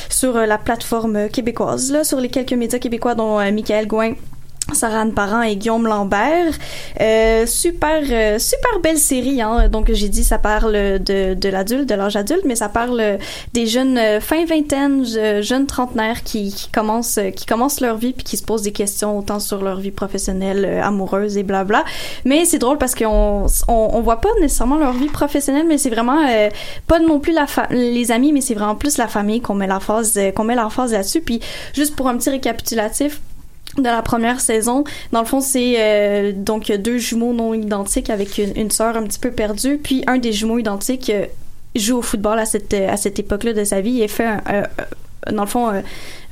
sur 0.08 0.36
euh, 0.36 0.46
la 0.46 0.58
plateforme 0.58 1.16
euh, 1.16 1.28
québécoise, 1.28 1.90
là, 1.92 2.04
sur 2.04 2.20
les 2.20 2.28
quelques 2.28 2.52
médias 2.52 2.78
québécois 2.78 3.14
dont 3.14 3.38
Michael 3.52 3.86
Gouin. 3.86 4.14
Sarah 4.74 5.00
Anne 5.00 5.12
Parent 5.14 5.42
et 5.42 5.56
Guillaume 5.56 5.86
Lambert. 5.86 6.52
Euh, 7.00 7.46
super, 7.46 8.02
euh, 8.10 8.38
super 8.38 8.80
belle 8.82 8.98
série. 8.98 9.40
Hein? 9.42 9.68
Donc, 9.68 9.90
j'ai 9.92 10.08
dit, 10.08 10.24
ça 10.24 10.38
parle 10.38 10.72
de, 10.72 11.34
de 11.34 11.48
l'adulte, 11.48 11.88
de 11.88 11.94
l'âge 11.94 12.16
adulte, 12.16 12.42
mais 12.44 12.56
ça 12.56 12.68
parle 12.68 13.18
des 13.52 13.66
jeunes 13.66 13.98
euh, 13.98 14.20
fin 14.20 14.44
vingtaine, 14.44 15.04
je- 15.04 15.42
jeunes 15.42 15.66
trentenaires 15.66 16.22
qui, 16.22 16.52
qui 16.52 16.68
commencent, 16.70 17.18
euh, 17.18 17.30
qui 17.30 17.46
commencent 17.46 17.80
leur 17.80 17.96
vie 17.96 18.12
puis 18.12 18.24
qui 18.24 18.36
se 18.36 18.42
posent 18.44 18.62
des 18.62 18.72
questions 18.72 19.18
autant 19.18 19.40
sur 19.40 19.62
leur 19.62 19.78
vie 19.80 19.90
professionnelle, 19.90 20.64
euh, 20.66 20.82
amoureuse 20.82 21.36
et 21.36 21.42
blabla. 21.42 21.84
Mais 22.24 22.44
c'est 22.44 22.58
drôle 22.58 22.78
parce 22.78 22.94
qu'on 22.94 23.46
on, 23.68 23.72
on 23.92 24.00
voit 24.00 24.20
pas 24.20 24.28
nécessairement 24.40 24.76
leur 24.78 24.92
vie 24.92 25.06
professionnelle, 25.08 25.66
mais 25.68 25.78
c'est 25.78 25.90
vraiment 25.90 26.20
pas 26.86 26.98
non 26.98 27.20
plus 27.20 27.32
la 27.32 27.46
les 27.70 28.10
amis, 28.12 28.32
mais 28.32 28.40
c'est 28.40 28.54
vraiment 28.54 28.74
plus 28.76 28.98
la 28.98 29.08
famille 29.08 29.40
qu'on 29.40 29.54
met 29.54 29.66
la 29.66 29.80
phase, 29.80 30.18
qu'on 30.34 30.44
met 30.44 30.54
l'emphase 30.54 30.92
là-dessus. 30.92 31.20
Puis 31.20 31.40
juste 31.74 31.94
pour 31.96 32.08
un 32.08 32.16
petit 32.16 32.30
récapitulatif 32.30 33.20
de 33.78 33.82
la 33.84 34.02
première 34.02 34.40
saison. 34.40 34.84
Dans 35.12 35.20
le 35.20 35.26
fond, 35.26 35.40
c'est 35.40 35.74
euh, 35.78 36.32
donc 36.34 36.70
deux 36.72 36.98
jumeaux 36.98 37.32
non 37.32 37.54
identiques 37.54 38.10
avec 38.10 38.38
une, 38.38 38.56
une 38.56 38.70
sœur 38.70 38.96
un 38.96 39.04
petit 39.04 39.18
peu 39.18 39.30
perdue. 39.30 39.78
Puis 39.78 40.04
un 40.06 40.18
des 40.18 40.32
jumeaux 40.32 40.58
identiques 40.58 41.10
euh, 41.10 41.26
joue 41.74 41.98
au 41.98 42.02
football 42.02 42.38
à 42.38 42.44
cette 42.44 42.74
à 42.74 42.96
cette 42.96 43.18
époque-là 43.18 43.54
de 43.54 43.64
sa 43.64 43.80
vie 43.80 44.02
et 44.02 44.08
fait 44.08 44.26
un, 44.26 44.42
un- 44.46 45.32
dans 45.32 45.42
le 45.44 45.48
fond 45.48 45.68
un, 45.68 45.82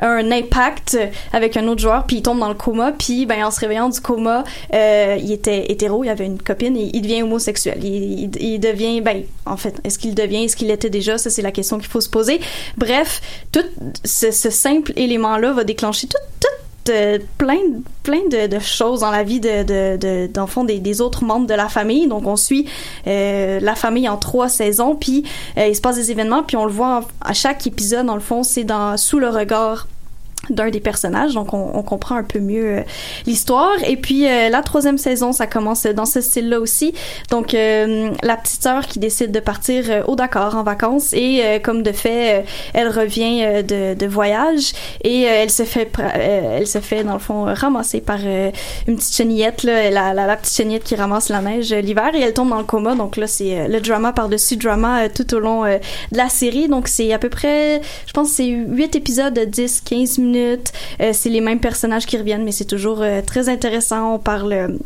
un 0.00 0.32
impact 0.32 0.98
avec 1.32 1.56
un 1.56 1.66
autre 1.68 1.80
joueur. 1.80 2.04
Puis 2.06 2.16
il 2.16 2.22
tombe 2.22 2.40
dans 2.40 2.48
le 2.48 2.54
coma. 2.54 2.92
Puis 2.92 3.24
ben 3.24 3.44
en 3.44 3.50
se 3.50 3.60
réveillant 3.60 3.88
du 3.88 4.00
coma 4.00 4.42
euh, 4.74 5.16
il 5.18 5.32
était 5.32 5.70
hétéro 5.70 6.02
il 6.04 6.10
avait 6.10 6.26
une 6.26 6.42
copine 6.42 6.76
et 6.76 6.90
il 6.92 7.00
devient 7.02 7.22
homosexuel. 7.22 7.78
Il, 7.82 8.24
il, 8.24 8.30
il 8.42 8.58
devient 8.58 9.00
ben 9.00 9.22
en 9.46 9.56
fait 9.56 9.80
est-ce 9.84 9.98
qu'il 9.98 10.14
devient 10.14 10.44
est-ce 10.44 10.56
qu'il 10.56 10.70
était 10.70 10.90
déjà? 10.90 11.16
Ça 11.18 11.30
c'est 11.30 11.40
la 11.42 11.52
question 11.52 11.78
qu'il 11.78 11.88
faut 11.88 12.00
se 12.02 12.10
poser. 12.10 12.40
Bref 12.76 13.22
tout 13.52 13.64
ce, 14.04 14.30
ce 14.32 14.50
simple 14.50 14.92
élément 14.96 15.38
là 15.38 15.52
va 15.52 15.64
déclencher 15.64 16.08
tout, 16.08 16.18
tout 16.40 16.59
plein 17.38 17.58
plein 18.02 18.28
de, 18.30 18.58
choses 18.58 19.00
dans 19.00 19.10
la 19.10 19.22
vie 19.22 19.40
dans 19.40 20.42
le 20.42 20.46
fond 20.46 20.64
des, 20.64 21.00
autres 21.00 21.24
membres 21.24 21.46
de 21.46 21.54
la 21.54 21.68
famille. 21.68 22.08
Donc 22.08 22.26
on 22.26 22.36
suit 22.36 22.66
euh, 23.06 23.60
la 23.60 23.74
famille 23.74 24.08
en 24.08 24.16
trois 24.16 24.48
saisons 24.48 24.94
puis 24.94 25.24
euh, 25.56 25.68
il 25.68 25.76
se 25.76 25.80
passe 25.80 25.96
des 25.96 26.10
événements 26.10 26.42
puis 26.42 26.56
on 26.56 26.64
le 26.64 26.72
voit 26.72 27.02
à 27.20 27.32
chaque 27.32 27.66
épisode 27.66 28.06
dans 28.06 28.14
le 28.14 28.20
fond 28.20 28.42
c'est 28.42 28.64
dans 28.64 28.96
sous 28.96 29.18
le 29.18 29.28
regard 29.28 29.86
d'un 30.50 30.70
des 30.70 30.80
personnages, 30.80 31.34
donc 31.34 31.54
on, 31.54 31.70
on 31.74 31.82
comprend 31.82 32.16
un 32.16 32.24
peu 32.24 32.40
mieux 32.40 32.78
euh, 32.78 32.82
l'histoire. 33.26 33.76
Et 33.86 33.96
puis 33.96 34.26
euh, 34.26 34.48
la 34.48 34.62
troisième 34.62 34.98
saison, 34.98 35.32
ça 35.32 35.46
commence 35.46 35.86
dans 35.86 36.06
ce 36.06 36.20
style-là 36.20 36.60
aussi. 36.60 36.94
Donc 37.30 37.54
euh, 37.54 38.10
la 38.22 38.36
petite 38.36 38.62
sœur 38.62 38.86
qui 38.86 38.98
décide 38.98 39.32
de 39.32 39.40
partir 39.40 40.04
au 40.08 40.16
Dakar 40.16 40.56
en 40.56 40.62
vacances 40.62 41.12
et 41.12 41.60
comme 41.62 41.82
de 41.82 41.92
fait, 41.92 42.44
elle 42.74 42.88
revient 42.88 43.62
de, 43.62 43.94
de 43.94 44.06
voyage 44.06 44.72
et 45.02 45.22
elle 45.22 45.50
se 45.50 45.62
fait, 45.64 45.90
elle 46.14 46.66
se 46.66 46.78
fait 46.78 47.04
dans 47.04 47.14
le 47.14 47.18
fond 47.18 47.44
ramasser 47.44 48.00
par 48.00 48.18
une 48.20 48.96
petite 48.96 49.14
chenillette, 49.14 49.62
là, 49.62 49.90
la, 49.90 50.14
la, 50.14 50.26
la 50.26 50.36
petite 50.36 50.56
chenillette 50.56 50.84
qui 50.84 50.94
ramasse 50.94 51.28
la 51.28 51.40
neige 51.40 51.72
l'hiver 51.72 52.10
et 52.14 52.20
elle 52.20 52.34
tombe 52.34 52.50
dans 52.50 52.58
le 52.58 52.64
coma. 52.64 52.94
Donc 52.94 53.16
là, 53.16 53.26
c'est 53.26 53.68
le 53.68 53.80
drama 53.80 54.12
par-dessus 54.12 54.56
drama 54.56 55.08
tout 55.08 55.34
au 55.34 55.38
long 55.38 55.64
de 55.64 56.16
la 56.16 56.28
série. 56.28 56.68
Donc 56.68 56.88
c'est 56.88 57.12
à 57.12 57.18
peu 57.18 57.28
près, 57.28 57.80
je 58.06 58.12
pense, 58.12 58.30
c'est 58.30 58.46
8 58.46 58.96
épisodes 58.96 59.34
de 59.34 59.42
10-15 59.42 60.20
minutes. 60.20 60.39
Euh, 60.40 61.10
c'est 61.12 61.30
les 61.30 61.40
mêmes 61.40 61.60
personnages 61.60 62.06
qui 62.06 62.16
reviennent, 62.16 62.44
mais 62.44 62.52
c'est 62.52 62.64
toujours 62.64 63.02
euh, 63.02 63.20
très 63.22 63.48
intéressant. 63.48 64.14
On 64.14 64.18
parle. 64.18 64.78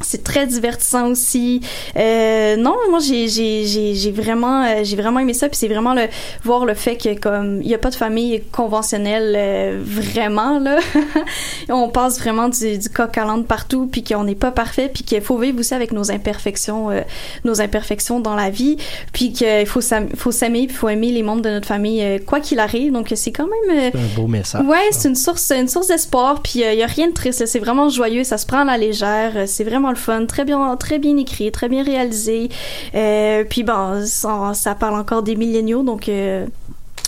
C'est 0.00 0.24
très 0.24 0.46
divertissant 0.46 1.08
aussi. 1.08 1.60
Euh, 1.96 2.56
non, 2.56 2.76
moi 2.90 2.98
j'ai 2.98 3.28
j'ai 3.28 3.64
j'ai 3.66 3.94
j'ai 3.94 4.10
vraiment 4.10 4.64
euh, 4.64 4.80
j'ai 4.82 4.96
vraiment 4.96 5.20
aimé 5.20 5.34
ça 5.34 5.48
puis 5.48 5.56
c'est 5.56 5.68
vraiment 5.68 5.94
le 5.94 6.08
voir 6.44 6.64
le 6.64 6.74
fait 6.74 6.96
que 6.96 7.18
comme 7.18 7.60
il 7.62 7.68
y 7.68 7.74
a 7.74 7.78
pas 7.78 7.90
de 7.90 7.94
famille 7.94 8.42
conventionnelle 8.50 9.34
euh, 9.36 9.80
vraiment 9.84 10.58
là. 10.58 10.78
on 11.68 11.88
passe 11.88 12.18
vraiment 12.18 12.48
du 12.48 12.78
du 12.78 12.88
coq 12.88 13.16
à 13.16 13.24
l'âne 13.24 13.44
partout 13.44 13.86
puis 13.86 14.02
qu'on 14.02 14.24
n'est 14.24 14.34
pas 14.34 14.50
parfait 14.50 14.90
puis 14.92 15.04
qu'il 15.04 15.20
faut 15.20 15.38
vivre 15.38 15.60
aussi 15.60 15.74
avec 15.74 15.92
nos 15.92 16.10
imperfections 16.10 16.90
euh, 16.90 17.02
nos 17.44 17.60
imperfections 17.60 18.20
dans 18.20 18.34
la 18.34 18.50
vie 18.50 18.78
puis 19.12 19.32
qu'il 19.32 19.66
faut 19.66 19.80
faut 20.16 20.32
s'aimer 20.32 20.66
puis 20.66 20.76
faut 20.76 20.88
aimer 20.88 21.10
les 21.12 21.22
membres 21.22 21.42
de 21.42 21.50
notre 21.50 21.68
famille 21.68 22.02
euh, 22.02 22.18
quoi 22.18 22.40
qu'il 22.40 22.58
arrive. 22.58 22.92
Donc 22.92 23.12
c'est 23.14 23.32
quand 23.32 23.46
même 23.46 23.92
euh, 23.94 23.98
un 23.98 24.16
beau 24.16 24.26
message. 24.26 24.64
Ouais, 24.66 24.88
c'est 24.90 25.08
une 25.08 25.16
source, 25.16 25.50
une 25.52 25.68
source 25.68 25.88
d'espoir. 25.88 26.42
Puis 26.42 26.60
il 26.60 26.78
y 26.78 26.82
a 26.82 26.86
rien 26.86 27.08
de 27.08 27.12
triste. 27.12 27.46
C'est 27.46 27.58
vraiment 27.58 27.88
joyeux. 27.88 28.24
Ça 28.24 28.38
se 28.38 28.46
prend 28.46 28.60
à 28.60 28.64
la 28.64 28.78
légère. 28.78 29.32
C'est 29.46 29.64
vraiment 29.64 29.81
le 29.90 29.96
fun. 29.96 30.26
Très 30.26 30.44
bien, 30.44 30.76
très 30.76 30.98
bien 30.98 31.16
écrit, 31.16 31.50
très 31.52 31.68
bien 31.68 31.82
réalisé. 31.82 32.48
Euh, 32.94 33.44
puis 33.48 33.62
bon, 33.62 34.04
ça, 34.04 34.74
parle 34.78 34.98
encore 34.98 35.22
des 35.22 35.36
milléniaux, 35.36 35.82
donc. 35.82 36.08
euh, 36.08 36.46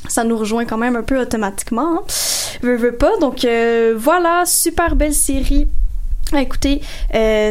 ça 0.07 0.22
nous 0.22 0.37
rejoint 0.37 0.66
quand 0.66 0.77
même 0.77 0.97
un 0.97 1.03
peu 1.03 1.18
automatiquement. 1.18 1.97
Hein. 2.01 2.03
Veux, 2.61 2.77
veux 2.77 2.95
pas. 2.95 3.16
Donc 3.20 3.47
euh, 3.47 3.95
voilà, 3.97 4.43
super 4.45 4.97
belle 4.97 5.14
série. 5.14 5.66
Ah, 6.33 6.43
Écoutez, 6.43 6.83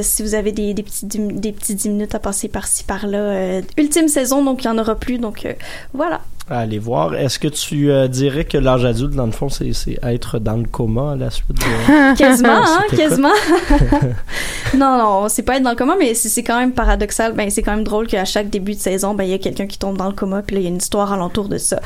si 0.03 0.21
vous 0.21 0.35
avez 0.35 0.51
des, 0.51 0.75
des, 0.75 0.83
petits, 0.83 1.07
des 1.07 1.51
petits 1.51 1.73
10 1.73 1.89
minutes 1.89 2.15
à 2.15 2.19
passer 2.19 2.49
par-ci 2.49 2.83
par-là, 2.83 3.61
ultime 3.77 4.07
saison, 4.07 4.43
donc 4.43 4.63
il 4.63 4.67
n'y 4.69 4.73
en 4.73 4.77
aura 4.77 4.93
plus. 4.95 5.17
Donc 5.17 5.47
voilà. 5.93 6.21
À 6.49 6.59
aller 6.59 6.77
voir. 6.79 7.15
Est-ce 7.15 7.39
que 7.39 7.47
tu 7.47 7.89
euh, 7.89 8.07
dirais 8.09 8.43
que 8.43 8.57
l'âge 8.57 8.83
adulte, 8.83 9.13
dans 9.15 9.25
le 9.25 9.31
fond, 9.31 9.47
c'est 9.49 9.71
c'est 9.73 9.97
être 10.03 10.39
dans 10.39 10.57
le 10.57 10.65
coma 10.65 11.13
à 11.13 11.15
la 11.15 11.29
suite 11.29 11.47
de... 11.49 12.15
quasiment, 12.17 12.49
hein, 12.49 12.79
C'était 12.89 13.07
quoi? 13.07 13.07
quasiment. 13.09 13.29
non, 14.77 14.97
non, 14.97 15.29
c'est 15.29 15.43
pas 15.43 15.55
être 15.57 15.63
dans 15.63 15.69
le 15.69 15.75
coma, 15.75 15.95
mais 15.97 16.13
c'est 16.13 16.29
c'est 16.29 16.43
quand 16.43 16.57
même 16.59 16.73
paradoxal. 16.73 17.33
Ben, 17.33 17.49
c'est 17.49 17.61
quand 17.61 17.71
même 17.75 17.83
drôle 17.85 18.07
qu'à 18.07 18.25
chaque 18.25 18.49
début 18.49 18.73
de 18.73 18.79
saison, 18.79 19.13
ben, 19.13 19.23
il 19.23 19.29
y 19.29 19.33
a 19.33 19.37
quelqu'un 19.37 19.67
qui 19.67 19.77
tombe 19.77 19.97
dans 19.97 20.07
le 20.07 20.13
coma, 20.13 20.41
puis 20.41 20.55
là, 20.55 20.61
il 20.61 20.63
y 20.63 20.67
a 20.67 20.69
une 20.69 20.77
histoire 20.77 21.13
alentour 21.13 21.47
de 21.47 21.57
ça. 21.57 21.79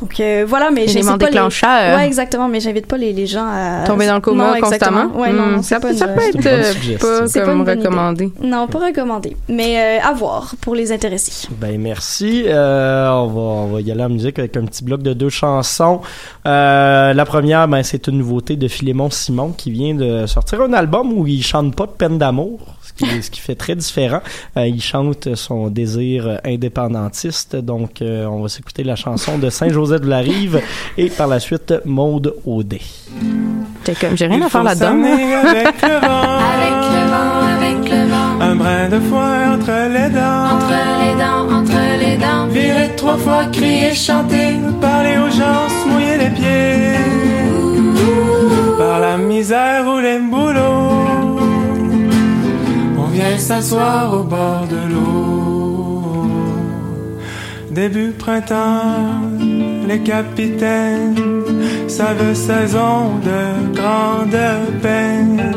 Donc, 0.00 0.18
euh, 0.20 0.44
voilà, 0.46 0.70
mais 0.70 0.88
j'invite 0.88 1.06
pas 1.06 1.16
les... 1.26 1.26
déclencheur. 1.26 1.96
Ouais, 1.96 2.06
exactement, 2.06 2.48
mais 2.48 2.60
j'invite 2.60 2.86
pas 2.86 2.96
les, 2.96 3.12
les 3.12 3.26
gens 3.26 3.46
à... 3.48 3.84
Tomber 3.86 4.06
dans 4.06 4.14
le 4.16 4.20
coma 4.20 4.48
Non, 4.48 4.54
exactement. 4.54 5.02
constamment? 5.02 5.20
Ouais, 5.22 5.32
non, 5.32 5.46
Hmm, 5.46 5.52
non, 5.56 5.62
ça 5.62 5.78
pas 5.80 5.88
peut- 5.88 5.92
une- 5.92 5.98
ça 5.98 6.08
peut 6.08 6.20
être 6.20 6.46
euh, 6.46 6.62
pas 7.20 7.26
C'est 7.28 7.40
pas 7.40 7.46
comme 7.46 7.62
idée. 7.62 7.72
recommandé. 7.72 8.32
Non, 8.42 8.66
pas 8.66 8.78
recommandé. 8.86 9.36
Mais 9.48 10.00
euh, 10.00 10.04
à 10.08 10.12
voir 10.12 10.54
pour 10.60 10.74
les 10.74 10.90
intéressés. 10.92 11.48
Ben 11.60 11.80
merci. 11.80 12.44
Euh, 12.46 13.08
on 13.10 13.26
va 13.28 13.40
on 13.40 13.66
va 13.68 13.80
y 13.80 13.90
aller 13.90 13.99
en 14.02 14.08
musique 14.08 14.38
avec 14.38 14.56
un 14.56 14.64
petit 14.64 14.84
bloc 14.84 15.02
de 15.02 15.12
deux 15.12 15.28
chansons. 15.28 16.00
Euh, 16.46 17.12
la 17.12 17.24
première, 17.24 17.66
ben 17.68 17.82
c'est 17.82 18.06
une 18.08 18.18
nouveauté 18.18 18.56
de 18.56 18.68
Philémon 18.68 19.10
Simon 19.10 19.52
qui 19.52 19.70
vient 19.70 19.94
de 19.94 20.26
sortir 20.26 20.60
un 20.62 20.72
album 20.72 21.12
où 21.12 21.26
il 21.26 21.42
chante 21.42 21.74
pas 21.74 21.86
de 21.86 21.92
peine 21.92 22.18
d'amour, 22.18 22.58
ce 22.82 22.92
qui 22.92 23.22
ce 23.22 23.30
qui 23.30 23.40
fait 23.40 23.54
très 23.54 23.74
différent. 23.76 24.20
Euh, 24.56 24.66
il 24.66 24.82
chante 24.82 25.34
son 25.34 25.68
désir 25.68 26.40
indépendantiste. 26.44 27.56
Donc 27.56 28.02
euh, 28.02 28.26
on 28.26 28.42
va 28.42 28.48
s'écouter 28.48 28.84
la 28.84 28.96
chanson 28.96 29.38
de 29.38 29.50
Saint 29.50 29.68
Joseph 29.70 30.00
de 30.02 30.08
la 30.08 30.18
Rive 30.18 30.60
et 30.98 31.08
par 31.10 31.26
la 31.28 31.40
suite 31.40 31.74
Maude 31.84 32.34
Audet. 32.46 32.80
T'es 33.84 33.94
comme, 33.94 34.16
j'ai 34.16 34.26
rien 34.26 34.36
Il 34.38 34.42
à 34.42 34.48
faire 34.48 34.62
là-dedans. 34.62 35.02
avec 35.02 35.82
le 35.82 35.88
vent. 36.06 36.38
Avec 36.52 36.76
le 36.92 37.08
vent, 37.10 37.40
avec 37.56 37.90
le 37.90 38.08
vent, 38.08 38.40
Un 38.40 38.56
brin 38.56 38.88
de 38.88 39.00
foin 39.00 39.54
entre 39.54 39.88
les 39.88 40.10
dents. 40.10 40.56
entre 40.56 40.74
les 41.00 41.14
dents, 41.18 41.58
entre 41.58 41.69
Virer 42.52 42.90
trois 42.96 43.16
fois, 43.16 43.44
crier, 43.52 43.94
chanter, 43.94 44.58
parler 44.80 45.16
aux 45.18 45.30
gens, 45.30 45.68
se 45.68 45.88
mouiller 45.88 46.16
les 46.18 46.30
pieds. 46.30 46.98
Par 48.76 48.98
la 48.98 49.16
misère 49.16 49.86
ou 49.86 49.98
les 50.00 50.18
boulots, 50.18 51.38
on 52.98 53.06
vient 53.12 53.38
s'asseoir 53.38 54.12
au 54.12 54.24
bord 54.24 54.66
de 54.68 54.92
l'eau. 54.92 56.26
Début 57.70 58.10
printemps, 58.10 59.20
les 59.86 60.00
capitaines 60.00 61.14
savent 61.86 62.34
saison 62.34 63.12
de 63.28 63.74
grande 63.78 64.40
peine. 64.82 65.52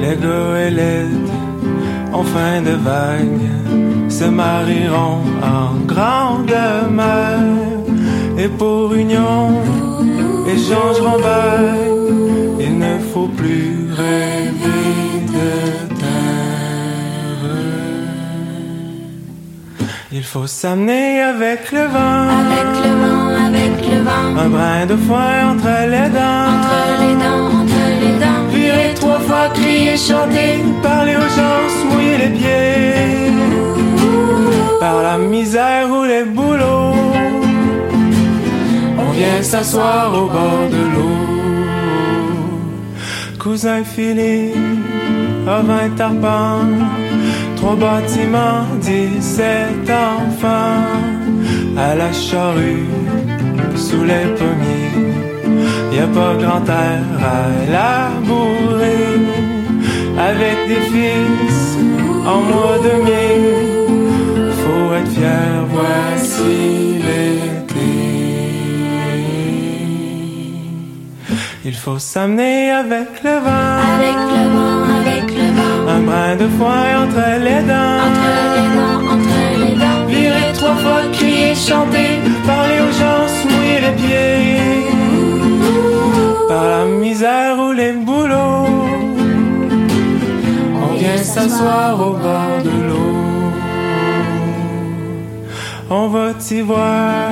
Les 0.00 0.14
goélettes 0.14 1.39
en 2.12 2.24
fin 2.24 2.62
de 2.62 2.74
vague 2.88 3.48
se 4.08 4.24
marieront 4.24 5.22
en 5.42 5.74
grande 5.86 6.54
mer 6.90 7.38
et 8.38 8.48
pour 8.48 8.94
union 8.94 9.52
échangeront 10.46 11.20
bail. 11.20 11.90
Il 12.58 12.78
ne 12.78 12.98
faut 13.12 13.28
plus 13.28 13.88
rêver 13.92 14.96
de 15.36 15.94
terre. 16.00 16.40
Il 20.12 20.22
faut 20.22 20.46
s'amener 20.46 21.20
avec 21.22 21.72
le 21.72 21.84
vent. 21.94 22.22
Avec 22.42 22.70
le 22.84 22.92
vent, 23.02 23.26
avec 23.48 23.76
le 23.92 23.98
vent. 24.08 24.40
Un 24.44 24.48
brin 24.48 24.86
de 24.86 24.96
foin 24.96 25.52
entre 25.52 25.74
les 25.94 26.08
dents. 26.18 26.48
Entre 26.54 26.80
les 27.02 27.14
dents, 27.24 27.59
crier, 29.70 29.96
chanter, 29.96 30.52
parler 30.82 31.16
aux 31.16 31.30
gens, 31.38 31.62
se 31.76 31.82
mouiller 31.90 32.18
les 32.24 32.32
pieds. 32.38 33.32
Par 34.80 35.02
la 35.02 35.16
misère 35.18 35.86
ou 35.90 36.02
les 36.04 36.24
boulots, 36.24 36.94
on 39.04 39.10
vient 39.18 39.42
s'asseoir 39.42 40.06
au 40.20 40.26
bord 40.36 40.66
de 40.76 40.82
l'eau. 40.92 41.26
Cousin 43.38 43.82
Philippe 43.84 44.56
a 45.56 45.60
vingt 45.70 45.98
arpents, 46.08 46.70
trois 47.56 47.76
bâtiments, 47.76 48.66
dix-sept 48.80 49.86
enfants. 50.12 50.84
À 51.88 51.94
la 51.94 52.12
charrue, 52.12 52.88
sous 53.76 54.04
les 54.10 54.26
pommiers, 54.38 55.14
y 55.94 55.98
a 56.06 56.08
pas 56.18 56.34
grand 56.42 56.66
air 56.68 57.02
à 57.34 57.40
labourer. 57.74 59.39
Avec 60.28 60.68
des 60.68 60.82
fils 60.92 61.78
en 62.26 62.40
mois 62.50 62.78
de 62.86 62.92
mai, 63.06 63.32
faut 64.60 64.94
être 64.98 65.12
fier, 65.16 65.52
voici 65.74 66.56
l'été. 67.06 67.90
Il 71.64 71.74
faut 71.74 71.98
s'amener 71.98 72.70
avec 72.70 73.08
le 73.24 73.36
vent. 73.46 73.76
Avec 73.94 74.18
le 74.34 74.44
vent, 74.54 74.82
avec 75.00 75.26
le 75.38 75.46
vent. 75.56 75.88
Un 75.94 76.00
brin 76.08 76.36
de 76.36 76.48
foin 76.58 76.84
entre 77.02 77.26
les 77.46 77.62
dents. 77.70 78.00
Entre 78.08 78.30
les 78.56 78.68
dents, 78.78 79.00
entre 79.14 79.40
les 79.62 79.74
dents. 79.82 80.02
Virer 80.06 80.52
trois 80.54 80.76
fois, 80.82 81.02
crier, 81.12 81.54
chanter, 81.54 82.10
parler 82.46 82.80
aux 82.86 82.94
gens, 83.00 83.24
se 83.36 83.44
mouiller 83.50 83.80
les 83.86 83.94
pieds. 84.02 84.86
Par 86.46 86.64
la 86.64 86.84
misère 86.84 87.58
ou 87.58 87.72
les 87.72 87.92
s'asseoir 91.34 91.94
au 92.08 92.14
bord 92.26 92.58
de 92.68 92.76
l'eau. 92.88 93.16
On 95.88 96.06
va 96.08 96.34
t'y 96.34 96.60
voir, 96.60 97.30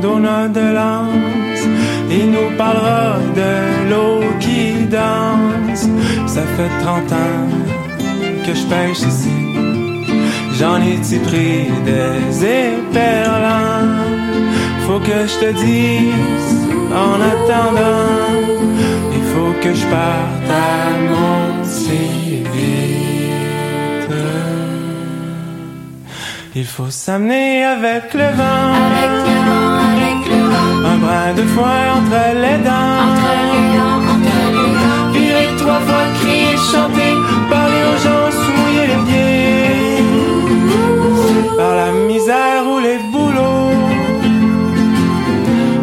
donneur 0.00 0.48
de 0.58 0.66
lance, 0.80 1.64
il 2.10 2.26
nous 2.34 2.50
parlera 2.56 3.18
de 3.40 3.52
l'eau 3.90 4.20
qui 4.40 4.86
danse. 4.98 5.86
Ça 6.34 6.42
fait 6.56 6.72
30 6.80 7.12
ans 7.12 7.48
que 8.44 8.52
je 8.60 8.64
pêche 8.72 9.02
ici. 9.12 9.40
J'en 10.58 10.78
ai-tu 10.90 11.18
pris 11.28 11.70
des 11.90 12.22
éperlans? 12.66 13.88
Faut 14.86 15.02
que 15.08 15.18
je 15.30 15.36
te 15.42 15.50
dise, 15.66 16.54
en 17.04 17.16
attendant, 17.32 18.20
il 19.16 19.24
faut 19.32 19.54
que 19.62 19.72
je 19.80 19.86
parte 19.86 20.48
à 20.50 20.72
monter 21.10 22.21
Il 26.54 26.66
faut 26.66 26.90
s'amener 26.90 27.64
avec 27.64 28.12
le 28.12 28.28
vent. 28.38 28.74
Avec 28.86 29.12
le 29.26 29.36
vent, 29.48 29.76
avec 29.96 30.20
le 30.30 30.40
vent. 30.52 30.84
Un 30.90 30.98
brin 30.98 31.32
de 31.34 31.44
foin 31.54 31.80
entre 31.96 32.24
les 32.44 32.58
dents. 32.68 33.00
Entre 33.08 33.32
les 33.52 33.68
dents, 33.78 34.02
entre 34.12 34.38
les 34.56 34.72
dents. 34.82 35.12
Virer 35.14 35.48
trois 35.56 35.80
fois, 35.80 36.04
crier, 36.20 36.54
chanter, 36.70 37.14
parler 37.48 37.82
aux 37.90 37.98
gens, 38.04 38.28
se 38.38 38.48
mouiller 38.56 38.86
les 38.92 39.00
pieds. 39.08 40.04
Par 41.56 41.72
la 41.74 41.90
misère 42.06 42.62
ou 42.70 42.76
les 42.80 42.98
boulots, 43.10 43.72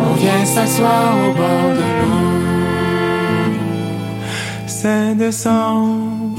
on 0.07 0.13
vient 0.21 0.45
s'asseoir 0.45 1.09
au 1.17 1.31
bord 1.33 1.71
de 1.79 1.87
l'eau. 1.97 2.29
C'est 4.67 5.15
décembre, 5.15 6.37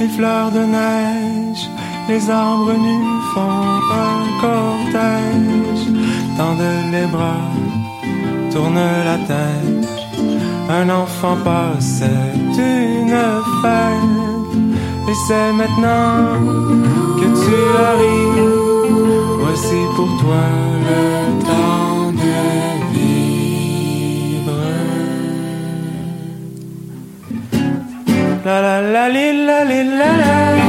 les 0.00 0.08
fleurs 0.08 0.50
de 0.50 0.64
neige, 0.64 1.62
les 2.08 2.28
arbres 2.28 2.72
nus 2.72 3.17
un 4.06 4.20
cortège. 4.40 5.84
Tendent 6.36 6.92
les 6.92 7.06
bras, 7.06 7.50
tourne 8.52 8.80
la 9.08 9.18
tête. 9.30 9.88
Un 10.70 10.88
enfant 10.90 11.36
passe, 11.44 12.00
c'est 12.00 12.58
une 12.58 13.18
fête. 13.62 14.28
Et 15.10 15.16
c'est 15.26 15.52
maintenant 15.52 16.14
que 17.18 17.26
tu 17.42 17.56
arrives. 17.90 18.58
Voici 19.40 19.80
pour 19.96 20.10
toi 20.20 20.44
le 20.88 21.02
temps 21.48 22.12
de 22.22 22.38
vivre. 22.94 24.62
La 28.44 28.56
la 28.60 28.76
la 28.82 29.08
li 29.08 29.46
la 29.46 29.64
li 29.64 29.80
la. 29.98 30.10
La 30.22 30.67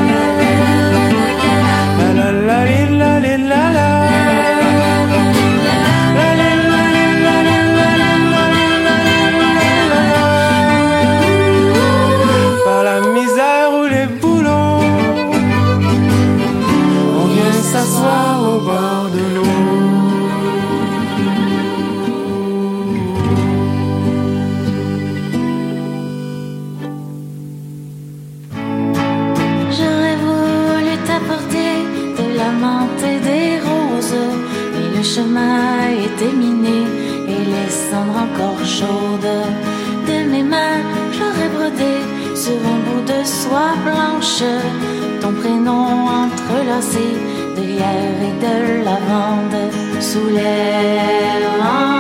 et 47.98 48.34
de 48.46 48.84
lavande 48.84 49.58
sous 50.00 50.30
les 50.30 51.46
rangs 51.62 51.99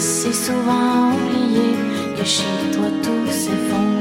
si 0.00 0.32
souvent 0.32 1.12
oublier 1.12 1.74
que 2.16 2.24
chez 2.24 2.70
toi 2.72 2.88
tout 3.02 3.32
s'effondre. 3.32 3.97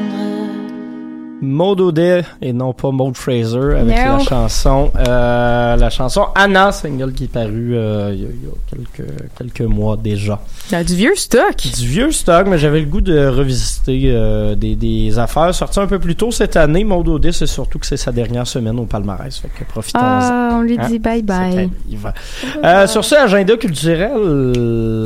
Maud 1.41 1.79
Audet 1.81 2.23
et 2.41 2.51
non 2.51 2.73
pas 2.73 2.89
Maud 2.91 3.15
Fraser 3.15 3.57
avec 3.79 3.95
No. 3.95 4.17
la 4.17 4.19
chanson 4.19 4.91
euh, 4.97 5.75
la 5.75 5.89
chanson 5.91 6.25
Anna 6.33 6.71
single 6.71 7.13
qui 7.13 7.25
est 7.25 7.31
paru 7.31 7.75
euh, 7.75 8.11
il 8.13 8.21
y 8.21 8.25
a, 8.25 8.29
il 8.29 8.43
y 8.43 8.47
a 8.47 8.55
quelques 8.97 9.09
quelques 9.37 9.61
mois 9.61 9.97
déjà 9.97 10.39
Il 10.69 10.73
y 10.73 10.75
a 10.75 10.83
du 10.83 10.95
vieux 10.95 11.15
stock. 11.15 11.55
du 11.77 11.85
vieux 11.87 12.11
stock 12.11 12.47
mais 12.47 12.57
j'avais 12.57 12.79
le 12.79 12.87
goût 12.87 13.01
de 13.01 13.27
revisiter 13.27 14.01
euh, 14.05 14.55
des, 14.55 14.75
des 14.75 15.19
affaires 15.19 15.53
sorties 15.53 15.79
un 15.79 15.85
peu 15.87 15.99
plus 15.99 16.15
tôt 16.15 16.31
cette 16.31 16.55
année 16.57 16.83
Maud 16.83 17.07
Audet 17.07 17.31
c'est 17.31 17.45
surtout 17.45 17.77
que 17.77 17.85
c'est 17.85 17.97
sa 17.97 18.11
dernière 18.11 18.47
semaine 18.47 18.79
au 18.79 18.85
palmarès 18.85 19.37
fait 19.37 19.49
que 19.49 19.63
profitons-en 19.63 20.01
Ah, 20.03 20.49
on 20.53 20.61
lui 20.61 20.77
Hein? 20.79 20.87
dit 20.89 20.97
bye 20.99 21.21
bye. 21.21 21.69
Euh, 22.63 22.87
sur 22.87 23.05
ce 23.05 23.13
agenda 23.15 23.55
culturel 23.57 24.11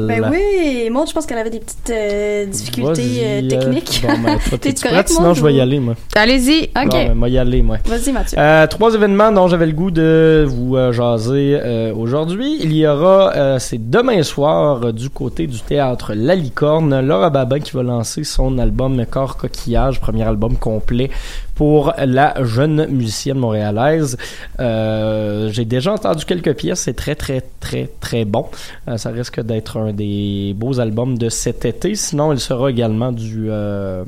Ben 0.07 0.29
oui, 0.31 0.89
Maud, 0.89 1.07
je 1.09 1.13
pense 1.13 1.25
qu'elle 1.25 1.37
avait 1.37 1.49
des 1.49 1.59
petites 1.59 1.89
euh, 1.91 2.45
difficultés 2.45 3.01
euh, 3.21 3.47
techniques. 3.49 4.01
bon, 4.05 4.13
ben, 4.23 4.37
toi, 4.49 4.57
t'es-tu 4.61 4.81
correct, 4.83 4.93
prête? 4.95 5.09
Sinon, 5.09 5.27
Maud, 5.29 5.35
je 5.37 5.43
vais 5.43 5.53
y 5.53 5.61
aller, 5.61 5.79
moi. 5.79 5.95
Allez-y. 6.21 6.69
Ok. 6.75 6.91
Bon, 6.91 7.15
moi 7.15 7.29
y 7.29 7.39
aller, 7.39 7.63
moi. 7.63 7.77
Vas-y, 7.83 8.11
Mathieu. 8.11 8.37
Euh, 8.37 8.67
trois 8.67 8.93
événements 8.93 9.31
dont 9.31 9.47
j'avais 9.47 9.65
le 9.65 9.71
goût 9.71 9.89
de 9.89 10.45
vous 10.47 10.75
euh, 10.75 10.91
jaser 10.91 11.57
euh, 11.59 11.95
aujourd'hui. 11.95 12.59
Il 12.61 12.73
y 12.73 12.85
aura, 12.85 13.33
euh, 13.35 13.57
c'est 13.57 13.89
demain 13.89 14.21
soir, 14.21 14.83
euh, 14.83 14.91
du 14.91 15.09
côté 15.09 15.47
du 15.47 15.59
théâtre 15.61 16.13
La 16.15 16.35
Licorne, 16.35 16.99
Laura 16.99 17.31
Babin 17.31 17.59
qui 17.59 17.71
va 17.71 17.81
lancer 17.81 18.23
son 18.23 18.59
album 18.59 19.03
Corps 19.09 19.35
Coquillage, 19.35 19.99
premier 19.99 20.21
album 20.21 20.57
complet 20.57 21.09
pour 21.55 21.91
la 21.97 22.35
jeune 22.43 22.85
musicienne 22.85 23.39
montréalaise. 23.39 24.15
Euh, 24.59 25.49
J'ai 25.51 25.65
déjà 25.65 25.93
entendu 25.93 26.25
quelques 26.25 26.55
pièces, 26.55 26.81
c'est 26.81 26.93
très 26.93 27.15
très 27.15 27.41
très 27.59 27.89
très 27.99 28.25
bon. 28.25 28.45
Euh, 28.87 28.97
ça 28.97 29.09
risque 29.09 29.41
d'être 29.41 29.77
un 29.77 29.91
des 29.91 30.53
beaux 30.55 30.79
albums 30.79 31.17
de 31.17 31.29
cet 31.29 31.65
été. 31.65 31.95
Sinon, 31.95 32.31
il 32.31 32.39
sera 32.39 32.69
également 32.69 33.11
du 33.11 33.47
euh, 33.49 34.03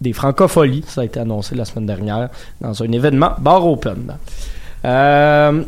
des 0.00 0.12
francopholies. 0.12 0.84
Ça 0.86 1.02
a 1.02 1.04
été 1.04 1.20
annoncé 1.20 1.54
la 1.54 1.64
semaine 1.64 1.86
dernière 1.86 2.28
dans 2.60 2.82
un 2.82 2.92
événement 2.92 3.32
bar 3.38 3.66
open. 3.66 4.16
Euh... 4.84 5.62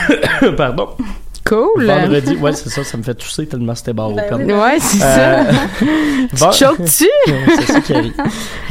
Pardon. 0.56 0.88
Cool. 1.50 1.84
Vendredi, 1.84 2.36
ouais, 2.36 2.52
c'est 2.52 2.68
ça, 2.68 2.84
ça 2.84 2.96
me 2.96 3.02
fait 3.02 3.14
tousser 3.14 3.44
tellement 3.44 3.74
c'était 3.74 3.92
Ben 3.92 4.04
open. 4.04 4.52
Ouais, 4.52 4.78
c'est 4.78 5.02
Euh, 5.02 5.42
ça. 5.44 5.50
Ven- 6.32 6.50
Tu 6.52 6.58
choques-tu? 6.64 7.08
c'est 7.58 7.72
ça 7.72 7.80
qui 7.80 7.92
arrive. 7.92 8.12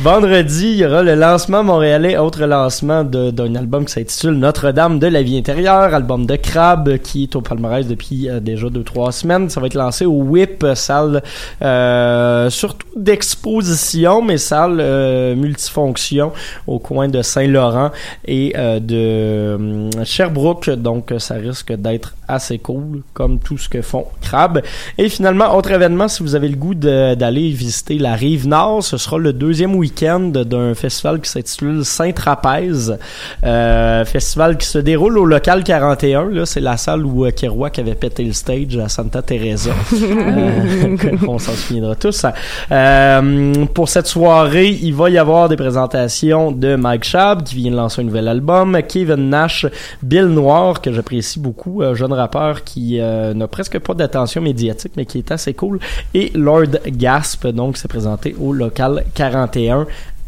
Vendredi, 0.01 0.69
il 0.71 0.77
y 0.77 0.85
aura 0.85 1.03
le 1.03 1.15
lancement 1.15 1.61
montréalais, 1.61 2.17
autre 2.17 2.45
lancement 2.45 3.03
de- 3.03 3.31
d'un 3.31 3.53
album 3.55 3.83
qui 3.83 3.91
s'intitule 3.93 4.31
Notre-Dame 4.31 4.97
de 4.97 5.07
la 5.07 5.21
vie 5.21 5.37
intérieure, 5.37 5.93
album 5.93 6.25
de 6.25 6.37
Crab 6.37 6.97
qui 6.99 7.23
est 7.23 7.35
au 7.35 7.41
palmarès 7.41 7.85
depuis 7.85 8.29
euh, 8.29 8.39
déjà 8.39 8.69
deux 8.69 8.83
trois 8.83 9.11
semaines. 9.11 9.49
Ça 9.49 9.59
va 9.59 9.67
être 9.67 9.73
lancé 9.73 10.05
au 10.05 10.21
WIP, 10.23 10.65
salle 10.75 11.21
euh, 11.61 12.49
surtout 12.49 12.87
d'exposition, 12.95 14.21
mais 14.21 14.37
salle 14.37 14.77
euh, 14.79 15.35
multifonction 15.35 16.31
au 16.65 16.79
coin 16.79 17.09
de 17.09 17.21
Saint-Laurent 17.21 17.91
et 18.25 18.53
euh, 18.57 18.79
de 18.79 19.89
Sherbrooke. 20.05 20.69
Donc, 20.69 21.13
ça 21.17 21.35
risque 21.35 21.73
d'être 21.73 22.13
assez 22.27 22.59
cool, 22.59 22.68
comme 23.13 23.39
tout 23.39 23.57
ce 23.57 23.69
que 23.69 23.81
font 23.81 24.05
Crab. 24.21 24.61
Et 24.97 25.09
finalement, 25.09 25.55
autre 25.55 25.71
événement, 25.71 26.07
si 26.07 26.23
vous 26.23 26.35
avez 26.35 26.49
le 26.49 26.55
goût 26.55 26.75
d'aller 26.75 27.49
visiter 27.49 27.97
la 27.97 28.13
rive 28.13 28.47
nord, 28.47 28.83
ce 28.83 28.97
sera 28.97 29.17
le 29.17 29.33
deuxième 29.33 29.75
week-end 29.75 30.19
d'un 30.19 30.73
festival 30.75 31.21
qui 31.21 31.29
s'intitule 31.29 31.85
Saint-Trapèze. 31.85 32.97
Euh, 33.43 34.05
festival 34.05 34.57
qui 34.57 34.67
se 34.67 34.77
déroule 34.77 35.17
au 35.17 35.25
local 35.25 35.63
41. 35.63 36.29
Là, 36.29 36.45
c'est 36.45 36.59
la 36.59 36.77
salle 36.77 37.05
où 37.05 37.25
euh, 37.25 37.31
Kerouac 37.31 37.79
avait 37.79 37.95
pété 37.95 38.23
le 38.23 38.33
stage 38.33 38.77
à 38.77 38.89
Santa 38.89 39.21
Teresa. 39.21 39.71
Euh, 40.19 40.95
on 41.27 41.39
s'en 41.39 41.53
souviendra 41.53 41.95
tous. 41.95 42.25
Euh, 42.71 43.65
pour 43.73 43.89
cette 43.89 44.07
soirée, 44.07 44.69
il 44.69 44.93
va 44.93 45.09
y 45.09 45.17
avoir 45.17 45.49
des 45.49 45.55
présentations 45.55 46.51
de 46.51 46.75
Mike 46.75 47.03
Schaab 47.03 47.43
qui 47.43 47.55
vient 47.55 47.71
de 47.71 47.75
lancer 47.75 48.01
un 48.01 48.05
nouvel 48.05 48.27
album, 48.27 48.77
Kevin 48.87 49.29
Nash, 49.29 49.65
Bill 50.01 50.25
Noir 50.25 50.81
que 50.81 50.91
j'apprécie 50.91 51.39
beaucoup, 51.39 51.81
jeune 51.93 52.13
rappeur 52.13 52.58
qui 52.63 52.99
euh, 52.99 53.33
n'a 53.33 53.47
presque 53.47 53.79
pas 53.79 53.93
d'attention 53.93 54.41
médiatique 54.41 54.93
mais 54.97 55.05
qui 55.05 55.19
est 55.19 55.31
assez 55.31 55.53
cool, 55.53 55.79
et 56.13 56.31
Lord 56.33 56.79
Gasp 56.87 57.47
donc 57.47 57.77
s'est 57.77 57.87
présenté 57.87 58.35
au 58.39 58.53
local 58.53 59.05
41 59.13 59.87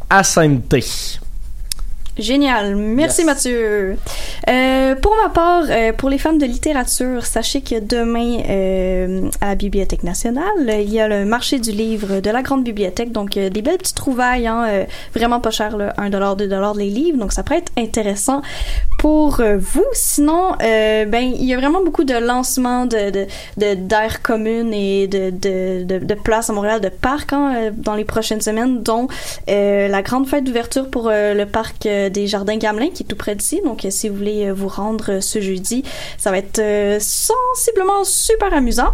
à 0.10 0.24
Sainte-Thé. 0.24 0.84
Génial. 2.18 2.76
Merci 2.76 3.22
Yes. 3.22 3.26
Mathieu. 3.26 3.98
Euh, 4.50 4.96
pour 4.96 5.16
ma 5.24 5.30
part, 5.30 5.64
euh, 5.70 5.94
pour 5.94 6.10
les 6.10 6.18
fans 6.18 6.34
de 6.34 6.46
littérature, 6.46 7.26
sachez 7.26 7.62
que 7.62 7.80
demain, 7.80 8.42
euh, 8.50 9.30
à 9.40 9.50
la 9.50 9.56
Bibliothèque 9.56 10.04
nationale, 10.04 10.44
il 10.68 10.92
y 10.92 11.00
a 11.00 11.08
le 11.08 11.26
marché 11.26 11.60
du 11.60 11.72
livre 11.72 12.20
de 12.20 12.30
la 12.30 12.42
Grande 12.42 12.64
Bibliothèque. 12.64 13.12
Donc, 13.12 13.38
euh, 13.38 13.50
des 13.50 13.62
belles 13.62 13.78
petites 13.78 13.96
trouvailles, 13.96 14.48
hein, 14.48 14.66
euh, 14.68 14.86
vraiment 15.16 15.40
pas 15.40 15.52
cher, 15.52 15.78
là, 15.78 15.94
1 15.98 16.10
2 16.10 16.20
les 16.78 16.90
livres. 16.90 17.18
Donc, 17.18 17.32
ça 17.32 17.44
pourrait 17.44 17.60
être 17.60 17.72
intéressant 17.78 18.42
pour 19.00 19.40
euh, 19.40 19.58
vous. 19.58 19.86
Sinon, 19.94 20.56
euh, 20.62 21.06
ben, 21.06 21.24
il 21.24 21.46
y 21.46 21.54
a 21.54 21.58
vraiment 21.58 21.84
beaucoup 21.84 22.04
de 22.04 22.14
lancements 22.14 22.86
de, 22.86 23.26
de, 23.58 24.22
communes 24.22 24.74
et 24.74 25.08
de, 25.08 25.30
de, 25.30 25.84
de, 25.84 26.06
de 26.06 26.14
places 26.14 26.50
à 26.50 26.54
Montréal, 26.54 26.82
de 26.82 26.90
parcs 26.90 27.34
hein, 27.34 27.72
dans 27.76 27.96
les 27.96 28.06
prochaines 28.06 28.42
semaines, 28.42 28.84
dont 28.84 29.08
euh, 29.50 29.88
la 29.88 30.02
grande 30.02 30.28
fête 30.28 30.44
d'ouverture 30.44 30.90
pour 30.90 31.10
le 31.10 31.46
parc 31.46 31.86
euh, 31.86 32.01
des 32.10 32.28
Jardins 32.28 32.58
Gamelin 32.58 32.90
qui 32.90 33.04
est 33.04 33.06
tout 33.06 33.16
près 33.16 33.36
d'ici. 33.36 33.62
Donc, 33.64 33.86
euh, 33.86 33.90
si 33.90 34.10
vous 34.10 34.16
voulez 34.16 34.48
euh, 34.48 34.54
vous 34.54 34.68
rendre 34.68 35.12
euh, 35.14 35.22
ce 35.22 35.42
jeudi, 35.42 35.84
ça 36.18 36.32
va 36.32 36.38
être 36.38 36.60
euh, 36.60 37.00
sensiblement 37.00 38.04
super 38.04 38.54
amusant. 38.54 38.94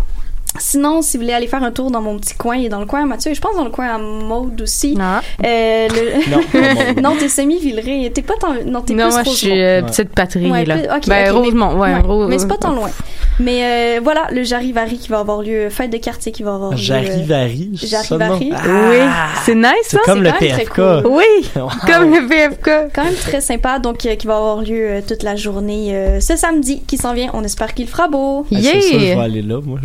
Sinon, 0.60 1.01
si 1.01 1.18
vous 1.18 1.24
voulez 1.24 1.34
aller 1.34 1.47
faire 1.47 1.64
un 1.64 1.72
tour 1.72 1.91
dans 1.91 2.01
mon 2.01 2.18
petit 2.18 2.34
coin 2.36 2.55
et 2.58 2.70
dans 2.70 2.80
le 2.80 2.86
coin 2.86 3.03
à 3.03 3.05
Mathieu, 3.05 3.32
et 3.32 3.36
je 3.36 3.41
pense 3.41 3.55
dans 3.55 3.64
le 3.66 3.70
coin 3.70 3.88
à 3.88 3.97
Maude 3.97 4.62
aussi. 4.62 4.97
Ah. 4.99 5.22
Euh, 5.45 5.88
le... 5.89 6.18
Non, 6.32 6.38
Maude. 6.38 7.01
non, 7.03 7.16
t'es 7.20 7.30
semi-Villeray. 7.30 8.12
T'es 8.14 8.22
pas 8.22 8.34
tant... 8.39 8.53
Non, 8.66 8.82
t'es 8.82 8.93
Non, 8.93 9.05
plus 9.05 9.14
moi, 9.14 9.24
je 9.24 9.30
suis 9.30 9.62
euh, 9.62 9.82
petite 9.84 10.10
patrie, 10.10 10.49
Ouais, 10.51 10.66
là. 10.66 10.78
plus- 10.78 10.86
ok, 10.88 11.08
ben, 11.08 11.24
mais- 11.24 11.30
Rosemont, 11.30 11.78
ouais. 11.80 11.93
ouais, 12.03 12.28
mais 12.28 12.38
c'est 12.39 12.47
pas 12.47 12.58
tant 12.58 12.74
loin. 12.74 12.89
Mais 13.39 13.97
euh, 13.97 13.99
voilà, 14.03 14.28
le 14.32 14.41
Jarivari 14.43 14.97
qui 14.97 15.10
va 15.10 15.20
avoir 15.20 15.43
lieu, 15.43 15.70
fête 15.70 15.91
de 15.91 15.97
quartier 15.97 16.32
qui 16.32 16.41
va 16.41 16.55
avoir 16.55 16.72
lieu. 16.72 16.78
Jarivari. 16.78 17.70
ça, 17.80 18.01
Jarivari. 18.01 18.49
non? 18.49 18.58
Oui, 18.89 18.97
c'est 19.45 19.53
nice, 19.53 19.68
C'est 19.84 19.97
hein? 19.97 20.01
comme 20.05 20.24
le 20.24 20.32
PFK. 20.32 20.74
cool. 20.74 21.03
Oui, 21.05 21.24
Wow. 21.55 21.70
comme 21.86 22.12
le 22.16 22.28
PFK. 22.28 22.91
Quand 22.95 23.03
même 23.03 23.14
très 23.14 23.41
sympa, 23.41 23.78
donc 23.78 24.03
euh, 24.08 24.16
qui 24.16 24.26
va 24.26 24.38
avoir 24.38 24.62
lieu 24.62 24.89
euh, 24.89 25.01
toute 25.08 25.22
la 25.22 25.36
journée 25.36 25.89
euh, 25.95 26.20
ce 26.20 26.36
samedi 26.36 26.82
qui 26.88 26.97
s'en 26.97 27.14
vient. 27.14 27.30
On 27.34 27.43
espère 27.43 27.76
qu'il 27.76 27.88
fera 27.88 28.08
beau. 28.08 28.45
Ah, 28.51 28.58
c'est 28.60 28.82
ça, 28.82 28.89
je 28.91 28.97
vais 28.97 29.05
Yeah! 29.10 29.22
aller 29.22 29.41
là, 29.43 29.60
moi. 29.64 29.78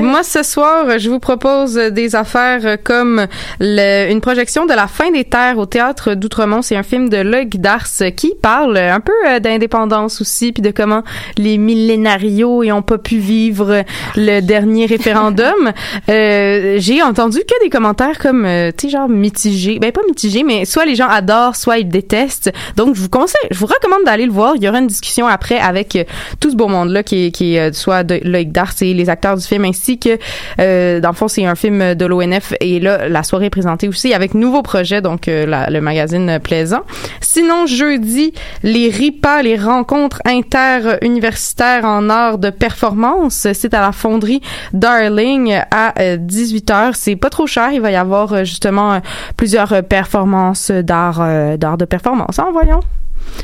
Moi, 0.00 0.22
ce 0.22 0.42
soir, 0.42 0.98
je 0.98 1.08
vous 1.10 1.18
propose 1.18 1.74
des 1.74 2.16
affaires 2.16 2.78
comme 2.82 3.26
le- 3.60 4.10
une 4.10 4.20
projection 4.20 4.66
de 4.66 4.72
La 4.74 4.86
fin 4.86 5.10
des 5.10 5.24
terres 5.24 5.58
au 5.58 5.66
théâtre 5.66 6.14
d'Outremont. 6.14 6.62
C'est 6.62 6.76
un 6.76 6.82
film 6.82 7.08
de 7.08 7.18
Loïc 7.18 7.60
Dars 7.60 7.86
qui 8.16 8.32
parle 8.40 8.76
un 8.76 9.00
peu 9.00 9.12
euh, 9.28 9.38
d'indépendance 9.40 10.20
aussi, 10.20 10.52
puis 10.52 10.62
de 10.62 10.70
comment 10.70 11.02
les 11.38 11.58
millénarios 11.58 12.62
et 12.62 12.72
ont 12.72 12.82
pas 12.82 12.98
pu 12.98 13.16
vivre 13.18 13.82
le 14.16 14.40
dernier 14.40 14.86
référendum. 14.86 15.72
Euh, 16.10 16.76
j'ai 16.78 17.02
entendu 17.02 17.38
que 17.38 17.64
des 17.64 17.70
commentaires 17.70 18.18
comme, 18.18 18.44
euh, 18.44 18.70
tu 18.76 18.86
sais, 18.88 18.92
genre 18.92 19.08
mitigés. 19.08 19.78
Ben, 19.78 19.90
pas 19.90 20.02
mitigés, 20.06 20.42
mais 20.42 20.64
soit 20.64 20.84
les 20.84 20.94
gens 20.94 21.08
adorent, 21.08 21.56
soit 21.56 21.78
ils 21.78 21.88
détestent. 21.88 22.52
Donc, 22.76 22.94
je 22.94 23.00
vous 23.00 23.08
conseille, 23.08 23.40
je 23.50 23.58
vous 23.58 23.66
recommande 23.66 24.04
d'aller 24.04 24.26
le 24.26 24.32
voir. 24.32 24.54
Il 24.56 24.62
y 24.62 24.68
aura 24.68 24.78
une 24.78 24.86
discussion 24.86 25.26
après 25.26 25.58
avec 25.58 25.96
euh, 25.96 26.04
tout 26.40 26.50
ce 26.50 26.56
beau 26.56 26.68
monde-là 26.68 27.02
qui 27.02 27.32
qui 27.32 27.56
est 27.56 27.72
soit 27.74 28.02
de 28.04 28.20
Loïc 28.22 28.52
Darce 28.52 28.82
et 28.82 28.92
les 28.92 29.08
acteurs 29.08 29.36
du 29.36 29.44
film, 29.46 29.63
ainsi 29.64 29.98
que, 29.98 30.18
euh, 30.60 31.00
dans 31.00 31.10
le 31.10 31.14
fond, 31.14 31.28
c'est 31.28 31.44
un 31.46 31.54
film 31.54 31.94
de 31.94 32.06
l'ONF 32.06 32.54
et 32.60 32.80
là, 32.80 33.08
la 33.08 33.22
soirée 33.22 33.46
est 33.46 33.50
présentée 33.50 33.88
aussi 33.88 34.14
avec 34.14 34.34
nouveaux 34.34 34.62
projets, 34.62 35.00
donc 35.00 35.28
euh, 35.28 35.46
le 35.68 35.80
magazine 35.80 36.28
euh, 36.28 36.38
Plaisant. 36.38 36.82
Sinon, 37.20 37.66
jeudi, 37.66 38.32
les 38.62 38.88
RIPA, 38.88 39.42
les 39.42 39.56
rencontres 39.56 40.20
interuniversitaires 40.24 41.84
en 41.84 42.10
art 42.10 42.38
de 42.38 42.50
performance, 42.50 43.48
c'est 43.52 43.74
à 43.74 43.80
la 43.80 43.92
fonderie 43.92 44.40
Darling 44.72 45.60
à 45.70 45.92
18h. 46.16 46.92
C'est 46.94 47.16
pas 47.16 47.30
trop 47.30 47.46
cher. 47.46 47.70
Il 47.72 47.80
va 47.80 47.90
y 47.90 47.96
avoir 47.96 48.32
euh, 48.32 48.44
justement 48.44 48.94
euh, 48.94 48.98
plusieurs 49.36 49.72
euh, 49.72 49.82
performances 49.82 50.70
d'art 50.70 51.20
euh, 51.20 51.56
d'art 51.56 51.76
de 51.76 51.84
performance. 51.84 52.38
En 52.38 52.52
voyons. 52.52 52.80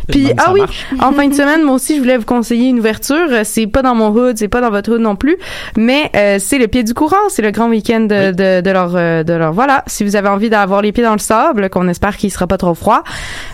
Puis 0.09 0.29
ah 0.39 0.53
oui, 0.53 0.61
marche. 0.61 0.87
en 1.01 1.13
fin 1.13 1.29
de 1.29 1.35
semaine, 1.35 1.63
moi 1.63 1.75
aussi, 1.75 1.97
je 1.97 2.01
voulais 2.01 2.17
vous 2.17 2.25
conseiller 2.25 2.69
une 2.69 2.79
ouverture. 2.79 3.17
Euh, 3.31 3.43
C'est 3.45 3.67
pas 3.67 3.83
dans 3.83 3.95
mon 3.95 4.09
hood, 4.11 4.39
c'est 4.39 4.49
pas 4.49 4.61
dans 4.61 4.71
votre 4.71 4.93
hood 4.93 5.01
non 5.01 5.17
plus, 5.17 5.37
mais 5.77 6.11
euh, 6.17 6.37
c'est 6.41 6.59
le 6.59 6.69
pied 6.69 6.83
du 6.83 6.95
courant. 6.95 7.17
C'est 7.29 7.43
le 7.43 7.51
grand 7.51 7.69
week-end 7.69 8.01
de, 8.01 8.33
de, 8.33 8.61
de 8.61 8.71
leur 8.71 8.93
euh, 8.97 9.23
de 9.23 9.33
leur 9.33 9.53
voilà. 9.53 9.85
Si 9.87 10.05
vous 10.05 10.17
avez 10.17 10.29
envie 10.29 10.51
d'avoir 10.51 10.83
les 10.83 10.93
pieds 10.93 11.05
dans 11.05 11.13
le 11.13 11.19
sable, 11.19 11.71
qu'on 11.71 11.89
espère 11.89 12.17
qu'il 12.17 12.31
sera 12.31 12.47
pas 12.47 12.57
trop 12.59 12.75
froid, 12.75 13.03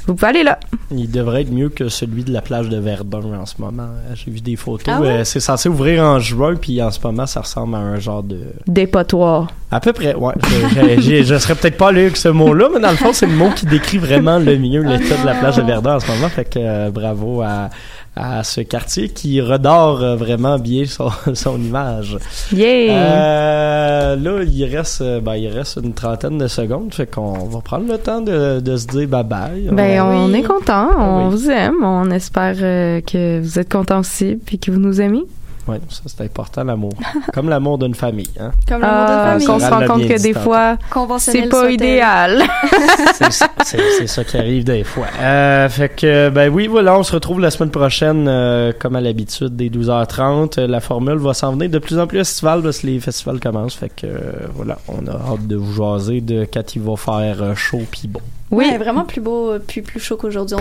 vous 0.07 0.14
pouvez 0.14 0.29
aller 0.29 0.43
là. 0.43 0.59
Il 0.91 1.11
devrait 1.11 1.43
être 1.43 1.53
mieux 1.53 1.68
que 1.68 1.89
celui 1.89 2.24
de 2.24 2.33
la 2.33 2.41
plage 2.41 2.68
de 2.68 2.79
Verdun 2.79 3.20
en 3.41 3.47
ce 3.47 3.55
moment. 3.59 3.89
J'ai 4.14 4.31
vu 4.31 4.41
des 4.41 4.57
photos. 4.57 4.95
Ah 4.97 5.01
ouais? 5.01 5.24
C'est 5.24 5.41
censé 5.41 5.68
ouvrir 5.68 6.03
en 6.03 6.18
juin, 6.20 6.55
puis 6.55 6.81
en 6.83 6.91
ce 6.91 6.99
moment, 7.03 7.27
ça 7.27 7.41
ressemble 7.41 7.74
à 7.74 7.79
un 7.79 7.99
genre 7.99 8.22
de. 8.22 8.39
Dépotoir. 8.66 9.49
À 9.70 9.81
peu 9.81 9.93
près, 9.93 10.14
ouais. 10.14 10.35
Je, 10.70 11.01
je, 11.01 11.22
je 11.24 11.39
serais 11.39 11.55
peut-être 11.57 11.77
pas 11.77 11.89
allé 11.89 12.03
avec 12.03 12.16
ce 12.16 12.29
mot-là, 12.29 12.68
mais 12.72 12.81
dans 12.81 12.91
le 12.91 12.97
fond, 12.97 13.12
c'est 13.12 13.27
le 13.27 13.33
mot 13.35 13.51
qui 13.51 13.66
décrit 13.66 13.99
vraiment 13.99 14.39
le 14.39 14.57
mieux 14.59 14.83
l'état 14.83 15.16
de 15.20 15.27
la 15.27 15.35
plage 15.35 15.57
de 15.57 15.62
Verdun 15.62 15.97
en 15.97 16.01
ce 16.01 16.07
moment. 16.07 16.16
Fait 16.29 16.45
que 16.45 16.59
euh, 16.59 16.91
bravo 16.91 17.43
à, 17.43 17.69
à 18.14 18.43
ce 18.45 18.61
quartier 18.62 19.09
qui 19.09 19.41
redore 19.41 20.03
euh, 20.03 20.17
vraiment 20.17 20.59
bien 20.59 20.85
son, 20.87 21.11
son 21.35 21.61
image. 21.61 22.17
Yeah! 22.53 24.17
Là, 24.17 24.43
il 24.47 24.64
reste, 24.64 25.01
euh, 25.03 25.21
ben, 25.21 25.35
il 25.37 25.49
reste 25.49 25.79
une 25.83 25.93
trentaine 25.95 26.39
de 26.39 26.49
secondes, 26.49 26.93
fait 26.95 27.07
qu'on 27.12 27.45
va 27.47 27.61
prendre 27.61 27.91
le 27.91 27.99
temps 27.99 28.21
de, 28.21 28.61
de 28.61 28.77
se 28.77 28.87
dire 28.87 29.09
bye 29.09 29.25
bye. 29.25 29.69
Ben, 29.73 30.01
on 30.03 30.33
est 30.33 30.43
content, 30.43 30.89
on 30.99 31.29
Oui. 31.29 31.31
vous 31.37 31.51
aime, 31.51 31.83
on 31.85 32.11
espère 32.11 32.57
que 32.57 33.41
vous 33.41 33.59
êtes 33.59 33.71
contents 33.71 34.01
aussi, 34.01 34.37
puis 34.45 34.59
que 34.59 34.71
vous 34.71 34.81
nous 34.81 35.01
aimez. 35.01 35.25
Ouais, 35.69 35.81
ça 35.89 36.03
c'est 36.07 36.21
important 36.23 36.62
l'amour, 36.62 36.93
comme 37.35 37.49
l'amour 37.49 37.79
d'une 37.79 37.95
famille. 37.95 38.31
Hein? 38.39 38.53
Comme 38.69 38.83
l'amour 38.83 39.07
de 39.07 39.12
Ah, 39.12 39.27
famille. 39.33 39.47
qu'on 39.47 39.59
se 39.59 39.67
rend 39.67 39.87
compte 39.87 40.07
que 40.07 40.23
des 40.23 40.33
fois, 40.33 40.77
c'est 41.19 41.49
pas 41.49 41.71
idéal. 41.71 42.45
c'est 43.64 44.07
ça, 44.07 44.25
qui 44.25 44.37
arrive 44.37 44.64
des 44.64 44.85
fois. 44.85 45.07
Euh, 45.21 45.69
fait 45.69 45.89
que, 45.89 46.29
ben 46.31 46.53
oui, 46.53 46.67
voilà, 46.69 46.97
on 46.99 47.03
se 47.03 47.12
retrouve 47.12 47.41
la 47.41 47.51
semaine 47.51 47.71
prochaine, 47.71 48.27
euh, 48.29 48.73
comme 48.79 48.97
à 48.97 49.01
l'habitude, 49.01 49.57
dès 49.57 49.69
12h30. 49.69 50.59
Euh, 50.61 50.67
La 50.67 50.81
formule 50.81 51.17
va 51.19 51.35
s'en 51.35 51.53
venir 51.53 51.71
de 51.71 51.79
plus 51.79 51.99
en 51.99 52.07
plus 52.07 52.19
estivale 52.21 52.62
parce 52.62 52.79
que 52.79 52.87
les 52.87 53.01
festivals 53.01 53.41
commencent. 53.41 53.75
Fait 53.75 53.89
que, 53.89 54.07
euh, 54.07 54.21
voilà, 54.55 54.79
on 54.89 55.07
a 55.07 55.12
hâte 55.12 55.47
de 55.47 55.57
vous 55.57 55.73
jaser 55.75 56.21
de 56.21 56.47
quand 56.53 56.77
il 56.77 56.83
va 56.83 56.97
faire 56.97 57.57
chaud 57.57 57.83
pis 57.91 58.09
bon. 58.09 58.21
Oui. 58.53 58.64
Ouais, 58.71 58.79
vraiment 58.79 59.05
plus 59.05 59.21
beau, 59.21 59.59
plus, 59.59 59.83
plus 59.83 59.99
chaud 59.99 60.17
qu'aujourd'hui. 60.17 60.57